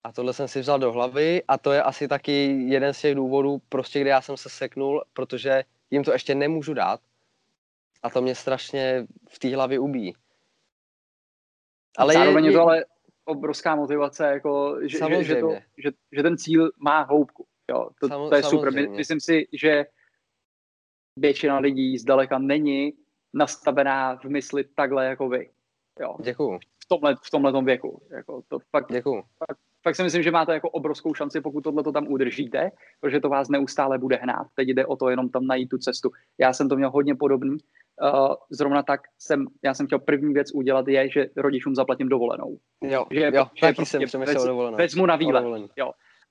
A 0.05 0.13
tohle 0.13 0.33
jsem 0.33 0.49
si 0.49 0.61
vzal 0.61 0.79
do 0.79 0.93
hlavy 0.93 1.43
a 1.49 1.59
to 1.59 1.73
je 1.73 1.83
asi 1.83 2.09
taky 2.09 2.47
jeden 2.69 2.95
z 2.95 3.01
těch 3.01 3.15
důvodů, 3.15 3.63
prostě 3.69 4.01
kde 4.01 4.11
já 4.11 4.21
jsem 4.21 4.37
se 4.37 4.49
seknul, 4.49 5.05
protože 5.13 5.65
jim 5.91 6.05
to 6.05 6.13
ještě 6.13 6.35
nemůžu 6.35 6.75
dát. 6.75 7.01
A 8.03 8.11
to 8.11 8.23
mě 8.23 8.35
strašně 8.35 9.07
v 9.29 9.39
té 9.39 9.55
hlavě 9.55 9.79
ubíjí. 9.79 10.15
Ale 11.99 12.15
Zároveň 12.15 12.45
je, 12.45 12.51
je 12.51 12.57
to 12.57 12.63
ale 12.63 12.85
obrovská 13.25 13.77
motivace, 13.77 14.27
jako, 14.27 14.77
že, 14.83 14.99
že, 15.09 15.25
že, 15.25 15.37
to, 15.37 15.53
že, 15.79 15.91
že 16.13 16.23
ten 16.23 16.39
cíl 16.39 16.71
má 16.79 17.03
hloubku. 17.03 17.47
Jo, 17.71 17.91
to, 18.01 18.07
Samo- 18.09 18.29
to 18.29 18.35
je 18.35 18.43
super. 18.43 18.73
Samozřejmě. 18.73 18.97
myslím 18.97 19.21
si, 19.21 19.49
že 19.53 19.85
většina 21.17 21.59
lidí 21.59 21.99
zdaleka 21.99 22.39
není 22.39 22.93
nastavená 23.33 24.17
v 24.17 24.25
mysli 24.25 24.65
takhle 24.65 25.07
jako 25.07 25.29
vy. 25.29 25.51
Jo, 26.01 26.17
Děkuju, 26.23 26.59
tomhle, 26.91 27.15
v 27.23 27.31
tomhletom 27.31 27.65
věku. 27.65 28.03
Jako 28.11 28.43
to 28.49 28.59
fakt, 28.71 28.93
děkuju. 28.93 29.23
fakt 29.83 29.97
si 29.97 30.03
myslím, 30.03 30.23
že 30.23 30.31
máte 30.31 30.53
jako 30.55 30.71
obrovskou 30.71 31.15
šanci, 31.15 31.41
pokud 31.41 31.61
tohle 31.61 31.83
to 31.83 31.93
tam 31.93 32.09
udržíte, 32.09 32.71
protože 33.01 33.21
to 33.21 33.29
vás 33.29 33.49
neustále 33.49 33.99
bude 33.99 34.17
hnát. 34.17 34.47
Teď 34.55 34.69
jde 34.69 34.87
o 34.87 34.97
to 34.97 35.11
jenom 35.11 35.29
tam 35.29 35.47
najít 35.47 35.69
tu 35.69 35.79
cestu. 35.79 36.11
Já 36.39 36.53
jsem 36.53 36.69
to 36.69 36.77
měl 36.77 36.91
hodně 36.91 37.15
podobný. 37.15 37.57
Uh, 38.03 38.35
zrovna 38.51 38.83
tak 38.83 39.01
jsem, 39.19 39.47
já 39.65 39.75
jsem 39.75 39.87
chtěl 39.87 39.99
první 39.99 40.35
věc 40.35 40.53
udělat 40.55 40.89
je, 40.89 41.11
že 41.11 41.27
rodičům 41.37 41.75
zaplatím 41.75 42.09
dovolenou. 42.09 42.59
Jo, 42.83 43.07
Že- 43.11 43.31
jo, 43.35 43.47
že 43.55 43.61
taky 43.61 43.75
prostě 43.77 43.99
jsem 43.99 44.07
přemýšlel 44.07 44.35
vez- 44.35 44.47
dovolenou. 44.47 44.77
Vezmu 44.77 45.07
na 45.07 45.17
výlet 45.17 45.41
dovolenou. 45.41 45.69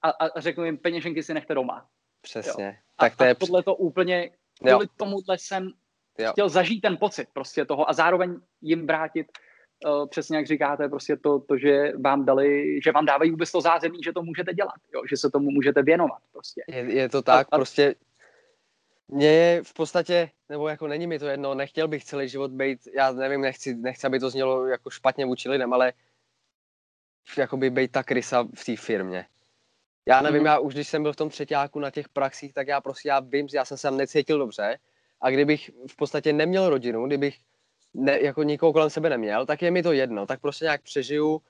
a, 0.02 0.10
a 0.10 0.40
řeknu 0.40 0.66
jim, 0.66 0.78
peněženky 0.78 1.24
si 1.24 1.34
nechte 1.34 1.56
doma. 1.56 1.86
Přesně. 2.22 2.78
A, 2.98 3.04
Tak 3.04 3.18
to 3.18 3.24
je... 3.24 3.32
a 3.32 3.36
tohle 3.36 3.64
to 3.64 3.76
úplně, 3.76 4.30
Jo. 4.66 4.72
kvůli 4.74 4.88
tomuhle 4.98 5.38
jsem 5.38 5.72
Jo. 6.20 6.32
chtěl 6.32 6.50
zažít 6.50 6.82
ten 6.82 6.98
pocit 6.98 7.28
prostě 7.34 7.66
toho 7.66 7.90
a 7.90 7.94
zároveň 7.94 8.36
jim 8.62 8.88
vrátit 8.88 9.28
uh, 9.86 10.08
přesně 10.08 10.38
jak 10.38 10.48
říkáte, 10.48 10.90
prostě 10.90 11.18
to, 11.18 11.40
to, 11.40 11.58
že 11.58 11.92
vám 11.98 12.26
dali, 12.26 12.80
že 12.84 12.92
vám 12.92 13.06
dávají 13.06 13.32
vůbec 13.32 13.52
to 13.52 13.62
zázemí, 13.62 14.00
že 14.04 14.14
to 14.14 14.24
můžete 14.24 14.54
dělat, 14.54 14.76
jo, 14.94 15.02
že 15.10 15.18
se 15.18 15.30
tomu 15.30 15.52
můžete 15.52 15.84
věnovat 15.84 16.20
prostě. 16.32 16.64
Je, 16.68 16.94
je 16.94 17.10
to 17.10 17.22
tak, 17.22 17.48
A- 17.52 17.56
a- 17.56 17.58
prostě 17.58 17.96
mě 19.08 19.28
je 19.28 19.64
v 19.64 19.74
podstatě, 19.74 20.30
nebo 20.50 20.68
jako 20.68 20.88
není 20.88 21.08
mi 21.08 21.20
to 21.20 21.28
jedno, 21.28 21.54
nechtěl 21.56 21.88
bych 21.88 22.06
celý 22.06 22.30
život 22.30 22.52
být, 22.52 22.80
já 22.96 23.12
nevím, 23.12 23.42
nechci, 23.42 23.76
nechci, 23.76 24.08
aby 24.08 24.20
to 24.20 24.30
znělo 24.30 24.66
jako 24.68 24.90
špatně 24.90 25.26
vůči 25.26 25.50
lidem, 25.50 25.74
ale 25.74 25.94
jakoby 27.38 27.70
být 27.70 27.92
ta 27.92 28.04
krysa 28.04 28.48
v 28.56 28.66
té 28.66 28.76
firmě. 28.76 29.26
Já 30.06 30.22
nevím, 30.22 30.38
Mhm. 30.38 30.46
já 30.46 30.60
už 30.60 30.74
když 30.74 30.88
jsem 30.88 31.04
byl 31.04 31.14
v 31.14 31.16
tom 31.16 31.30
třetíku 31.30 31.80
na 31.80 31.92
těch 31.92 32.10
praxích, 32.10 32.54
tak 32.54 32.68
já 32.68 32.82
prostě, 32.82 33.10
já 33.10 33.20
vím, 33.20 33.48
že 33.48 33.58
já 33.58 33.66
jsem 33.66 33.78
se 33.78 33.88
tam 33.88 33.98
necítil 33.98 34.40
dobře 34.40 34.78
a 35.22 35.30
kdybych 35.30 35.72
v 35.90 35.96
podstatě 35.96 36.34
neměl 36.34 36.70
rodinu, 36.70 37.08
kdybych 37.08 37.38
ne, 37.94 38.22
jako 38.22 38.44
nikoho 38.44 38.74
kolem 38.74 38.90
sebe 38.90 39.10
neměl, 39.10 39.46
tak 39.46 39.62
je 39.62 39.72
mi 39.72 39.84
to 39.84 39.92
jedno, 39.92 40.26
tak 40.26 40.42
prostě 40.42 40.66
nějak 40.66 40.82
přežiju 40.82 41.42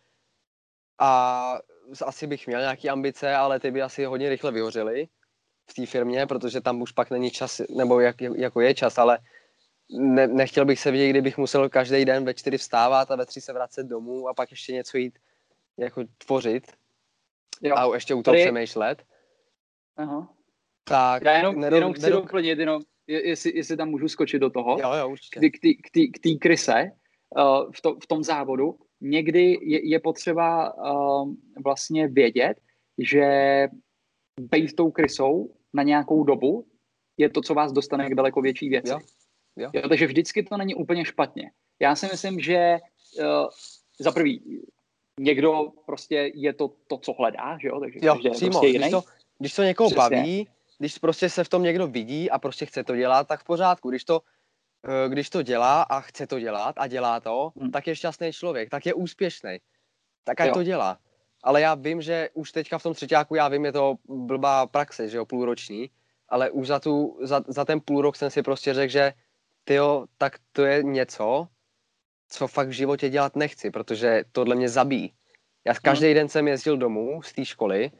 a 1.00 1.60
asi 2.06 2.28
bych 2.28 2.48
měl 2.48 2.60
nějaké 2.60 2.90
ambice, 2.90 3.36
ale 3.36 3.60
ty 3.60 3.72
by 3.72 3.82
asi 3.82 4.06
hodně 4.06 4.30
rychle 4.30 4.52
vyhořely 4.52 5.08
v 5.70 5.74
té 5.74 5.86
firmě, 5.86 6.26
protože 6.28 6.62
tam 6.62 6.82
už 6.82 6.92
pak 6.92 7.10
není 7.10 7.32
čas, 7.32 7.62
nebo 7.78 8.00
jak, 8.00 8.22
jako 8.22 8.62
je 8.62 8.74
čas, 8.76 8.98
ale 8.98 9.20
ne, 9.90 10.28
nechtěl 10.28 10.66
bych 10.66 10.80
se 10.80 10.92
vidět, 10.92 11.10
kdybych 11.10 11.38
musel 11.38 11.70
každý 11.70 12.06
den 12.06 12.26
ve 12.26 12.34
čtyři 12.34 12.58
vstávat 12.58 13.12
a 13.12 13.16
ve 13.16 13.26
tři 13.26 13.42
se 13.42 13.54
vracet 13.54 13.84
domů 13.84 14.28
a 14.28 14.34
pak 14.34 14.52
ještě 14.52 14.74
něco 14.74 14.98
jít 14.98 15.20
jako 15.78 16.04
tvořit 16.18 16.72
Jo. 17.62 17.76
a 17.76 17.94
ještě 17.96 18.14
u 18.14 18.24
toho 18.24 18.34
Tady- 18.34 18.44
přemýšlet. 18.44 19.04
Aha. 19.98 20.28
Tak 20.84 21.24
Já 21.24 21.32
jenom, 21.38 21.56
nedo- 21.56 21.76
jenom 21.76 21.94
chci 21.94 22.02
nedo- 22.06 22.22
doplnit, 22.22 22.60
jenom, 22.60 22.82
je- 22.82 22.86
jestli, 23.14 23.58
jestli 23.58 23.78
tam 23.78 23.90
můžu 23.90 24.08
skočit 24.08 24.42
do 24.42 24.50
toho. 24.50 24.78
Jo, 24.82 24.94
jo, 24.94 25.10
určitě. 25.10 25.50
k 26.14 26.20
té 26.20 26.30
kryse 26.42 26.92
uh, 27.38 27.72
v, 27.72 27.82
to, 27.82 27.96
v 28.04 28.08
tom 28.08 28.24
závodu, 28.24 28.76
někdy 29.02 29.58
je, 29.62 29.90
je 29.90 30.00
potřeba 30.00 30.74
uh, 30.78 31.34
vlastně 31.64 32.08
vědět, 32.08 32.54
že 32.98 33.28
být 34.40 34.76
tou 34.76 34.92
krysou 34.92 35.56
na 35.74 35.84
nějakou 35.84 36.24
dobu 36.24 36.66
je 37.18 37.30
to, 37.30 37.42
co 37.42 37.54
vás 37.54 37.72
dostane 37.72 38.10
k 38.10 38.16
daleko 38.16 38.42
větší 38.42 38.70
věci. 38.70 38.92
Jo, 38.92 39.00
jo. 39.58 39.70
Jo, 39.74 39.90
takže 39.90 40.08
vždycky 40.08 40.44
to 40.44 40.58
není 40.58 40.76
úplně 40.76 41.06
špatně. 41.06 41.52
Já 41.80 41.96
si 41.96 42.06
myslím, 42.06 42.40
že 42.40 42.78
uh, 43.20 43.26
za 44.00 44.12
prvý 44.12 44.62
někdo 45.20 45.72
prostě 45.86 46.32
je 46.34 46.54
to, 46.54 46.74
to 46.88 46.98
co 46.98 47.14
hledá, 47.14 47.58
že 47.62 47.68
jo? 47.68 47.80
Takže 47.80 48.00
Jo, 48.04 48.14
každý 48.14 48.28
je 48.28 48.32
přímo, 48.32 48.52
prostě 48.52 48.70
když 48.70 48.82
jiný. 48.82 48.92
to, 48.92 49.02
když 49.40 49.54
to 49.54 49.64
někoho 49.64 49.90
Přesně. 49.90 50.18
baví, 50.18 50.48
když 50.80 50.98
prostě 50.98 51.30
se 51.30 51.44
v 51.44 51.50
tom 51.50 51.64
někdo 51.64 51.88
vidí 51.88 52.32
a 52.32 52.40
prostě 52.40 52.66
chce 52.66 52.84
to 52.84 52.96
dělat, 52.96 53.28
tak 53.28 53.40
v 53.40 53.44
pořádku. 53.44 53.90
Když 53.90 54.04
to, 54.04 54.22
eh, 54.88 55.10
když 55.10 55.30
to 55.30 55.42
dělá 55.42 55.82
a 55.82 56.02
chce 56.02 56.28
to 56.28 56.40
dělat 56.40 56.76
a 56.78 56.88
dělá 56.88 57.20
to, 57.20 57.52
Hmm. 57.56 57.72
tak 57.72 57.88
je 57.88 57.96
šťastný 57.96 58.32
člověk, 58.34 58.70
tak 58.70 58.86
je 58.86 58.94
úspěšný. 58.94 59.58
Tak 60.24 60.42
ať 60.42 60.48
Jo. 60.48 60.54
to 60.54 60.64
dělá. 60.64 60.98
Ale 61.44 61.62
já 61.62 61.76
vím, 61.76 62.02
že 62.02 62.30
už 62.34 62.52
teďka 62.52 62.78
v 62.78 62.84
tom 62.84 62.94
třetíku, 62.94 63.36
já 63.36 63.48
vím, 63.48 63.66
je 63.66 63.72
to 63.72 63.96
blbá 64.08 64.68
praxe, 64.68 65.10
že 65.10 65.18
jo, 65.18 65.26
půlroční, 65.26 65.90
ale 66.30 66.50
už 66.52 66.68
za, 66.68 66.80
tu, 66.80 67.20
za, 67.22 67.44
za 67.48 67.66
ten 67.66 67.80
půl 67.82 68.02
rok 68.02 68.16
jsem 68.16 68.30
si 68.30 68.44
prostě 68.44 68.74
řekl, 68.74 68.92
že 68.92 69.14
tyjo, 69.64 70.06
tak 70.18 70.40
to 70.52 70.66
je 70.66 70.84
něco, 70.84 71.48
co 72.30 72.48
fakt 72.48 72.68
v 72.68 72.72
životě 72.72 73.10
dělat 73.10 73.36
nechci, 73.36 73.72
protože 73.72 74.24
tohle 74.32 74.56
mě 74.56 74.70
zabíjí. 74.70 75.14
Já 75.68 75.74
každý 75.74 76.06
hmm. 76.06 76.16
den 76.16 76.30
jsem 76.30 76.48
jezdil 76.48 76.78
domů 76.78 77.22
z 77.24 77.34
té 77.34 77.46
školy, 77.46 77.92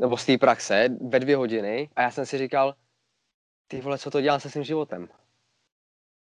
nebo 0.00 0.16
z 0.16 0.26
té 0.26 0.38
praxe, 0.38 0.88
ve 1.00 1.20
dvě 1.20 1.36
hodiny 1.36 1.88
a 1.96 2.02
já 2.02 2.10
jsem 2.10 2.26
si 2.26 2.38
říkal, 2.38 2.74
ty 3.68 3.80
vole, 3.80 3.98
co 3.98 4.10
to 4.10 4.20
dělám 4.20 4.40
se 4.40 4.50
svým 4.50 4.64
životem? 4.64 5.08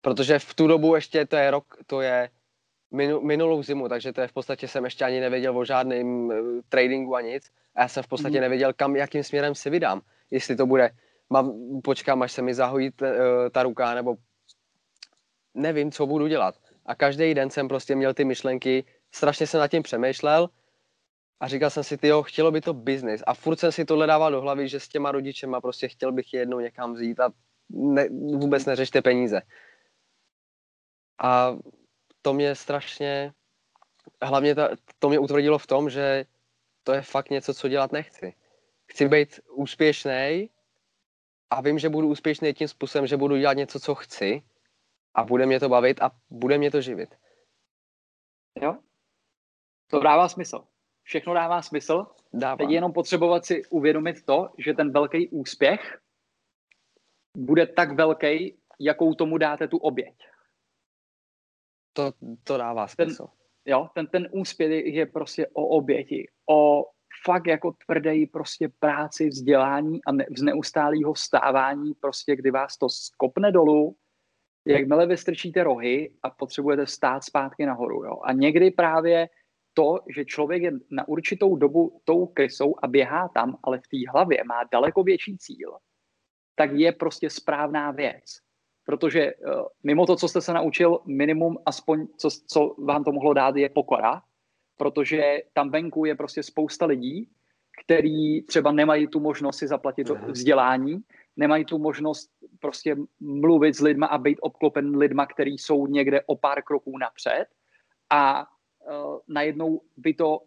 Protože 0.00 0.38
v 0.38 0.54
tu 0.54 0.66
dobu 0.66 0.94
ještě 0.94 1.26
to 1.26 1.36
je 1.36 1.50
rok, 1.50 1.76
to 1.86 2.00
je 2.00 2.30
minulou 3.22 3.62
zimu, 3.62 3.88
takže 3.88 4.12
to 4.12 4.20
je 4.20 4.28
v 4.28 4.32
podstatě 4.32 4.68
jsem 4.68 4.84
ještě 4.84 5.04
ani 5.04 5.20
nevěděl 5.20 5.58
o 5.58 5.64
žádném 5.64 6.06
uh, 6.06 6.34
tradingu 6.68 7.14
a 7.14 7.20
nic. 7.20 7.50
A 7.74 7.80
já 7.82 7.88
jsem 7.88 8.02
v 8.02 8.06
podstatě 8.06 8.36
mm. 8.36 8.40
nevěděl, 8.40 8.72
kam, 8.72 8.96
jakým 8.96 9.24
směrem 9.24 9.54
si 9.54 9.70
vydám. 9.70 10.00
Jestli 10.30 10.56
to 10.56 10.66
bude, 10.66 10.90
mám, 11.30 11.52
počkám, 11.84 12.22
až 12.22 12.32
se 12.32 12.42
mi 12.42 12.54
zahojí 12.54 12.90
t, 12.90 13.12
uh, 13.12 13.18
ta 13.50 13.62
ruka, 13.62 13.94
nebo 13.94 14.16
nevím, 15.54 15.92
co 15.92 16.06
budu 16.06 16.26
dělat. 16.26 16.54
A 16.86 16.94
každý 16.94 17.34
den 17.34 17.50
jsem 17.50 17.68
prostě 17.68 17.94
měl 17.94 18.14
ty 18.14 18.24
myšlenky, 18.24 18.84
strašně 19.12 19.46
jsem 19.46 19.60
nad 19.60 19.68
tím 19.68 19.82
přemýšlel 19.82 20.48
a 21.42 21.48
říkal 21.48 21.70
jsem 21.70 21.84
si, 21.84 21.98
jo, 22.02 22.22
chtělo 22.22 22.50
by 22.50 22.60
to 22.60 22.74
biznis. 22.74 23.22
A 23.26 23.34
furt 23.34 23.56
jsem 23.56 23.72
si 23.72 23.84
tohle 23.84 24.06
dával 24.06 24.32
do 24.32 24.40
hlavy, 24.40 24.68
že 24.68 24.80
s 24.80 24.88
těma 24.88 25.12
rodičema 25.12 25.60
prostě 25.60 25.88
chtěl 25.88 26.12
bych 26.12 26.34
je 26.34 26.40
jednou 26.40 26.60
někam 26.60 26.94
vzít 26.94 27.20
a 27.20 27.32
ne, 27.68 28.08
vůbec 28.10 28.64
neřešte 28.66 29.02
peníze. 29.02 29.42
A 31.18 31.56
to 32.22 32.34
mě 32.34 32.54
strašně, 32.54 33.32
hlavně 34.22 34.54
ta, 34.54 34.68
to 34.98 35.08
mě 35.08 35.18
utvrdilo 35.18 35.58
v 35.58 35.66
tom, 35.66 35.90
že 35.90 36.24
to 36.82 36.92
je 36.92 37.02
fakt 37.02 37.30
něco, 37.30 37.54
co 37.54 37.68
dělat 37.68 37.92
nechci. 37.92 38.34
Chci 38.86 39.08
být 39.08 39.40
úspěšný 39.50 40.50
a 41.50 41.60
vím, 41.60 41.78
že 41.78 41.88
budu 41.88 42.08
úspěšný 42.08 42.54
tím 42.54 42.68
způsobem, 42.68 43.06
že 43.06 43.16
budu 43.16 43.36
dělat 43.36 43.56
něco, 43.56 43.80
co 43.80 43.94
chci 43.94 44.42
a 45.14 45.24
bude 45.24 45.46
mě 45.46 45.60
to 45.60 45.68
bavit 45.68 46.02
a 46.02 46.10
bude 46.30 46.58
mě 46.58 46.70
to 46.70 46.80
živit. 46.80 47.14
Jo, 48.60 48.78
to 49.86 50.00
dává 50.00 50.28
smysl. 50.28 50.71
Všechno 51.12 51.34
dává 51.34 51.62
smysl. 51.62 52.06
Dává. 52.32 52.56
Teď 52.56 52.68
je 52.68 52.74
jenom 52.74 52.92
potřebovat 52.92 53.44
si 53.44 53.62
uvědomit 53.70 54.24
to, 54.24 54.48
že 54.58 54.74
ten 54.74 54.92
velký 54.92 55.28
úspěch 55.28 56.00
bude 57.36 57.66
tak 57.66 57.92
velký, 57.92 58.58
jakou 58.80 59.14
tomu 59.14 59.38
dáte 59.38 59.68
tu 59.68 59.76
oběť. 59.76 60.16
To, 61.92 62.12
to 62.44 62.56
dává 62.56 62.88
smysl. 62.88 63.26
Ten, 63.26 63.72
jo, 63.72 63.88
ten, 63.94 64.06
ten 64.06 64.28
úspěch 64.32 64.94
je 64.94 65.06
prostě 65.06 65.46
o 65.46 65.66
oběti, 65.66 66.28
o 66.50 66.86
fakt 67.24 67.46
jako 67.46 67.72
tvrdý 67.86 68.26
prostě 68.26 68.68
práci, 68.78 69.28
vzdělání 69.28 70.04
a 70.04 70.12
ne, 70.12 70.26
z 70.36 70.42
neustálého 70.42 71.14
stávání, 71.14 71.94
prostě 71.94 72.36
kdy 72.36 72.50
vás 72.50 72.78
to 72.78 72.88
skopne 72.88 73.52
dolů, 73.52 73.96
jakmile 74.66 75.06
vystrčíte 75.06 75.64
rohy 75.64 76.14
a 76.22 76.30
potřebujete 76.30 76.86
stát 76.86 77.24
zpátky 77.24 77.66
nahoru. 77.66 78.04
Jo? 78.04 78.20
A 78.24 78.32
někdy 78.32 78.70
právě 78.70 79.28
to, 79.74 79.98
že 80.14 80.24
člověk 80.24 80.62
je 80.62 80.72
na 80.90 81.08
určitou 81.08 81.56
dobu 81.56 82.00
tou 82.04 82.26
krysou 82.26 82.74
a 82.82 82.86
běhá 82.86 83.28
tam, 83.28 83.58
ale 83.62 83.78
v 83.78 83.88
té 83.88 84.10
hlavě 84.12 84.44
má 84.44 84.64
daleko 84.72 85.02
větší 85.02 85.38
cíl, 85.38 85.76
tak 86.54 86.72
je 86.72 86.92
prostě 86.92 87.30
správná 87.30 87.90
věc. 87.90 88.24
Protože 88.84 89.34
uh, 89.34 89.66
mimo 89.82 90.06
to, 90.06 90.16
co 90.16 90.28
jste 90.28 90.40
se 90.40 90.52
naučil, 90.52 91.00
minimum 91.06 91.58
aspoň, 91.66 92.06
co, 92.16 92.28
co 92.46 92.74
vám 92.78 93.04
to 93.04 93.12
mohlo 93.12 93.34
dát, 93.34 93.56
je 93.56 93.68
pokora, 93.68 94.22
protože 94.76 95.42
tam 95.52 95.70
venku 95.70 96.04
je 96.04 96.14
prostě 96.14 96.42
spousta 96.42 96.86
lidí, 96.86 97.28
který 97.84 98.42
třeba 98.42 98.72
nemají 98.72 99.06
tu 99.06 99.20
možnost 99.20 99.58
si 99.58 99.68
zaplatit 99.68 100.04
to 100.04 100.14
mhm. 100.14 100.32
vzdělání, 100.32 101.00
nemají 101.36 101.64
tu 101.64 101.78
možnost 101.78 102.30
prostě 102.60 102.96
mluvit 103.20 103.74
s 103.74 103.80
lidma 103.80 104.06
a 104.06 104.18
být 104.18 104.38
obklopen 104.40 104.96
lidma, 104.96 105.26
který 105.26 105.58
jsou 105.58 105.86
někde 105.86 106.22
o 106.26 106.36
pár 106.36 106.62
kroků 106.62 106.98
napřed 106.98 107.46
a 108.10 108.46
uh, 108.88 109.18
najednou 109.28 109.80
vy 109.96 110.14
to, 110.14 110.40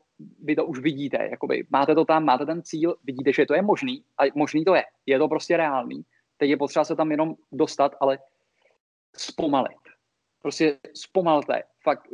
vy 0.43 0.55
to 0.55 0.65
už 0.65 0.79
vidíte, 0.79 1.27
jakoby 1.31 1.67
máte 1.69 1.95
to 1.95 2.05
tam, 2.05 2.25
máte 2.25 2.45
ten 2.45 2.63
cíl, 2.63 2.95
vidíte, 3.03 3.33
že 3.33 3.45
to 3.45 3.53
je 3.53 3.61
možný 3.61 4.03
a 4.17 4.23
možný 4.35 4.65
to 4.65 4.75
je, 4.75 4.83
je 5.05 5.19
to 5.19 5.27
prostě 5.27 5.57
reálný. 5.57 6.05
Teď 6.37 6.49
je 6.49 6.57
potřeba 6.57 6.85
se 6.85 6.95
tam 6.95 7.11
jenom 7.11 7.35
dostat, 7.51 7.95
ale 7.99 8.19
zpomalit. 9.15 9.77
Prostě 10.41 10.79
zpomalte. 10.93 11.63
Fakt, 11.83 12.07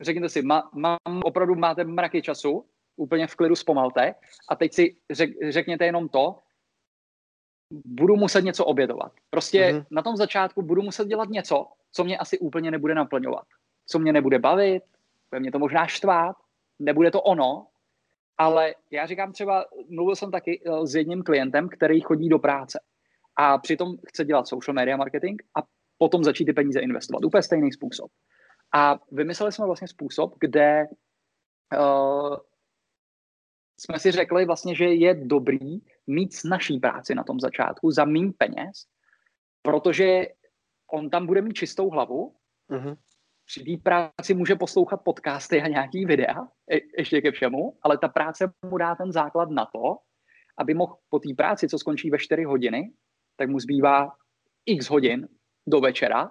řekněte 0.00 0.28
si, 0.28 0.42
má, 0.42 0.70
mám, 0.74 1.20
opravdu 1.24 1.54
máte 1.54 1.84
mraky 1.84 2.22
času, 2.22 2.64
úplně 2.96 3.26
v 3.26 3.34
klidu 3.34 3.56
zpomalte 3.56 4.14
a 4.48 4.56
teď 4.56 4.72
si 4.72 4.96
řek, 5.10 5.30
řekněte 5.48 5.84
jenom 5.84 6.08
to, 6.08 6.38
budu 7.84 8.16
muset 8.16 8.44
něco 8.44 8.64
obědovat. 8.64 9.12
Prostě 9.30 9.60
mm-hmm. 9.60 9.86
na 9.90 10.02
tom 10.02 10.16
začátku 10.16 10.62
budu 10.62 10.82
muset 10.82 11.08
dělat 11.08 11.28
něco, 11.28 11.66
co 11.92 12.04
mě 12.04 12.18
asi 12.18 12.38
úplně 12.38 12.70
nebude 12.70 12.94
naplňovat. 12.94 13.46
Co 13.86 13.98
mě 13.98 14.12
nebude 14.12 14.38
bavit, 14.38 14.82
bude 15.30 15.40
mě 15.40 15.52
to 15.52 15.58
možná 15.58 15.86
štvát, 15.86 16.36
nebude 16.78 17.10
to 17.10 17.22
ono, 17.22 17.66
ale 18.38 18.74
já 18.90 19.06
říkám 19.06 19.32
třeba, 19.32 19.64
mluvil 19.88 20.16
jsem 20.16 20.30
taky 20.30 20.62
eh, 20.66 20.86
s 20.86 20.94
jedním 20.94 21.22
klientem, 21.22 21.68
který 21.68 22.00
chodí 22.00 22.28
do 22.28 22.38
práce 22.38 22.80
a 23.36 23.58
přitom 23.58 23.96
chce 24.08 24.24
dělat 24.24 24.48
social 24.48 24.74
media 24.74 24.96
marketing 24.96 25.42
a 25.54 25.62
potom 25.98 26.24
začít 26.24 26.44
ty 26.44 26.52
peníze 26.52 26.80
investovat. 26.80 27.24
Úplně 27.24 27.42
stejný 27.42 27.72
způsob. 27.72 28.10
A 28.74 28.98
vymysleli 29.12 29.52
jsme 29.52 29.66
vlastně 29.66 29.88
způsob, 29.88 30.34
kde 30.40 30.84
uh, 31.78 32.36
jsme 33.80 33.98
si 33.98 34.10
řekli 34.10 34.44
vlastně, 34.44 34.74
že 34.74 34.84
je 34.84 35.14
dobrý 35.14 35.78
mít 36.06 36.34
s 36.34 36.44
naší 36.44 36.78
práci 36.78 37.14
na 37.14 37.24
tom 37.24 37.40
začátku 37.40 37.90
za 37.90 38.04
méně 38.04 38.32
peněz, 38.38 38.86
protože 39.62 40.26
on 40.92 41.10
tam 41.10 41.26
bude 41.26 41.42
mít 41.42 41.54
čistou 41.54 41.90
hlavu, 41.90 42.34
uh-huh. 42.70 42.96
Při 43.46 43.64
té 43.64 43.82
práci 43.82 44.34
může 44.34 44.54
poslouchat 44.54 45.00
podcasty 45.04 45.62
a 45.62 45.68
nějaký 45.68 46.04
videa, 46.04 46.48
je, 46.70 46.80
ještě 46.98 47.20
ke 47.20 47.30
všemu, 47.32 47.78
ale 47.82 47.98
ta 47.98 48.08
práce 48.08 48.52
mu 48.70 48.78
dá 48.78 48.94
ten 48.94 49.12
základ 49.12 49.50
na 49.50 49.66
to, 49.66 49.96
aby 50.58 50.74
mohl 50.74 50.96
po 51.08 51.18
té 51.18 51.28
práci, 51.36 51.68
co 51.68 51.78
skončí 51.78 52.10
ve 52.10 52.18
4 52.18 52.44
hodiny, 52.44 52.92
tak 53.36 53.48
mu 53.48 53.60
zbývá 53.60 54.12
x 54.66 54.90
hodin 54.90 55.28
do 55.68 55.80
večera, 55.80 56.30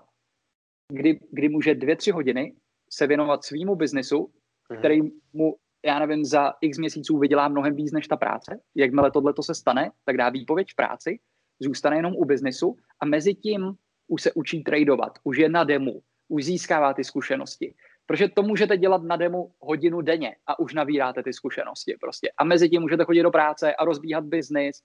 kdy, 0.91 1.20
kdy 1.32 1.49
může 1.49 1.76
dvě, 1.76 1.95
tři 1.95 2.11
hodiny 2.11 2.55
se 2.89 3.07
věnovat 3.07 3.43
svýmu 3.43 3.76
biznesu, 3.76 4.18
uh-huh. 4.18 4.80
který 4.80 5.01
mu 5.34 5.55
já 5.86 5.99
nevím, 5.99 6.26
za 6.26 6.53
x 6.61 6.78
měsíců 6.78 7.18
vydělá 7.18 7.47
mnohem 7.47 7.76
víc 7.76 7.91
než 7.91 8.07
ta 8.07 8.18
práce. 8.18 8.59
Jakmile 8.76 9.11
tohle 9.11 9.34
to 9.34 9.43
se 9.43 9.55
stane, 9.55 9.91
tak 10.05 10.18
dá 10.18 10.30
výpověď 10.30 10.72
v 10.72 10.76
práci, 10.76 11.20
zůstane 11.59 11.95
jenom 11.95 12.13
u 12.16 12.26
biznesu 12.26 12.76
a 12.99 13.05
mezi 13.05 13.34
tím 13.34 13.74
už 14.07 14.22
se 14.22 14.34
učí 14.34 14.63
tradovat, 14.63 15.20
už 15.24 15.38
je 15.38 15.49
na 15.49 15.63
demu, 15.63 16.01
už 16.28 16.45
získává 16.45 16.93
ty 16.93 17.03
zkušenosti. 17.03 17.76
Protože 18.05 18.28
to 18.28 18.43
můžete 18.43 18.78
dělat 18.78 19.03
na 19.03 19.15
demu 19.15 19.51
hodinu 19.59 20.01
denně 20.01 20.36
a 20.47 20.59
už 20.59 20.73
nabíráte 20.73 21.23
ty 21.23 21.34
zkušenosti 21.34 21.95
prostě. 22.01 22.32
A 22.38 22.43
mezi 22.43 22.69
tím 22.69 22.82
můžete 22.82 23.03
chodit 23.03 23.23
do 23.23 23.32
práce 23.32 23.76
a 23.76 23.86
rozbíhat 23.86 24.23
biznis 24.23 24.82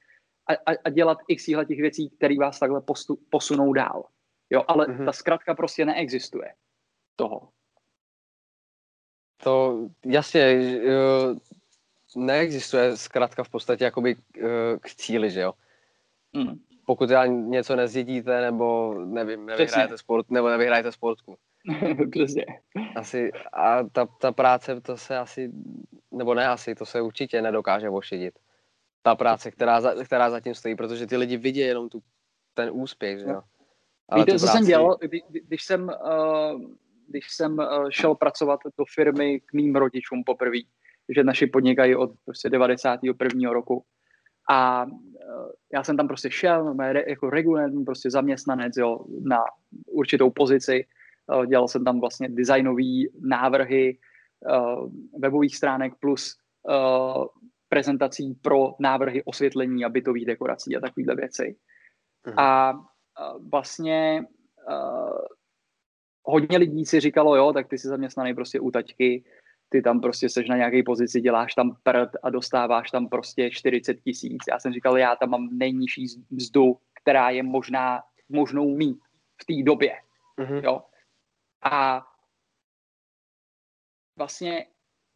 a, 0.48 0.52
a, 0.52 0.76
a 0.84 0.90
dělat 0.90 1.18
x 1.28 1.44
těch 1.44 1.80
věcí, 1.80 2.10
které 2.10 2.36
vás 2.38 2.58
takhle 2.58 2.80
postu, 2.80 3.18
posunou 3.30 3.72
dál. 3.72 4.04
Jo, 4.50 4.64
ale 4.68 4.86
mm-hmm. 4.86 5.04
ta 5.04 5.12
zkratka 5.12 5.54
prostě 5.54 5.84
neexistuje 5.84 6.54
toho. 7.16 7.48
To 9.42 9.88
jasně, 10.06 10.58
neexistuje 12.16 12.96
zkrátka 12.96 13.44
v 13.44 13.48
podstatě 13.48 13.84
jakoby 13.84 14.16
eh, 14.16 14.78
k 14.80 14.94
cíli, 14.94 15.30
že 15.30 15.40
jo? 15.40 15.52
Mm. 16.32 16.69
Pokud 16.90 17.10
já 17.10 17.26
něco 17.26 17.76
nezjedíte, 17.76 18.40
nebo 18.40 18.94
nevím, 19.04 19.46
nevyhrajete 19.46 19.98
sport, 19.98 20.30
nebo 20.30 20.48
nevyhrajete 20.48 20.92
sportku. 20.92 21.36
Přesně. 22.10 22.46
Asi, 22.96 23.30
a 23.52 23.84
ta, 23.84 24.06
ta 24.06 24.32
práce, 24.32 24.80
to 24.80 24.96
se 24.96 25.18
asi, 25.18 25.52
nebo 26.12 26.34
ne 26.34 26.48
asi, 26.48 26.74
to 26.74 26.86
se 26.86 27.00
určitě 27.00 27.42
nedokáže 27.42 27.90
ošidit. 27.90 28.38
Ta 29.02 29.14
práce, 29.14 29.50
která, 29.50 29.80
za, 29.80 30.04
která 30.04 30.30
zatím 30.30 30.54
stojí, 30.54 30.76
protože 30.76 31.06
ty 31.06 31.16
lidi 31.16 31.36
vidí 31.36 31.60
jenom 31.60 31.88
tu, 31.88 32.02
ten 32.54 32.70
úspěch, 32.72 33.18
že 33.18 33.24
jo? 33.24 33.42
Ale 34.08 34.22
Víte, 34.24 34.38
co 34.38 34.46
práci... 34.46 34.58
jsem 34.58 34.66
dělal, 34.66 34.96
když, 35.00 35.22
když 35.30 35.64
jsem 35.64 35.82
uh, 35.82 36.60
když 37.08 37.30
jsem 37.30 37.60
eh, 37.60 37.66
šel 37.90 38.14
pracovat 38.14 38.60
do 38.78 38.84
firmy 38.94 39.40
k 39.40 39.52
mým 39.52 39.76
rodičům 39.76 40.24
poprvé, 40.24 40.58
že 41.08 41.24
naši 41.24 41.46
podnikají 41.46 41.96
od 41.96 42.10
prostě 42.24 42.50
91. 42.50 43.52
roku. 43.52 43.84
A 44.50 44.86
já 45.72 45.84
jsem 45.84 45.96
tam 45.96 46.08
prostě 46.08 46.30
šel, 46.30 46.74
jako 47.06 47.30
regulární 47.30 47.84
prostě 47.84 48.10
zaměstnanec, 48.10 48.76
jo, 48.76 49.04
na 49.22 49.38
určitou 49.86 50.30
pozici. 50.30 50.86
Eh, 51.32 51.46
dělal 51.46 51.68
jsem 51.68 51.84
tam 51.84 52.00
vlastně 52.00 52.28
designové 52.28 52.82
návrhy 53.20 53.98
webových 55.18 55.56
stránek 55.56 55.92
plus 56.00 56.36
prezentací 57.68 58.34
pro 58.42 58.74
návrhy 58.80 59.22
osvětlení 59.24 59.84
a 59.84 59.88
bytových 59.88 60.26
dekorací 60.26 60.76
a 60.76 60.80
takovéhle 60.80 61.14
věci. 61.14 61.56
Mhm. 62.26 62.38
A 62.38 62.72
vlastně 63.50 64.24
hodně 66.22 66.58
lidí 66.58 66.84
si 66.86 67.00
říkalo, 67.00 67.36
jo, 67.36 67.52
tak 67.52 67.68
ty 67.68 67.78
jsi 67.78 67.88
zaměstnaný 67.88 68.34
prostě 68.34 68.60
u 68.60 68.70
taťky, 68.70 69.24
ty 69.72 69.82
tam 69.82 70.00
prostě 70.00 70.28
seš 70.28 70.48
na 70.48 70.56
nějaké 70.56 70.82
pozici, 70.82 71.20
děláš 71.20 71.54
tam 71.54 71.76
prd 71.82 72.10
a 72.22 72.30
dostáváš 72.30 72.90
tam 72.90 73.08
prostě 73.08 73.50
40 73.50 73.94
tisíc. 73.94 74.42
Já 74.50 74.60
jsem 74.60 74.72
říkal, 74.72 74.98
já 74.98 75.16
tam 75.16 75.30
mám 75.30 75.48
nejnižší 75.52 76.06
mzdu, 76.30 76.78
která 77.02 77.30
je 77.30 77.42
možná, 77.42 78.02
možnou 78.28 78.76
mít 78.76 78.98
v 79.42 79.44
té 79.44 79.62
době. 79.62 79.96
Mm-hmm. 80.38 80.64
Jo? 80.64 80.82
A 81.62 82.06
vlastně 84.18 84.66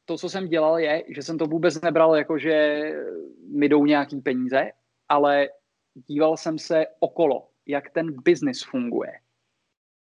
to, 0.05 0.19
co 0.19 0.29
jsem 0.29 0.49
dělal, 0.49 0.79
je, 0.79 1.05
že 1.09 1.23
jsem 1.23 1.39
to 1.39 1.47
vůbec 1.47 1.81
nebral 1.81 2.17
jako, 2.17 2.39
že 2.39 2.83
mi 3.49 3.69
jdou 3.69 3.85
nějaký 3.85 4.21
peníze, 4.21 4.71
ale 5.09 5.49
díval 5.95 6.37
jsem 6.37 6.59
se 6.59 6.87
okolo, 7.01 7.49
jak 7.67 7.91
ten 7.91 8.23
biznis 8.23 8.65
funguje, 8.65 9.13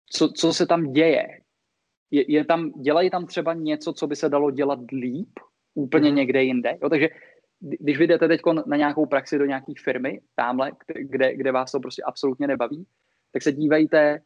co, 0.09 0.29
co 0.29 0.53
se 0.53 0.67
tam 0.67 0.93
děje. 0.93 1.41
Je, 2.11 2.31
je 2.31 2.45
tam, 2.45 2.71
dělají 2.71 3.09
tam 3.09 3.25
třeba 3.25 3.53
něco, 3.53 3.93
co 3.93 4.07
by 4.07 4.15
se 4.15 4.29
dalo 4.29 4.51
dělat 4.51 4.79
líp, 4.91 5.39
úplně 5.75 6.09
mm. 6.09 6.15
někde 6.15 6.43
jinde. 6.43 6.77
Jo, 6.81 6.89
takže 6.89 7.09
když 7.59 7.97
vy 7.97 8.07
jdete 8.07 8.27
teď 8.27 8.41
na 8.65 8.77
nějakou 8.77 9.05
praxi 9.05 9.37
do 9.37 9.45
nějaké 9.45 9.73
firmy, 9.83 10.21
tamhle, 10.35 10.71
kde, 10.95 11.35
kde 11.35 11.51
vás 11.51 11.71
to 11.71 11.79
prostě 11.79 12.03
absolutně 12.05 12.47
nebaví, 12.47 12.87
tak 13.33 13.41
se 13.41 13.51
dívejte, 13.51 14.21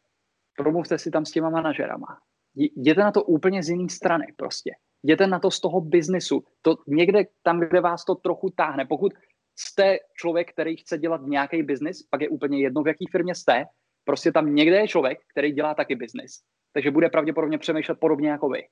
promluvte 0.57 0.97
si 0.97 1.11
tam 1.11 1.25
s 1.25 1.31
těma 1.31 1.49
manažerama. 1.49 2.19
Jděte 2.55 3.01
na 3.01 3.11
to 3.11 3.23
úplně 3.23 3.63
z 3.63 3.69
jiné 3.69 3.89
strany 3.89 4.25
prostě. 4.35 4.71
Jděte 5.03 5.27
na 5.27 5.39
to 5.39 5.51
z 5.51 5.59
toho 5.59 5.81
biznisu. 5.81 6.43
To 6.61 6.75
někde 6.87 7.23
tam, 7.43 7.59
kde 7.59 7.81
vás 7.81 8.05
to 8.05 8.15
trochu 8.15 8.49
táhne. 8.49 8.85
Pokud 8.85 9.13
jste 9.55 9.97
člověk, 10.17 10.51
který 10.51 10.77
chce 10.77 10.97
dělat 10.97 11.21
nějaký 11.25 11.63
biznis, 11.63 12.03
pak 12.03 12.21
je 12.21 12.29
úplně 12.29 12.61
jedno, 12.61 12.83
v 12.83 12.87
jaké 12.87 13.05
firmě 13.11 13.35
jste, 13.35 13.65
prostě 14.05 14.31
tam 14.31 14.55
někde 14.55 14.75
je 14.75 14.87
člověk, 14.87 15.19
který 15.31 15.51
dělá 15.51 15.73
taky 15.75 15.95
biznis. 15.95 16.41
Takže 16.73 16.91
bude 16.91 17.09
pravděpodobně 17.09 17.57
přemýšlet 17.57 17.99
podobně 17.99 18.29
jako 18.29 18.49
vy. 18.49 18.63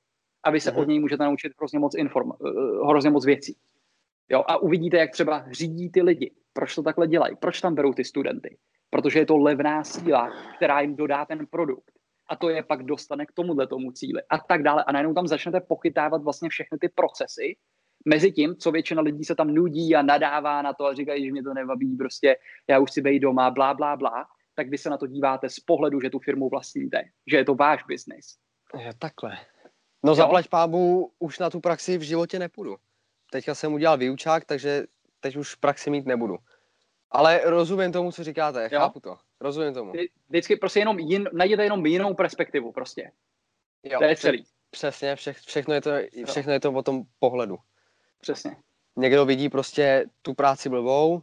A 0.44 0.50
vy 0.50 0.60
se 0.60 0.70
mm-hmm. 0.70 0.80
od 0.80 0.88
něj 0.88 1.00
můžete 1.00 1.24
naučit 1.24 1.52
hrozně 1.58 1.78
moc 1.78 1.94
inform, 1.94 2.30
uh, 2.30 2.88
hrozně 2.88 3.10
moc 3.10 3.26
věcí. 3.26 3.56
Jo, 4.28 4.44
a 4.48 4.56
uvidíte, 4.56 4.96
jak 4.96 5.10
třeba 5.10 5.44
řídí 5.50 5.90
ty 5.90 6.02
lidi. 6.02 6.34
Proč 6.52 6.74
to 6.74 6.82
takhle 6.82 7.06
dělají? 7.06 7.36
Proč 7.36 7.60
tam 7.60 7.74
berou 7.74 7.92
ty 7.92 8.04
studenty? 8.04 8.56
Protože 8.90 9.18
je 9.18 9.26
to 9.26 9.36
levná 9.36 9.84
síla, 9.84 10.30
která 10.56 10.80
jim 10.80 10.96
dodá 10.96 11.24
ten 11.24 11.46
produkt. 11.46 11.92
A 12.30 12.36
to 12.36 12.48
je 12.48 12.62
pak 12.62 12.82
dostane 12.82 13.26
k 13.26 13.32
tomuhle 13.32 13.66
tomu 13.66 13.92
cíli. 13.92 14.22
A 14.30 14.38
tak 14.38 14.62
dále. 14.62 14.84
A 14.84 14.92
najednou 14.92 15.14
tam 15.14 15.26
začnete 15.26 15.60
pochytávat 15.60 16.22
vlastně 16.22 16.48
všechny 16.48 16.78
ty 16.78 16.88
procesy, 16.88 17.56
mezi 18.04 18.32
tím, 18.32 18.56
co 18.56 18.70
většina 18.70 19.02
lidí 19.02 19.24
se 19.24 19.34
tam 19.34 19.54
nudí 19.54 19.94
a 19.94 20.02
nadává 20.02 20.62
na 20.62 20.72
to 20.72 20.86
a 20.86 20.94
říkají, 20.94 21.24
že 21.24 21.32
mě 21.32 21.42
to 21.42 21.54
nebaví, 21.54 21.96
prostě 21.96 22.36
já 22.70 22.78
už 22.78 22.92
si 22.92 23.00
bej 23.00 23.20
doma, 23.20 23.50
blá, 23.50 23.74
blá, 23.74 23.96
blá, 23.96 24.26
tak 24.54 24.68
vy 24.68 24.78
se 24.78 24.90
na 24.90 24.96
to 24.96 25.06
díváte 25.06 25.48
z 25.48 25.60
pohledu, 25.60 26.00
že 26.00 26.10
tu 26.10 26.18
firmu 26.18 26.48
vlastníte, 26.48 27.04
že 27.26 27.36
je 27.36 27.44
to 27.44 27.54
váš 27.54 27.84
biznis. 27.84 28.36
Takhle. 28.98 29.38
No 30.04 30.14
zaplať 30.14 30.48
pábu, 30.48 31.12
už 31.18 31.38
na 31.38 31.50
tu 31.50 31.60
praxi 31.60 31.98
v 31.98 32.02
životě 32.02 32.38
nepůjdu. 32.38 32.76
Teďka 33.30 33.54
jsem 33.54 33.72
udělal 33.72 33.98
výučák, 33.98 34.44
takže 34.44 34.86
teď 35.20 35.36
už 35.36 35.54
praxi 35.54 35.90
mít 35.90 36.06
nebudu. 36.06 36.38
Ale 37.10 37.40
rozumím 37.44 37.92
tomu, 37.92 38.12
co 38.12 38.24
říkáte, 38.24 38.68
jo? 38.72 38.80
chápu 38.80 39.00
to. 39.00 39.16
Rozumím 39.40 39.74
tomu. 39.74 39.92
Vždycky 40.28 40.56
prostě 40.56 40.78
jenom 40.78 40.98
jin, 40.98 41.28
najděte 41.32 41.64
jenom 41.64 41.86
jinou 41.86 42.14
perspektivu 42.14 42.72
prostě. 42.72 43.12
Jo, 43.82 43.98
to 43.98 44.04
je 44.04 44.16
celý. 44.16 44.44
Přesně, 44.70 45.16
vše, 45.16 45.32
všechno, 45.32 45.74
je 45.74 45.80
to, 45.80 45.90
všechno 46.26 46.52
je 46.52 46.60
to 46.60 46.72
o 46.72 46.82
tom 46.82 47.02
pohledu. 47.18 47.58
Přesně. 48.20 48.56
Někdo 48.96 49.24
vidí 49.24 49.48
prostě 49.48 50.06
tu 50.22 50.34
práci 50.34 50.68
blbou 50.68 51.22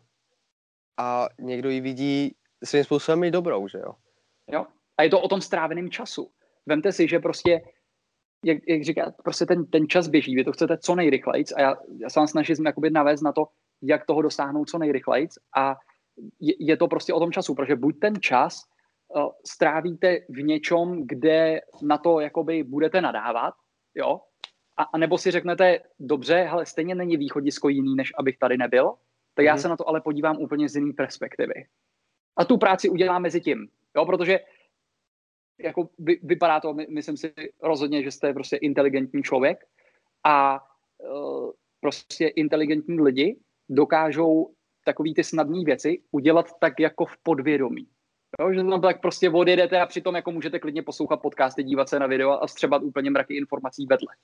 a 0.98 1.28
někdo 1.40 1.70
ji 1.70 1.82
vidí 1.82 2.36
svým 2.64 2.84
způsobem 2.84 3.24
i 3.24 3.32
dobrou, 3.32 3.68
že 3.68 3.78
jo? 3.78 3.94
Jo. 4.52 4.66
A 4.98 5.04
je 5.04 5.10
to 5.10 5.22
o 5.22 5.28
tom 5.28 5.42
stráveném 5.42 5.90
času. 5.90 6.32
Vemte 6.66 6.92
si, 6.92 7.08
že 7.08 7.20
prostě, 7.20 7.62
jak, 8.46 8.58
jak 8.68 8.84
říká, 8.84 9.14
prostě 9.24 9.46
ten, 9.46 9.66
ten 9.66 9.88
čas 9.88 10.08
běží, 10.08 10.36
vy 10.36 10.44
to 10.44 10.52
chcete 10.52 10.78
co 10.78 10.96
nejrychleji 10.96 11.46
a 11.56 11.62
já, 11.62 11.76
já 11.98 12.10
se 12.10 12.20
vám 12.20 12.28
snažím 12.28 12.66
jakoby 12.66 12.90
navést 12.90 13.24
na 13.24 13.32
to, 13.32 13.46
jak 13.82 14.06
toho 14.06 14.22
dosáhnout 14.22 14.70
co 14.70 14.78
nejrychleji 14.78 15.28
a 15.58 15.76
je, 16.40 16.54
je 16.60 16.78
to 16.78 16.88
prostě 16.88 17.14
o 17.14 17.20
tom 17.20 17.32
času, 17.32 17.56
protože 17.56 17.76
buď 17.76 18.00
ten 18.00 18.22
čas 18.22 18.64
uh, 19.08 19.30
strávíte 19.46 20.18
v 20.30 20.44
něčom, 20.44 21.08
kde 21.08 21.62
na 21.82 21.98
to 21.98 22.20
jakoby 22.20 22.64
budete 22.64 23.02
nadávat, 23.02 23.54
jo, 23.96 24.20
a, 24.78 24.84
a 24.84 24.98
nebo 24.98 25.18
si 25.18 25.32
řeknete, 25.32 25.80
dobře, 26.00 26.48
ale 26.48 26.66
stejně 26.66 26.96
není 26.96 27.18
východisko 27.18 27.70
jiný, 27.70 27.96
než 27.96 28.12
abych 28.18 28.38
tady 28.38 28.58
nebyl, 28.58 28.94
tak 29.36 29.46
já 29.46 29.56
mm-hmm. 29.56 29.62
se 29.62 29.70
na 29.70 29.78
to 29.78 29.90
ale 29.90 30.02
podívám 30.02 30.38
úplně 30.38 30.70
z 30.70 30.76
jiné 30.76 30.94
perspektivy. 30.98 31.54
A 32.40 32.46
tu 32.46 32.58
práci 32.58 32.90
udělám 32.90 33.22
mezi 33.22 33.42
tím, 33.42 33.68
jo, 33.96 34.06
protože 34.06 34.40
jako 35.60 35.90
vy, 36.00 36.20
vypadá 36.24 36.60
to, 36.60 36.74
my, 36.74 36.88
myslím 36.90 37.18
si 37.18 37.34
rozhodně, 37.62 38.04
že 38.04 38.12
jste 38.12 38.34
prostě 38.34 38.56
inteligentní 38.56 39.24
člověk 39.24 39.66
a 40.24 40.64
uh, 40.98 41.52
prostě 41.80 42.28
inteligentní 42.28 43.02
lidi 43.02 43.40
dokážou 43.70 44.54
takový 44.86 45.14
ty 45.14 45.24
snadné 45.24 45.64
věci 45.64 46.02
udělat 46.12 46.60
tak 46.60 46.80
jako 46.80 47.06
v 47.06 47.18
podvědomí. 47.24 47.88
Jo, 48.40 48.54
že 48.54 48.64
tam 48.64 48.82
tak 48.82 49.02
prostě 49.02 49.30
odjedete 49.30 49.82
a 49.82 49.86
přitom 49.86 50.16
jako 50.16 50.32
můžete 50.32 50.60
klidně 50.60 50.84
poslouchat 50.84 51.18
podcasty, 51.18 51.64
dívat 51.64 51.90
se 51.90 52.00
na 52.00 52.08
video 52.08 52.44
a 52.44 52.48
střebat 52.48 52.84
úplně 52.84 53.10
mraky 53.10 53.36
informací 53.36 53.86
vedle. 53.86 54.16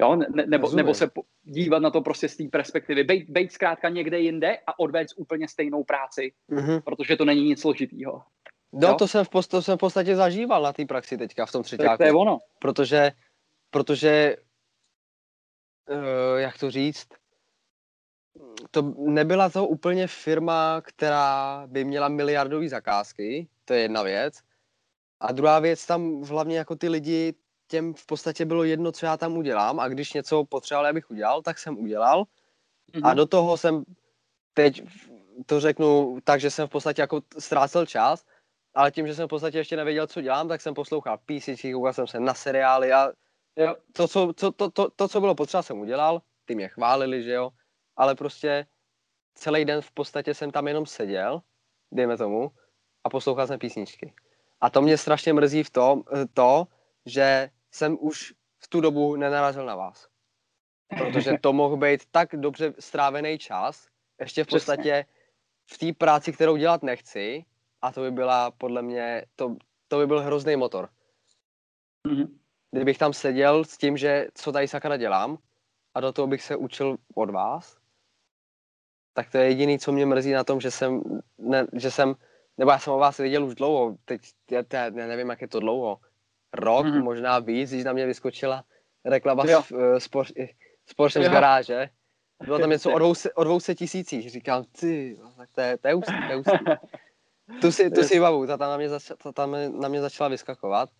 Jo, 0.00 0.16
ne, 0.16 0.26
nebo, 0.46 0.72
nebo 0.72 0.94
se 0.94 1.10
dívat 1.42 1.78
na 1.78 1.90
to 1.90 2.00
prostě 2.00 2.28
z 2.28 2.36
té 2.36 2.44
perspektivy. 2.52 3.04
Bejt, 3.04 3.30
bejt 3.30 3.52
zkrátka 3.52 3.88
někde 3.88 4.20
jinde 4.20 4.58
a 4.66 4.78
odvést 4.78 5.14
úplně 5.16 5.48
stejnou 5.48 5.84
práci, 5.84 6.32
mm-hmm. 6.50 6.80
protože 6.80 7.16
to 7.16 7.24
není 7.24 7.44
nic 7.44 7.60
složitýho. 7.60 8.22
No, 8.72 8.94
to 8.94 9.08
jsem, 9.08 9.24
v, 9.24 9.48
to 9.48 9.62
jsem 9.62 9.76
v 9.76 9.80
podstatě 9.80 10.16
zažíval 10.16 10.62
na 10.62 10.72
té 10.72 10.84
praxi 10.84 11.18
teďka 11.18 11.46
v 11.46 11.52
tom 11.52 11.62
třetíku. 11.62 11.96
To 11.96 12.04
je 12.04 12.12
ono. 12.12 12.38
Protože, 12.58 13.12
protože 13.70 14.36
uh, 15.90 16.40
jak 16.40 16.58
to 16.58 16.70
říct, 16.70 17.08
to 18.70 18.94
nebyla 18.98 19.50
to 19.50 19.66
úplně 19.66 20.06
firma, 20.06 20.80
která 20.80 21.62
by 21.66 21.84
měla 21.84 22.08
miliardové 22.08 22.68
zakázky, 22.68 23.48
to 23.64 23.74
je 23.74 23.80
jedna 23.80 24.02
věc. 24.02 24.40
A 25.20 25.32
druhá 25.32 25.60
věc, 25.60 25.86
tam 25.86 26.22
hlavně 26.22 26.58
jako 26.58 26.76
ty 26.76 26.88
lidi, 26.88 27.34
těm 27.66 27.94
v 27.94 28.06
podstatě 28.06 28.44
bylo 28.44 28.64
jedno, 28.64 28.92
co 28.92 29.06
já 29.06 29.16
tam 29.16 29.36
udělám 29.36 29.80
a 29.80 29.88
když 29.88 30.12
něco 30.12 30.44
potřeboval, 30.44 30.86
abych 30.86 31.10
udělal, 31.10 31.42
tak 31.42 31.58
jsem 31.58 31.78
udělal. 31.78 32.22
Mm-hmm. 32.24 33.00
A 33.04 33.08
mhm. 33.08 33.16
do 33.16 33.26
toho 33.26 33.56
jsem 33.56 33.84
teď 34.54 34.82
to 35.46 35.60
řeknu 35.60 36.18
tak, 36.24 36.40
že 36.40 36.50
jsem 36.50 36.66
v 36.66 36.70
podstatě 36.70 37.02
jako 37.02 37.20
ztrácel 37.38 37.86
čas, 37.86 38.24
ale 38.74 38.90
tím, 38.90 39.06
že 39.06 39.14
jsem 39.14 39.26
v 39.26 39.30
podstatě 39.30 39.58
ještě 39.58 39.76
nevěděl, 39.76 40.06
co 40.06 40.20
dělám, 40.20 40.48
tak 40.48 40.60
jsem 40.60 40.74
poslouchal 40.74 41.18
písničky, 41.26 41.72
koukal 41.72 41.92
jsem 41.92 42.06
se 42.06 42.20
na 42.20 42.34
seriály 42.34 42.92
a 42.92 43.12
jo. 43.56 43.76
To, 43.92 44.08
co, 44.08 44.32
co, 44.36 44.52
to, 44.52 44.70
to, 44.70 44.90
to, 44.90 45.08
co 45.08 45.20
bylo 45.20 45.34
potřeba, 45.34 45.62
jsem 45.62 45.78
udělal, 45.78 46.22
ty 46.44 46.54
mě 46.54 46.68
chválili, 46.68 47.22
že 47.22 47.32
jo, 47.32 47.50
ale 47.96 48.14
prostě 48.14 48.66
celý 49.34 49.64
den 49.64 49.80
v 49.80 49.92
podstatě 49.92 50.34
jsem 50.34 50.50
tam 50.50 50.68
jenom 50.68 50.86
seděl, 50.86 51.42
dejme 51.92 52.16
tomu, 52.16 52.50
a 53.04 53.10
poslouchal 53.10 53.46
jsem 53.46 53.58
písničky. 53.58 54.14
A 54.60 54.70
to 54.70 54.82
mě 54.82 54.98
strašně 54.98 55.32
mrzí 55.32 55.62
v 55.62 55.70
tom, 55.70 56.02
to, 56.34 56.66
že 57.06 57.50
jsem 57.70 57.96
už 58.00 58.34
v 58.58 58.68
tu 58.68 58.80
dobu 58.80 59.16
nenarazil 59.16 59.66
na 59.66 59.76
vás. 59.76 60.08
Protože 60.98 61.38
to 61.40 61.52
mohl 61.52 61.76
být 61.76 62.06
tak 62.10 62.36
dobře 62.36 62.74
strávený 62.78 63.38
čas, 63.38 63.88
ještě 64.20 64.44
v 64.44 64.46
podstatě 64.46 65.06
v 65.72 65.78
té 65.78 65.92
práci, 65.92 66.32
kterou 66.32 66.56
dělat 66.56 66.82
nechci, 66.82 67.44
a 67.82 67.92
to 67.92 68.00
by 68.00 68.10
byla 68.10 68.50
podle 68.50 68.82
mě, 68.82 69.26
to, 69.36 69.56
to 69.88 69.98
by 69.98 70.06
byl 70.06 70.20
hrozný 70.20 70.56
motor. 70.56 70.88
Mm-hmm. 72.08 72.28
Kdybych 72.70 72.98
tam 72.98 73.12
seděl 73.12 73.64
s 73.64 73.78
tím, 73.78 73.96
že 73.96 74.26
co 74.34 74.52
tady 74.52 74.68
sakra 74.68 74.96
dělám, 74.96 75.38
a 75.94 76.00
do 76.00 76.12
toho 76.12 76.26
bych 76.26 76.42
se 76.42 76.56
učil 76.56 76.96
od 77.14 77.30
vás, 77.30 77.78
tak 79.12 79.30
to 79.30 79.38
je 79.38 79.48
jediný, 79.48 79.78
co 79.78 79.92
mě 79.92 80.06
mrzí 80.06 80.32
na 80.32 80.44
tom, 80.44 80.60
že 80.60 80.70
jsem, 80.70 81.02
ne, 81.38 81.66
že 81.72 81.90
jsem 81.90 82.14
nebo 82.58 82.70
já 82.70 82.78
jsem 82.78 82.92
o 82.92 82.98
vás 82.98 83.18
věděl 83.18 83.44
už 83.44 83.54
dlouho, 83.54 83.96
teď 84.04 84.20
já, 84.50 84.62
já 84.72 84.90
nevím, 84.90 85.30
jak 85.30 85.40
je 85.40 85.48
to 85.48 85.60
dlouho, 85.60 86.00
rok, 86.54 86.86
mm-hmm. 86.86 87.02
možná 87.02 87.38
víc, 87.38 87.70
když 87.70 87.84
na 87.84 87.92
mě 87.92 88.06
vyskočila 88.06 88.64
reklama 89.04 89.44
z, 89.46 89.72
z 89.98 90.94
Porsche 90.96 91.24
z 91.24 91.28
garáže. 91.28 91.88
Bylo 92.44 92.58
tam 92.58 92.70
něco 92.76 92.92
o 92.92 92.98
200, 92.98 93.32
o 93.32 93.44
200 93.44 93.74
tisících. 93.74 94.30
Říkám, 94.30 94.64
ty, 94.80 95.18
tak 95.36 95.48
to 95.52 95.60
je, 95.60 95.78
to 95.78 95.88
je 95.88 95.94
ústý, 95.94 96.12
to 96.26 96.32
je 96.32 96.36
ústý. 96.36 96.58
Tu 97.60 97.72
si, 97.72 97.90
tu 97.90 98.02
si 98.02 98.20
bavu, 98.20 98.46
ta 98.46 98.56
tam, 98.56 98.70
na 98.70 98.76
mě 98.76 98.88
zač, 98.88 99.12
ta 99.22 99.32
tam 99.32 99.56
na 99.80 99.88
mě 99.88 100.00
začala 100.00 100.28
vyskakovat. 100.28 100.90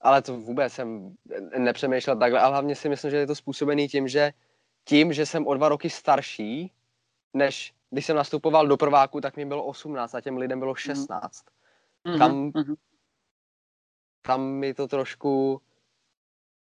Ale 0.00 0.22
to 0.22 0.36
vůbec 0.36 0.72
jsem 0.72 1.14
nepřemýšlel 1.58 2.16
takhle. 2.16 2.40
Ale 2.40 2.50
hlavně 2.50 2.74
si 2.76 2.88
myslím, 2.88 3.10
že 3.10 3.16
je 3.16 3.26
to 3.26 3.34
způsobený 3.34 3.88
tím, 3.88 4.08
že 4.08 4.32
tím, 4.84 5.12
že 5.12 5.26
jsem 5.26 5.46
o 5.46 5.54
dva 5.54 5.68
roky 5.68 5.90
starší, 5.90 6.72
než 7.34 7.74
když 7.90 8.06
jsem 8.06 8.16
nastupoval 8.16 8.66
do 8.66 8.76
prváku, 8.76 9.20
tak 9.20 9.36
mi 9.36 9.44
bylo 9.44 9.64
18 9.64 10.14
a 10.14 10.20
těm 10.20 10.36
lidem 10.36 10.58
bylo 10.58 10.74
16. 10.74 11.44
Mm-hmm. 12.06 12.18
Tam, 12.18 12.50
mm-hmm 12.50 12.76
tam 14.26 14.42
mi 14.42 14.74
to 14.74 14.88
trošku, 14.88 15.62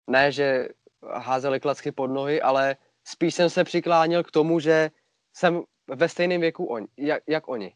ne, 0.09 0.31
že 0.31 0.69
házeli 1.13 1.59
klacky 1.59 1.91
pod 1.91 2.07
nohy, 2.07 2.41
ale 2.41 2.75
spíš 3.03 3.35
jsem 3.35 3.49
se 3.49 3.63
přikláněl 3.63 4.23
k 4.23 4.31
tomu, 4.31 4.59
že 4.59 4.91
jsem 5.33 5.63
ve 5.87 6.09
stejném 6.09 6.41
věku 6.41 6.65
on, 6.65 6.87
jak, 6.97 7.23
jak 7.27 7.47
oni. 7.47 7.75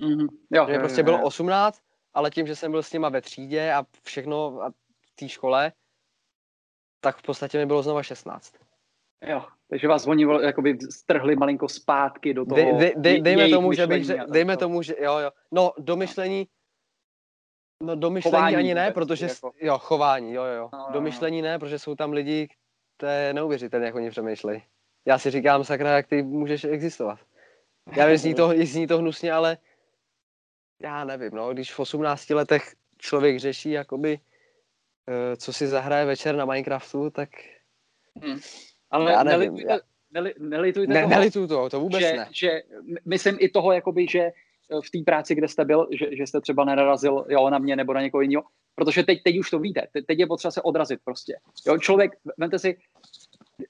Mm-hmm. 0.00 0.28
Jo, 0.50 0.66
že 0.68 0.72
jo, 0.72 0.78
prostě 0.78 1.00
jo, 1.00 1.04
bylo 1.04 1.22
18, 1.22 1.82
ale 2.14 2.30
tím, 2.30 2.46
že 2.46 2.56
jsem 2.56 2.70
byl 2.70 2.82
s 2.82 2.92
nima 2.92 3.08
ve 3.08 3.20
třídě 3.20 3.72
a 3.72 3.86
všechno 4.02 4.62
a 4.62 4.70
v 4.70 5.14
té 5.14 5.28
škole, 5.28 5.72
tak 7.00 7.16
v 7.16 7.22
podstatě 7.22 7.58
mi 7.58 7.66
bylo 7.66 7.82
znova 7.82 8.02
16. 8.02 8.54
Jo, 9.26 9.44
takže 9.70 9.88
vás 9.88 10.06
oni 10.06 10.26
jakoby 10.42 10.78
strhli 10.90 11.36
malinko 11.36 11.68
zpátky 11.68 12.34
do 12.34 12.46
toho. 12.46 12.78
Dej, 12.78 12.94
dej, 12.96 13.22
dejme 13.22 13.48
tomu, 13.48 13.72
že 13.72 13.86
bych, 13.86 14.06
dejme 14.06 14.56
tomu, 14.56 14.82
že 14.82 14.94
jo, 14.98 15.18
jo. 15.18 15.30
No, 15.52 15.72
do 15.78 15.96
myšlení, 15.96 16.48
No 17.82 17.96
do 17.96 18.10
myšlení 18.10 18.32
chování 18.32 18.56
ani 18.56 18.74
ne, 18.74 18.90
protože, 18.90 19.26
jako... 19.26 19.52
jo, 19.60 19.78
chování, 19.78 20.32
jo, 20.32 20.44
jo. 20.44 20.68
No, 20.72 20.78
no, 20.78 21.00
do 21.00 21.00
no. 21.00 21.42
ne, 21.42 21.58
protože 21.58 21.78
jsou 21.78 21.94
tam 21.94 22.12
lidi, 22.12 22.48
to 22.96 23.06
je 23.06 23.34
neuvěřitelné, 23.34 23.86
jak 23.86 23.94
oni 23.94 24.10
přemýšlejí. 24.10 24.62
Já 25.04 25.18
si 25.18 25.30
říkám, 25.30 25.64
sakra, 25.64 25.96
jak 25.96 26.06
ty 26.06 26.22
můžeš 26.22 26.64
existovat. 26.64 27.18
Já 27.96 28.06
vím, 28.06 28.16
zní 28.16 28.34
to, 28.34 28.52
zní 28.64 28.86
to 28.86 28.98
hnusně, 28.98 29.32
ale 29.32 29.58
já 30.82 31.04
nevím, 31.04 31.30
no, 31.34 31.52
když 31.52 31.72
v 31.72 31.80
18 31.80 32.30
letech 32.30 32.74
člověk 32.98 33.38
řeší, 33.38 33.70
jakoby, 33.70 34.18
uh, 35.08 35.36
co 35.36 35.52
si 35.52 35.66
zahraje 35.66 36.04
večer 36.04 36.36
na 36.36 36.44
Minecraftu, 36.44 37.10
tak 37.10 37.28
hmm. 38.22 38.40
Ale 38.90 39.12
já 39.12 39.22
nevím. 39.22 39.40
Nelitujte, 39.40 39.72
já... 39.72 39.78
Neli, 40.12 40.34
nelitujte 40.38 40.92
ne, 40.92 41.00
toho, 41.00 41.10
nelituju 41.10 41.46
toho, 41.46 41.70
to 41.70 41.80
vůbec 41.80 42.00
že, 42.00 42.12
ne. 42.12 42.28
Že, 42.30 42.62
myslím 43.04 43.36
i 43.40 43.48
toho, 43.48 43.72
jakoby, 43.72 44.06
že 44.10 44.20
eh, 44.20 44.32
v 44.84 44.90
té 44.90 44.98
práci, 45.06 45.34
kde 45.34 45.48
jste 45.48 45.64
byl, 45.64 45.88
že, 46.00 46.16
že 46.16 46.26
jste 46.26 46.40
třeba 46.40 46.64
nenarazil 46.64 47.26
jo, 47.28 47.50
na 47.50 47.58
mě 47.58 47.76
nebo 47.76 47.94
na 47.94 48.02
někoho 48.02 48.20
jiného, 48.20 48.44
protože 48.74 49.02
teď, 49.02 49.22
teď 49.22 49.38
už 49.38 49.50
to 49.50 49.58
víte, 49.58 49.82
teď, 49.92 50.06
teď 50.06 50.18
je 50.18 50.26
potřeba 50.26 50.50
se 50.50 50.62
odrazit 50.62 51.00
prostě. 51.04 51.36
Jo, 51.66 51.78
člověk, 51.78 52.12
vemte 52.38 52.58
si, 52.58 52.78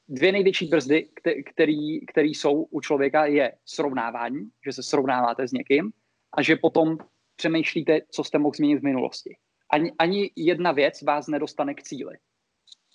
dvě 0.09 0.33
největší 0.33 0.67
brzdy, 0.67 1.09
který, 1.55 2.07
který 2.07 2.35
jsou 2.35 2.63
u 2.63 2.81
člověka, 2.81 3.27
je 3.27 3.53
srovnávání, 3.65 4.51
že 4.67 4.73
se 4.73 4.83
srovnáváte 4.83 5.49
s 5.49 5.53
někým 5.53 5.91
a 6.33 6.43
že 6.43 6.57
potom 6.57 6.99
přemýšlíte, 7.37 8.01
co 8.11 8.25
jste 8.25 8.39
mohl 8.39 8.55
změnit 8.57 8.79
v 8.79 8.85
minulosti. 8.85 9.37
Ani, 9.73 9.93
ani 9.99 10.31
jedna 10.37 10.73
věc 10.73 11.03
vás 11.03 11.27
nedostane 11.27 11.75
k 11.75 11.83
cíli. 11.83 12.15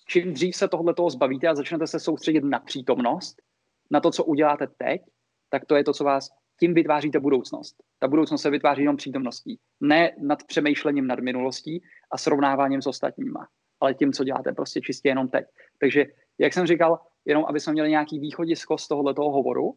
Čím 0.08 0.34
dřív 0.34 0.56
se 0.56 0.68
tohle 0.68 0.94
toho 0.94 1.10
zbavíte 1.10 1.48
a 1.48 1.56
začnete 1.56 1.88
se 1.88 2.00
soustředit 2.00 2.44
na 2.44 2.60
přítomnost, 2.60 3.42
na 3.92 4.00
to, 4.00 4.12
co 4.12 4.24
uděláte 4.24 4.68
teď, 4.78 5.02
tak 5.50 5.66
to 5.66 5.76
je 5.76 5.84
to, 5.84 5.94
co 5.94 6.04
vás 6.04 6.30
tím 6.60 6.74
vytváříte 6.74 7.20
budoucnost. 7.20 7.76
Ta 8.00 8.08
budoucnost 8.08 8.42
se 8.42 8.50
vytváří 8.50 8.82
jenom 8.82 8.98
přítomností. 8.98 9.60
Ne 9.82 10.12
nad 10.22 10.44
přemýšlením 10.44 11.08
nad 11.08 11.20
minulostí 11.20 11.84
a 12.12 12.18
srovnáváním 12.18 12.82
s 12.82 12.88
ostatníma, 12.88 13.48
ale 13.80 13.94
tím, 13.94 14.14
co 14.14 14.24
děláte 14.24 14.54
prostě 14.54 14.82
čistě 14.82 15.10
jenom 15.10 15.28
teď. 15.28 15.46
Takže, 15.80 16.06
jak 16.38 16.54
jsem 16.54 16.68
říkal, 16.68 17.00
jenom 17.26 17.46
aby 17.48 17.60
jsme 17.60 17.74
měli 17.74 17.90
nějaký 17.90 18.20
východisko 18.20 18.78
z 18.78 18.88
tohoto 18.88 19.22
hovoru, 19.22 19.74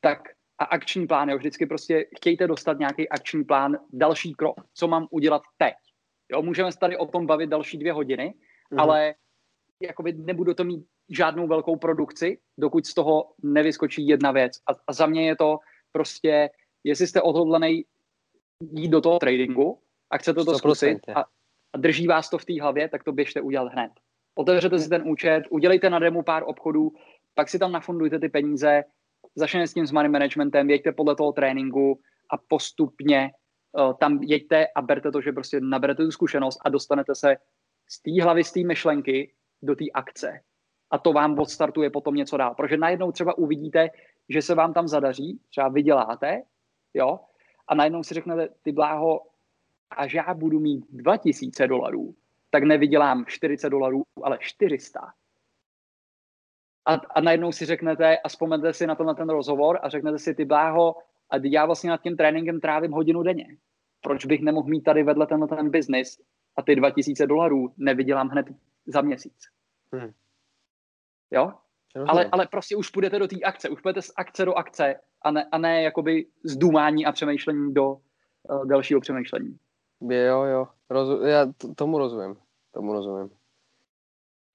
tak 0.00 0.18
a 0.58 0.64
akční 0.64 1.06
plán, 1.06 1.28
jo, 1.28 1.36
vždycky 1.38 1.66
prostě 1.66 2.06
chtějte 2.16 2.46
dostat 2.46 2.78
nějaký 2.78 3.08
akční 3.08 3.44
plán, 3.44 3.78
další 3.92 4.34
krok, 4.34 4.60
co 4.74 4.88
mám 4.88 5.06
udělat 5.10 5.42
teď. 5.58 5.74
Jo, 6.32 6.42
můžeme 6.42 6.72
se 6.72 6.78
tady 6.78 6.96
o 6.96 7.06
tom 7.06 7.26
bavit 7.26 7.50
další 7.50 7.78
dvě 7.78 7.92
hodiny, 7.92 8.34
mm. 8.70 8.80
ale 8.80 9.14
jakoby 9.80 10.12
nebudu 10.12 10.54
to 10.54 10.64
mít 10.64 10.86
žádnou 11.08 11.46
velkou 11.46 11.76
produkci, 11.76 12.38
dokud 12.58 12.86
z 12.86 12.94
toho 12.94 13.32
nevyskočí 13.42 14.06
jedna 14.06 14.32
věc. 14.32 14.52
A, 14.66 14.72
a 14.86 14.92
za 14.92 15.06
mě 15.06 15.26
je 15.26 15.36
to 15.36 15.58
prostě, 15.92 16.50
jestli 16.84 17.06
jste 17.06 17.22
odhodlaný 17.22 17.84
jít 18.72 18.88
do 18.88 19.00
toho 19.00 19.18
tradingu 19.18 19.78
a 20.10 20.18
chcete 20.18 20.44
to 20.44 20.52
100%. 20.52 20.56
zkusit 20.56 20.98
a, 21.14 21.24
a 21.72 21.78
drží 21.78 22.06
vás 22.06 22.30
to 22.30 22.38
v 22.38 22.44
té 22.44 22.62
hlavě, 22.62 22.88
tak 22.88 23.04
to 23.04 23.12
běžte 23.12 23.40
udělat 23.40 23.72
hned. 23.72 23.92
Otevřete 24.34 24.78
si 24.78 24.88
ten 24.88 25.02
účet, 25.08 25.42
udělejte 25.50 25.90
na 25.90 25.98
demo 25.98 26.22
pár 26.22 26.42
obchodů, 26.46 26.92
pak 27.34 27.48
si 27.48 27.58
tam 27.58 27.72
nafundujte 27.72 28.18
ty 28.18 28.28
peníze, 28.28 28.82
začněte 29.34 29.66
s 29.66 29.74
tím 29.74 29.86
s 29.86 29.92
money 29.92 30.10
managementem, 30.10 30.70
jeďte 30.70 30.92
podle 30.92 31.16
toho 31.16 31.32
tréninku 31.32 32.00
a 32.30 32.36
postupně 32.48 33.30
uh, 33.72 33.94
tam 34.00 34.22
jeďte 34.22 34.66
a 34.76 34.82
berte 34.82 35.12
to, 35.12 35.20
že 35.20 35.32
prostě 35.32 35.60
naberete 35.60 36.04
tu 36.04 36.10
zkušenost 36.10 36.58
a 36.64 36.68
dostanete 36.68 37.14
se 37.14 37.36
z 37.88 38.02
té 38.02 38.22
hlavy, 38.22 38.44
z 38.44 38.52
té 38.52 38.60
myšlenky 38.60 39.32
do 39.62 39.74
té 39.74 39.84
akce. 39.94 40.40
A 40.90 40.98
to 40.98 41.12
vám 41.12 41.38
odstartuje 41.38 41.90
potom 41.90 42.14
něco 42.14 42.36
dál. 42.36 42.54
Protože 42.54 42.76
najednou 42.76 43.12
třeba 43.12 43.38
uvidíte, 43.38 43.88
že 44.28 44.42
se 44.42 44.54
vám 44.54 44.72
tam 44.72 44.88
zadaří, 44.88 45.40
třeba 45.50 45.68
vyděláte, 45.68 46.42
jo, 46.94 47.20
a 47.68 47.74
najednou 47.74 48.02
si 48.02 48.14
řeknete, 48.14 48.48
ty 48.62 48.72
bláho, 48.72 49.20
až 49.90 50.14
já 50.14 50.34
budu 50.34 50.60
mít 50.60 50.86
2000 50.90 51.66
dolarů, 51.66 52.14
tak 52.50 52.62
nevydělám 52.62 53.24
40 53.26 53.70
dolarů, 53.70 54.02
ale 54.22 54.38
400. 54.40 55.00
A, 56.86 56.94
a 56.94 57.20
najednou 57.20 57.52
si 57.52 57.66
řeknete 57.66 58.18
a 58.18 58.28
vzpomenete 58.28 58.72
si 58.72 58.86
na 58.86 58.94
to 58.94 59.04
na 59.04 59.14
ten 59.14 59.28
rozhovor 59.28 59.78
a 59.82 59.88
řeknete 59.88 60.18
si, 60.18 60.34
ty 60.34 60.44
bláho, 60.44 60.96
a 61.30 61.36
já 61.42 61.66
vlastně 61.66 61.90
nad 61.90 62.02
tím 62.02 62.16
tréninkem 62.16 62.60
trávím 62.60 62.92
hodinu 62.92 63.22
denně. 63.22 63.56
Proč 64.00 64.26
bych 64.26 64.40
nemohl 64.40 64.68
mít 64.68 64.80
tady 64.80 65.02
vedle 65.02 65.26
tenhle 65.26 65.48
ten 65.48 65.70
biznis 65.70 66.20
a 66.56 66.62
ty 66.62 66.76
2000 66.76 67.26
dolarů 67.26 67.74
nevydělám 67.76 68.28
hned 68.28 68.46
za 68.86 69.00
měsíc. 69.00 69.48
Hmm. 69.92 70.12
Jo? 71.30 71.52
Ale, 72.08 72.28
ale 72.32 72.46
prostě 72.46 72.76
už 72.76 72.90
půjdete 72.90 73.18
do 73.18 73.28
té 73.28 73.36
akce, 73.44 73.68
už 73.68 73.80
půjdete 73.80 74.02
z 74.02 74.12
akce 74.16 74.44
do 74.44 74.54
akce 74.54 74.94
a 75.22 75.30
ne, 75.30 75.48
a 75.52 75.58
ne 75.58 75.82
jakoby 75.82 76.26
z 76.44 76.56
důmání 76.56 77.06
a 77.06 77.12
přemýšlení 77.12 77.74
do 77.74 77.92
uh, 77.92 78.66
dalšího 78.66 79.00
přemýšlení. 79.00 79.58
Jo, 80.00 80.42
jo, 80.42 80.68
Rozu, 80.90 81.22
já 81.22 81.46
t- 81.46 81.74
tomu 81.74 81.98
rozumím, 81.98 82.36
tomu 82.70 82.92
rozumím. 82.92 83.30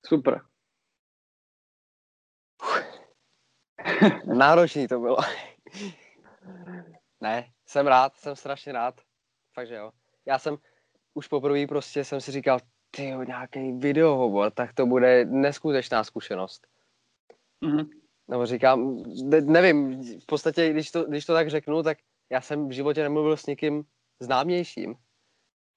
Super. 0.05 0.41
Náročný 4.25 4.87
to 4.87 4.99
bylo. 4.99 5.17
ne, 7.21 7.51
jsem 7.65 7.87
rád, 7.87 8.15
jsem 8.15 8.35
strašně 8.35 8.71
rád. 8.71 9.01
Fakt, 9.53 9.67
že 9.67 9.75
jo. 9.75 9.91
Já 10.25 10.39
jsem 10.39 10.57
už 11.13 11.27
poprvé 11.27 11.67
prostě 11.67 12.03
jsem 12.03 12.21
si 12.21 12.31
říkal, 12.31 12.59
ty 12.91 13.03
nějaký 13.27 13.71
videohovor, 13.71 14.51
tak 14.51 14.73
to 14.73 14.85
bude 14.85 15.25
neskutečná 15.25 16.03
zkušenost. 16.03 16.67
Mm-hmm. 17.65 17.89
Nebo 18.27 18.45
říkám, 18.45 19.03
ne, 19.23 19.41
nevím, 19.41 20.03
v 20.19 20.25
podstatě, 20.25 20.69
když 20.69 20.91
to, 20.91 21.03
když 21.03 21.25
to 21.25 21.33
tak 21.33 21.49
řeknu, 21.49 21.83
tak 21.83 21.97
já 22.29 22.41
jsem 22.41 22.67
v 22.67 22.71
životě 22.71 23.03
nemluvil 23.03 23.37
s 23.37 23.45
někým 23.45 23.83
známějším. 24.19 24.95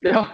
Jo. 0.01 0.21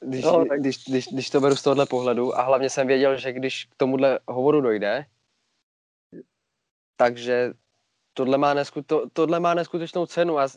když, 0.00 0.24
no, 0.24 0.44
tak... 0.44 0.60
když, 0.60 0.84
když, 0.84 1.06
když 1.12 1.30
to 1.30 1.40
beru 1.40 1.56
z 1.56 1.62
tohohle 1.62 1.86
pohledu 1.86 2.38
a 2.38 2.42
hlavně 2.42 2.70
jsem 2.70 2.86
věděl, 2.86 3.16
že 3.16 3.32
když 3.32 3.64
k 3.64 3.74
tomuhle 3.76 4.18
hovoru 4.28 4.60
dojde, 4.60 5.06
takže 6.96 7.52
tohle 8.14 8.38
má, 8.38 8.54
nesku, 8.54 8.82
to, 8.82 9.10
tohle 9.12 9.40
má 9.40 9.54
neskutečnou 9.54 10.06
cenu 10.06 10.38
a 10.38 10.48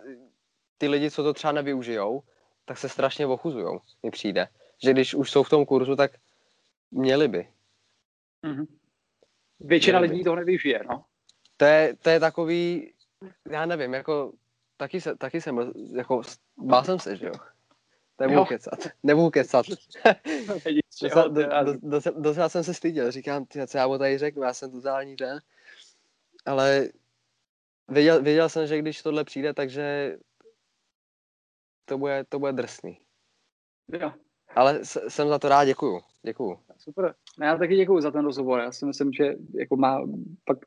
ty 0.77 0.88
lidi, 0.88 1.11
co 1.11 1.23
to 1.23 1.33
třeba 1.33 1.51
nevyužijou, 1.51 2.23
tak 2.65 2.77
se 2.77 2.89
strašně 2.89 3.27
ochuzujou, 3.27 3.79
mi 4.03 4.11
přijde. 4.11 4.47
Že 4.83 4.91
když 4.91 5.15
už 5.15 5.31
jsou 5.31 5.43
v 5.43 5.49
tom 5.49 5.65
kurzu, 5.65 5.95
tak 5.95 6.11
měli 6.91 7.27
by. 7.27 7.47
Mm-hmm. 8.45 8.67
Většina 9.59 9.99
lidí 9.99 10.23
to 10.23 10.35
nevyužije, 10.35 10.81
no. 10.89 11.05
To 11.57 11.65
je, 11.65 11.95
to 11.95 12.09
je 12.09 12.19
takový, 12.19 12.93
já 13.51 13.65
nevím, 13.65 13.93
jako 13.93 14.33
taky, 14.77 15.01
se, 15.01 15.15
taky 15.15 15.41
jsem, 15.41 15.71
jako 15.95 16.21
bál 16.57 16.83
jsem 16.83 16.99
se, 16.99 17.15
že 17.15 17.25
jo. 17.25 17.33
Nebudu 18.19 18.39
jo. 18.39 18.45
kecat, 18.45 18.79
nebudu 19.03 19.29
kecat. 19.29 19.65
docela, 21.01 21.27
do, 21.27 21.41
do, 21.63 21.73
do, 21.81 21.99
docela 22.17 22.49
jsem 22.49 22.63
se 22.63 22.73
styděl, 22.73 23.11
říkám, 23.11 23.45
ty, 23.45 23.67
co 23.67 23.77
já 23.77 23.87
mu 23.87 23.97
tady 23.97 24.17
řeknu, 24.17 24.43
já 24.43 24.53
jsem 24.53 24.71
totální 24.71 25.15
ten. 25.15 25.41
Ale 26.45 26.89
věděl, 27.87 28.23
věděl 28.23 28.49
jsem, 28.49 28.67
že 28.67 28.77
když 28.77 29.01
tohle 29.01 29.23
přijde, 29.23 29.53
takže 29.53 30.17
to 31.85 31.97
bude, 31.97 32.23
to 32.29 32.39
bude 32.39 32.51
drsný. 32.51 32.99
Jo. 33.87 34.13
Ale 34.55 34.85
jsem 34.85 35.29
za 35.29 35.39
to 35.39 35.49
rád, 35.49 35.65
děkuju. 35.65 36.01
Děkuju. 36.23 36.59
Super. 36.77 37.15
No 37.39 37.45
já 37.45 37.57
taky 37.57 37.75
děkuju 37.75 38.01
za 38.01 38.11
ten 38.11 38.25
rozhovor. 38.25 38.59
Já 38.59 38.71
si 38.71 38.86
myslím, 38.86 39.13
že 39.13 39.36
jako 39.59 39.75
má 39.75 40.01
pak 40.45 40.57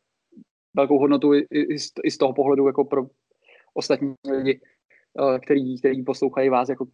velkou 0.76 0.98
hodnotu 0.98 1.34
i, 1.34 1.46
i, 1.50 1.78
z, 1.78 1.92
i 2.04 2.10
z 2.10 2.18
toho 2.18 2.32
pohledu 2.32 2.66
jako 2.66 2.84
pro 2.84 3.06
ostatní 3.74 4.14
lidi, 4.30 4.60
eh, 5.20 5.38
který, 5.38 5.78
který 5.78 6.04
poslouchají 6.04 6.48
vás 6.48 6.68
jako 6.68 6.86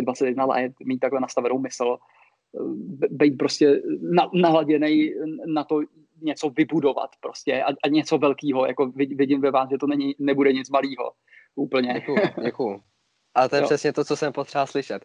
21 0.00 0.44
let, 0.44 0.72
mít 0.84 0.98
takhle 0.98 1.20
nastavenou 1.20 1.58
mysl, 1.58 1.96
eh, 1.96 3.08
být 3.10 3.38
prostě 3.38 3.82
na, 4.00 4.30
naladěný 4.34 5.14
na 5.46 5.64
to 5.64 5.80
něco 6.22 6.50
vybudovat 6.50 7.10
prostě 7.20 7.62
a, 7.62 7.68
a 7.84 7.88
něco 7.88 8.18
velkého, 8.18 8.66
jako 8.66 8.92
vidím 8.94 9.40
ve 9.40 9.50
vás, 9.50 9.70
že 9.70 9.78
to 9.78 9.86
není, 9.86 10.14
nebude 10.18 10.52
nic 10.52 10.70
malého. 10.70 11.12
Úplně. 11.54 11.92
Děkuju, 11.94 12.18
děkuju. 12.44 12.80
A 13.34 13.48
to 13.48 13.56
je 13.56 13.62
jo. 13.62 13.66
přesně 13.66 13.92
to, 13.92 14.04
co 14.04 14.16
jsem 14.16 14.32
potřeboval 14.32 14.66
slyšet. 14.66 15.04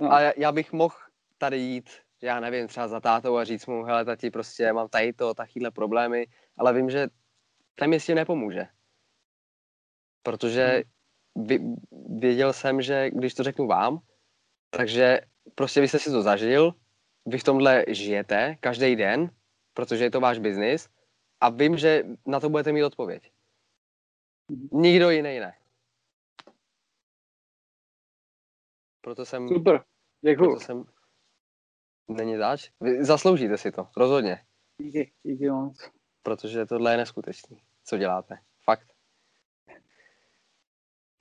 No. 0.00 0.12
A 0.12 0.20
já, 0.20 0.32
já 0.36 0.52
bych 0.52 0.72
mohl 0.72 0.94
tady 1.38 1.58
jít, 1.58 1.90
já 2.22 2.40
nevím, 2.40 2.66
třeba 2.66 2.88
za 2.88 3.00
tátou 3.00 3.36
a 3.36 3.44
říct 3.44 3.66
mu, 3.66 3.84
hele 3.84 4.04
tati, 4.04 4.30
prostě 4.30 4.72
mám 4.72 4.88
tady 4.88 5.12
to, 5.12 5.34
takovýhle 5.34 5.70
problémy, 5.70 6.26
ale 6.58 6.74
vím, 6.74 6.90
že 6.90 7.08
ten 7.74 7.90
mi 7.90 8.00
s 8.00 8.06
tím 8.06 8.14
nepomůže. 8.14 8.66
Protože 10.22 10.84
hmm. 11.36 11.76
věděl 12.20 12.52
jsem, 12.52 12.82
že 12.82 13.10
když 13.10 13.34
to 13.34 13.42
řeknu 13.42 13.66
vám, 13.66 13.98
takže 14.70 15.20
prostě 15.54 15.80
vy 15.80 15.88
jste 15.88 15.98
si 15.98 16.10
to 16.10 16.22
zažil, 16.22 16.74
vy 17.26 17.38
v 17.38 17.44
tomhle 17.44 17.84
žijete 17.88 18.56
každý 18.60 18.96
den, 18.96 19.30
protože 19.74 20.04
je 20.04 20.10
to 20.10 20.20
váš 20.20 20.38
biznis 20.38 20.88
a 21.40 21.50
vím, 21.50 21.78
že 21.78 22.04
na 22.26 22.40
to 22.40 22.48
budete 22.48 22.72
mít 22.72 22.84
odpověď. 22.84 23.32
Nikdo 24.72 25.10
jiný 25.10 25.40
ne. 25.40 25.58
Proto 29.00 29.24
jsem... 29.24 29.48
Super, 29.48 29.84
děkuji. 30.20 30.44
Proto 30.44 30.60
jsem... 30.60 30.84
Není 32.08 32.36
zač? 32.36 32.70
Vy 32.80 33.04
zasloužíte 33.04 33.58
si 33.58 33.72
to, 33.72 33.88
rozhodně. 33.96 34.38
Díky, 34.78 35.12
díky 35.22 35.50
moc. 35.50 35.90
Protože 36.22 36.66
tohle 36.66 36.92
je 36.92 36.96
neskutečný, 36.96 37.58
co 37.84 37.98
děláte. 37.98 38.38
Fakt. 38.64 38.86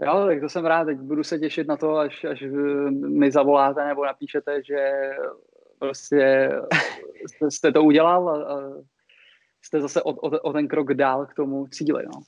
Jo, 0.05 0.25
tak 0.25 0.39
to 0.41 0.49
jsem 0.49 0.65
rád, 0.65 0.85
teď 0.85 0.97
budu 0.97 1.23
se 1.23 1.39
těšit 1.39 1.67
na 1.67 1.77
to, 1.77 1.97
až, 1.97 2.23
až 2.23 2.43
mi 2.89 3.31
zavoláte 3.31 3.87
nebo 3.87 4.05
napíšete, 4.05 4.63
že 4.63 5.09
prostě 5.79 6.49
jste, 7.27 7.51
jste 7.51 7.71
to 7.71 7.83
udělal 7.83 8.29
a, 8.29 8.55
a 8.55 8.83
jste 9.61 9.81
zase 9.81 10.03
o, 10.03 10.09
o, 10.09 10.39
o 10.39 10.53
ten 10.53 10.67
krok 10.67 10.93
dál 10.93 11.25
k 11.25 11.33
tomu 11.33 11.67
cíli, 11.67 12.03
no. 12.05 12.21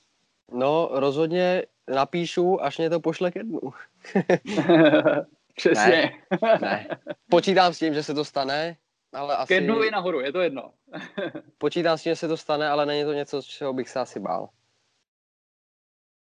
No, 0.52 0.88
rozhodně 0.92 1.62
napíšu, 1.94 2.62
až 2.62 2.78
mě 2.78 2.90
to 2.90 3.00
pošle 3.00 3.30
ke 3.30 3.44
dnu. 3.44 3.60
Přesně. 5.58 6.12
Ne, 6.42 6.58
ne. 6.60 6.88
Počítám 7.30 7.74
s 7.74 7.78
tím, 7.78 7.94
že 7.94 8.02
se 8.02 8.14
to 8.14 8.24
stane, 8.24 8.76
ale 9.12 9.36
asi... 9.36 9.54
Ke 9.54 9.60
dnu 9.60 9.82
i 9.82 9.90
nahoru, 9.90 10.20
je 10.20 10.32
to 10.32 10.40
jedno. 10.40 10.72
Počítám 11.58 11.98
s 11.98 12.02
tím, 12.02 12.10
že 12.10 12.16
se 12.16 12.28
to 12.28 12.36
stane, 12.36 12.68
ale 12.68 12.86
není 12.86 13.04
to 13.04 13.12
něco, 13.12 13.42
z 13.42 13.44
čeho 13.44 13.72
bych 13.72 13.88
se 13.88 14.00
asi 14.00 14.20
bál. 14.20 14.48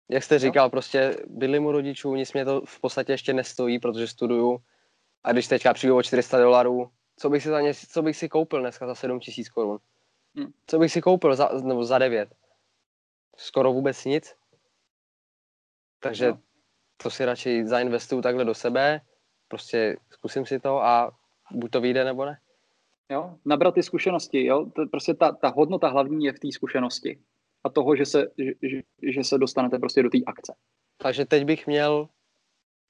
Jak 0.10 0.24
jste 0.24 0.40
říkal, 0.40 0.66
no. 0.66 0.70
prostě 0.70 1.18
bydlím 1.28 1.66
u 1.66 1.72
rodičů, 1.72 2.16
nic 2.16 2.34
mě 2.34 2.46
to 2.46 2.62
v 2.66 2.82
podstatě 2.82 3.12
ještě 3.12 3.34
nestojí, 3.34 3.80
protože 3.80 4.08
studuju. 4.08 4.58
A 5.24 5.32
když 5.32 5.48
teďka 5.48 5.74
přijdu 5.74 5.98
o 5.98 6.04
400 6.04 6.38
dolarů, 6.38 6.92
co 7.18 7.30
bych 7.30 7.44
si, 7.44 7.50
za 7.50 7.62
ně, 7.62 7.74
co 7.74 8.02
bych 8.02 8.18
si 8.18 8.30
koupil 8.30 8.60
dneska 8.60 8.88
za 8.88 8.96
7 8.96 9.20
tisíc 9.20 9.50
korun? 9.50 9.80
Hmm. 10.36 10.54
Co 10.68 10.80
bych 10.80 10.92
si 10.92 11.02
koupil 11.02 11.36
za, 11.36 11.50
nebo 11.64 11.84
za 11.84 11.98
9? 11.98 12.30
Skoro 13.38 13.74
vůbec 13.74 14.06
nic. 14.06 14.36
Takže 16.00 16.28
no. 16.28 16.40
to 16.98 17.10
si 17.10 17.26
radši 17.26 17.68
zainvestuju 17.68 18.22
takhle 18.22 18.46
do 18.46 18.54
sebe, 18.54 19.02
prostě 19.48 19.98
zkusím 20.10 20.46
si 20.46 20.60
to 20.60 20.84
a 20.84 21.12
buď 21.52 21.72
to 21.72 21.82
vyjde 21.82 22.04
nebo 22.04 22.26
ne. 22.26 22.38
Jo, 23.10 23.36
nabrat 23.46 23.74
ty 23.74 23.84
zkušenosti, 23.84 24.46
jo, 24.46 24.66
to 24.76 24.86
prostě 24.92 25.14
ta, 25.14 25.32
ta 25.32 25.50
hodnota 25.50 25.88
hlavní 25.88 26.26
je 26.26 26.34
v 26.34 26.40
té 26.40 26.52
zkušenosti 26.52 27.20
a 27.64 27.70
toho, 27.70 27.96
že 27.96 28.06
se, 28.06 28.28
že, 28.38 28.82
že 29.14 29.24
se 29.24 29.38
dostanete 29.38 29.80
prostě 29.80 30.04
do 30.04 30.10
té 30.10 30.18
akce. 30.26 30.56
Takže 30.98 31.26
teď 31.26 31.46
bych 31.46 31.68
měl 31.68 32.08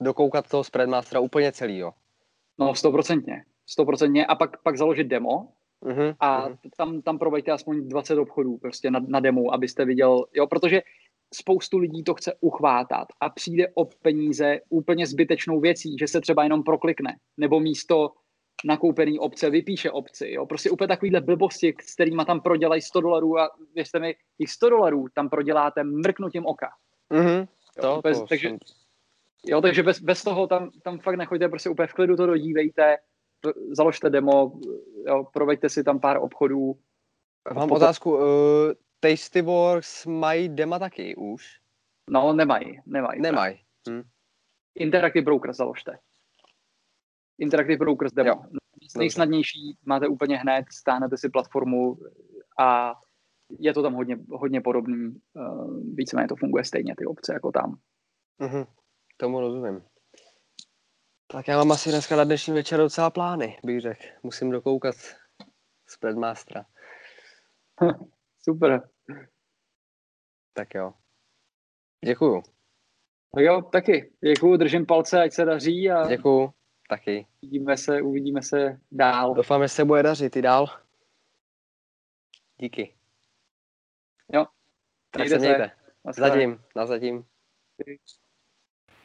dokoukat 0.02 0.50
toho 0.50 0.64
Spreadmastera 0.64 1.20
úplně 1.20 1.52
celý, 1.52 1.78
jo? 1.78 1.92
No, 2.60 2.76
stoprocentně. 2.76 3.46
Stoprocentně 3.66 4.26
a 4.26 4.36
pak, 4.36 4.62
pak 4.62 4.78
založit 4.78 5.08
demo 5.08 5.48
uh-huh, 5.84 6.16
a 6.20 6.50
uh-huh. 6.50 6.58
tam, 6.78 7.02
tam 7.02 7.20
provejte 7.20 7.52
aspoň 7.52 7.88
20 7.88 8.18
obchodů 8.18 8.58
prostě 8.58 8.92
na, 8.92 9.00
na 9.08 9.20
demo, 9.20 9.54
abyste 9.54 9.86
viděl, 9.86 10.26
jo, 10.34 10.48
protože 10.48 10.82
spoustu 11.34 11.78
lidí 11.78 12.04
to 12.04 12.14
chce 12.14 12.34
uchvátat 12.42 13.08
a 13.22 13.30
přijde 13.30 13.68
o 13.74 13.86
peníze 13.86 14.60
úplně 14.70 15.08
zbytečnou 15.08 15.60
věcí, 15.60 15.96
že 16.00 16.08
se 16.08 16.22
třeba 16.22 16.44
jenom 16.44 16.64
proklikne, 16.64 17.16
nebo 17.38 17.60
místo 17.60 18.12
nakoupený 18.66 19.20
obce 19.20 19.50
vypíše 19.50 19.92
obci, 19.92 20.32
jo, 20.32 20.46
prostě 20.46 20.70
úplně 20.70 20.88
takovýhle 20.88 21.22
blbosti, 21.22 21.74
s 21.82 21.94
kterými 21.94 22.26
tam 22.28 22.42
prodělají 22.42 22.82
100 22.82 23.02
dolarů 23.02 23.40
a 23.40 23.50
věřte 23.76 24.00
mi, 24.00 24.16
těch 24.38 24.50
100 24.50 24.70
dolarů 24.70 25.06
tam 25.14 25.30
proděláte 25.30 25.84
mrknutím 25.84 26.46
oka. 26.46 26.70
Mm-hmm. 27.12 27.48
To, 27.82 28.02
bez, 28.04 28.20
to 28.20 28.26
takže, 28.26 28.50
jsem... 28.50 28.58
jo, 29.46 29.62
takže 29.62 29.84
bez, 29.84 30.00
bez 30.00 30.24
toho 30.24 30.48
tam, 30.48 30.72
tam 30.84 31.00
fakt 31.00 31.16
nechoďte, 31.16 31.50
prostě 31.50 31.70
úplně 31.70 31.88
v 31.88 31.94
klidu 31.94 32.16
to 32.16 32.26
dodívejte, 32.26 32.98
založte 33.72 34.10
demo, 34.10 34.52
jo, 35.08 35.28
proveďte 35.34 35.70
si 35.70 35.84
tam 35.84 36.00
pár 36.00 36.18
obchodů. 36.18 36.76
Mám 37.54 37.70
potom... 37.70 37.84
otázku, 37.84 38.12
uh, 38.12 38.22
Tastyworks 39.04 40.06
mají 40.06 40.50
dema 40.50 40.80
taky 40.80 41.16
už? 41.16 41.60
No, 42.10 42.34
nemají, 42.34 42.82
nemají. 42.86 43.22
Nemají. 43.22 43.60
Hm. 43.90 44.04
Interactive 44.76 45.26
Broker 45.26 45.54
založte. 45.54 46.00
Interactive 47.38 47.78
Brokers 47.78 48.14
demo. 48.14 48.30
Jo. 48.30 48.44
Nejsnadnější, 48.98 49.78
máte 49.86 50.08
úplně 50.08 50.38
hned, 50.38 50.66
stáhnete 50.72 51.18
si 51.18 51.30
platformu 51.30 51.98
a 52.60 52.94
je 53.60 53.74
to 53.74 53.84
tam 53.84 53.94
hodně, 53.94 54.18
hodně 54.30 54.62
podobný. 54.62 55.22
Uh, 55.34 55.78
víceméně 55.96 56.28
to 56.28 56.36
funguje 56.36 56.64
stejně, 56.64 56.96
ty 56.98 57.06
obce, 57.06 57.34
jako 57.34 57.52
tam. 57.52 57.80
Mhm, 58.40 58.66
tomu 59.18 59.40
rozumím. 59.40 59.84
Tak 61.28 61.48
já 61.48 61.58
mám 61.58 61.72
asi 61.72 61.90
dneska 61.90 62.16
na 62.16 62.24
dnešní 62.24 62.54
večer 62.54 62.80
docela 62.80 63.10
plány, 63.10 63.60
bych 63.66 63.82
řekl. 63.82 64.04
Musím 64.24 64.52
dokoukat 64.52 64.96
z 65.88 65.98
Predmastera. 66.00 66.66
Super. 68.44 68.93
Tak 70.54 70.76
jo. 70.76 70.94
Děkuju. 72.06 72.42
Tak 73.36 73.44
jo, 73.44 73.62
taky. 73.62 74.14
Děkuju, 74.24 74.58
držím 74.58 74.86
palce, 74.86 75.22
ať 75.22 75.34
se 75.34 75.46
daří. 75.46 75.92
A... 75.92 76.08
Děkuju, 76.08 76.54
taky. 76.90 77.28
Uvidíme 77.42 77.78
se, 77.78 78.02
uvidíme 78.02 78.42
se 78.42 78.80
dál. 78.92 79.34
Doufám, 79.34 79.62
že 79.62 79.68
se 79.68 79.86
bude 79.86 80.04
dařit 80.04 80.36
i 80.36 80.42
dál. 80.42 80.68
Díky. 82.58 82.96
Jo. 84.34 84.46
Tak 85.12 85.20
Mějte 85.20 85.36
se 85.36 85.40
mějte. 85.40 85.72
Se. 86.12 86.22
Zatím, 86.22 86.64
na 86.76 86.86
zatím. 86.86 87.26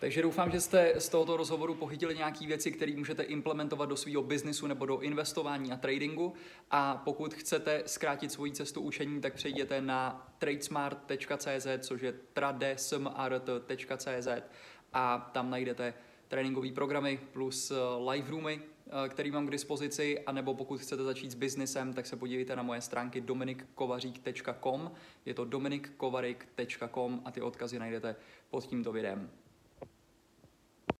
Takže 0.01 0.23
doufám, 0.23 0.51
že 0.51 0.61
jste 0.61 0.95
z 0.99 1.09
tohoto 1.09 1.37
rozhovoru 1.37 1.75
pochytili 1.75 2.15
nějaké 2.15 2.47
věci, 2.47 2.73
které 2.73 2.93
můžete 2.97 3.23
implementovat 3.23 3.89
do 3.89 3.97
svého 3.97 4.23
biznisu 4.23 4.67
nebo 4.67 4.87
do 4.87 5.01
investování 5.01 5.73
a 5.73 5.77
tradingu. 5.77 6.33
A 6.71 6.97
pokud 7.05 7.35
chcete 7.35 7.83
zkrátit 7.87 8.33
svoji 8.33 8.53
cestu 8.53 8.81
učení, 8.81 9.21
tak 9.21 9.35
přejděte 9.35 9.81
na 9.81 10.29
tradesmart.cz, 10.39 11.67
což 11.79 12.03
je 12.03 12.13
tradesmart.cz 12.33 14.29
a 14.93 15.31
tam 15.33 15.51
najdete 15.51 15.95
tréninkové 16.29 16.73
programy 16.73 17.21
plus 17.33 17.71
eh, 17.71 17.75
live 18.11 18.31
roomy, 18.31 18.61
eh, 18.61 19.09
který 19.09 19.31
mám 19.31 19.47
k 19.47 19.51
dispozici, 19.51 20.21
anebo 20.21 20.55
pokud 20.55 20.81
chcete 20.81 21.03
začít 21.03 21.31
s 21.31 21.35
biznesem, 21.35 21.93
tak 21.95 22.07
se 22.07 22.17
podívejte 22.17 22.57
na 22.57 22.63
moje 22.63 22.81
stránky 22.81 23.21
dominikkovařík.com, 23.21 24.93
je 25.25 25.35
to 25.35 25.45
dominikkovarik.com 25.45 27.23
a 27.25 27.31
ty 27.31 27.41
odkazy 27.41 27.79
najdete 27.79 28.17
pod 28.51 28.67
tímto 28.67 28.93
videem. 28.93 29.31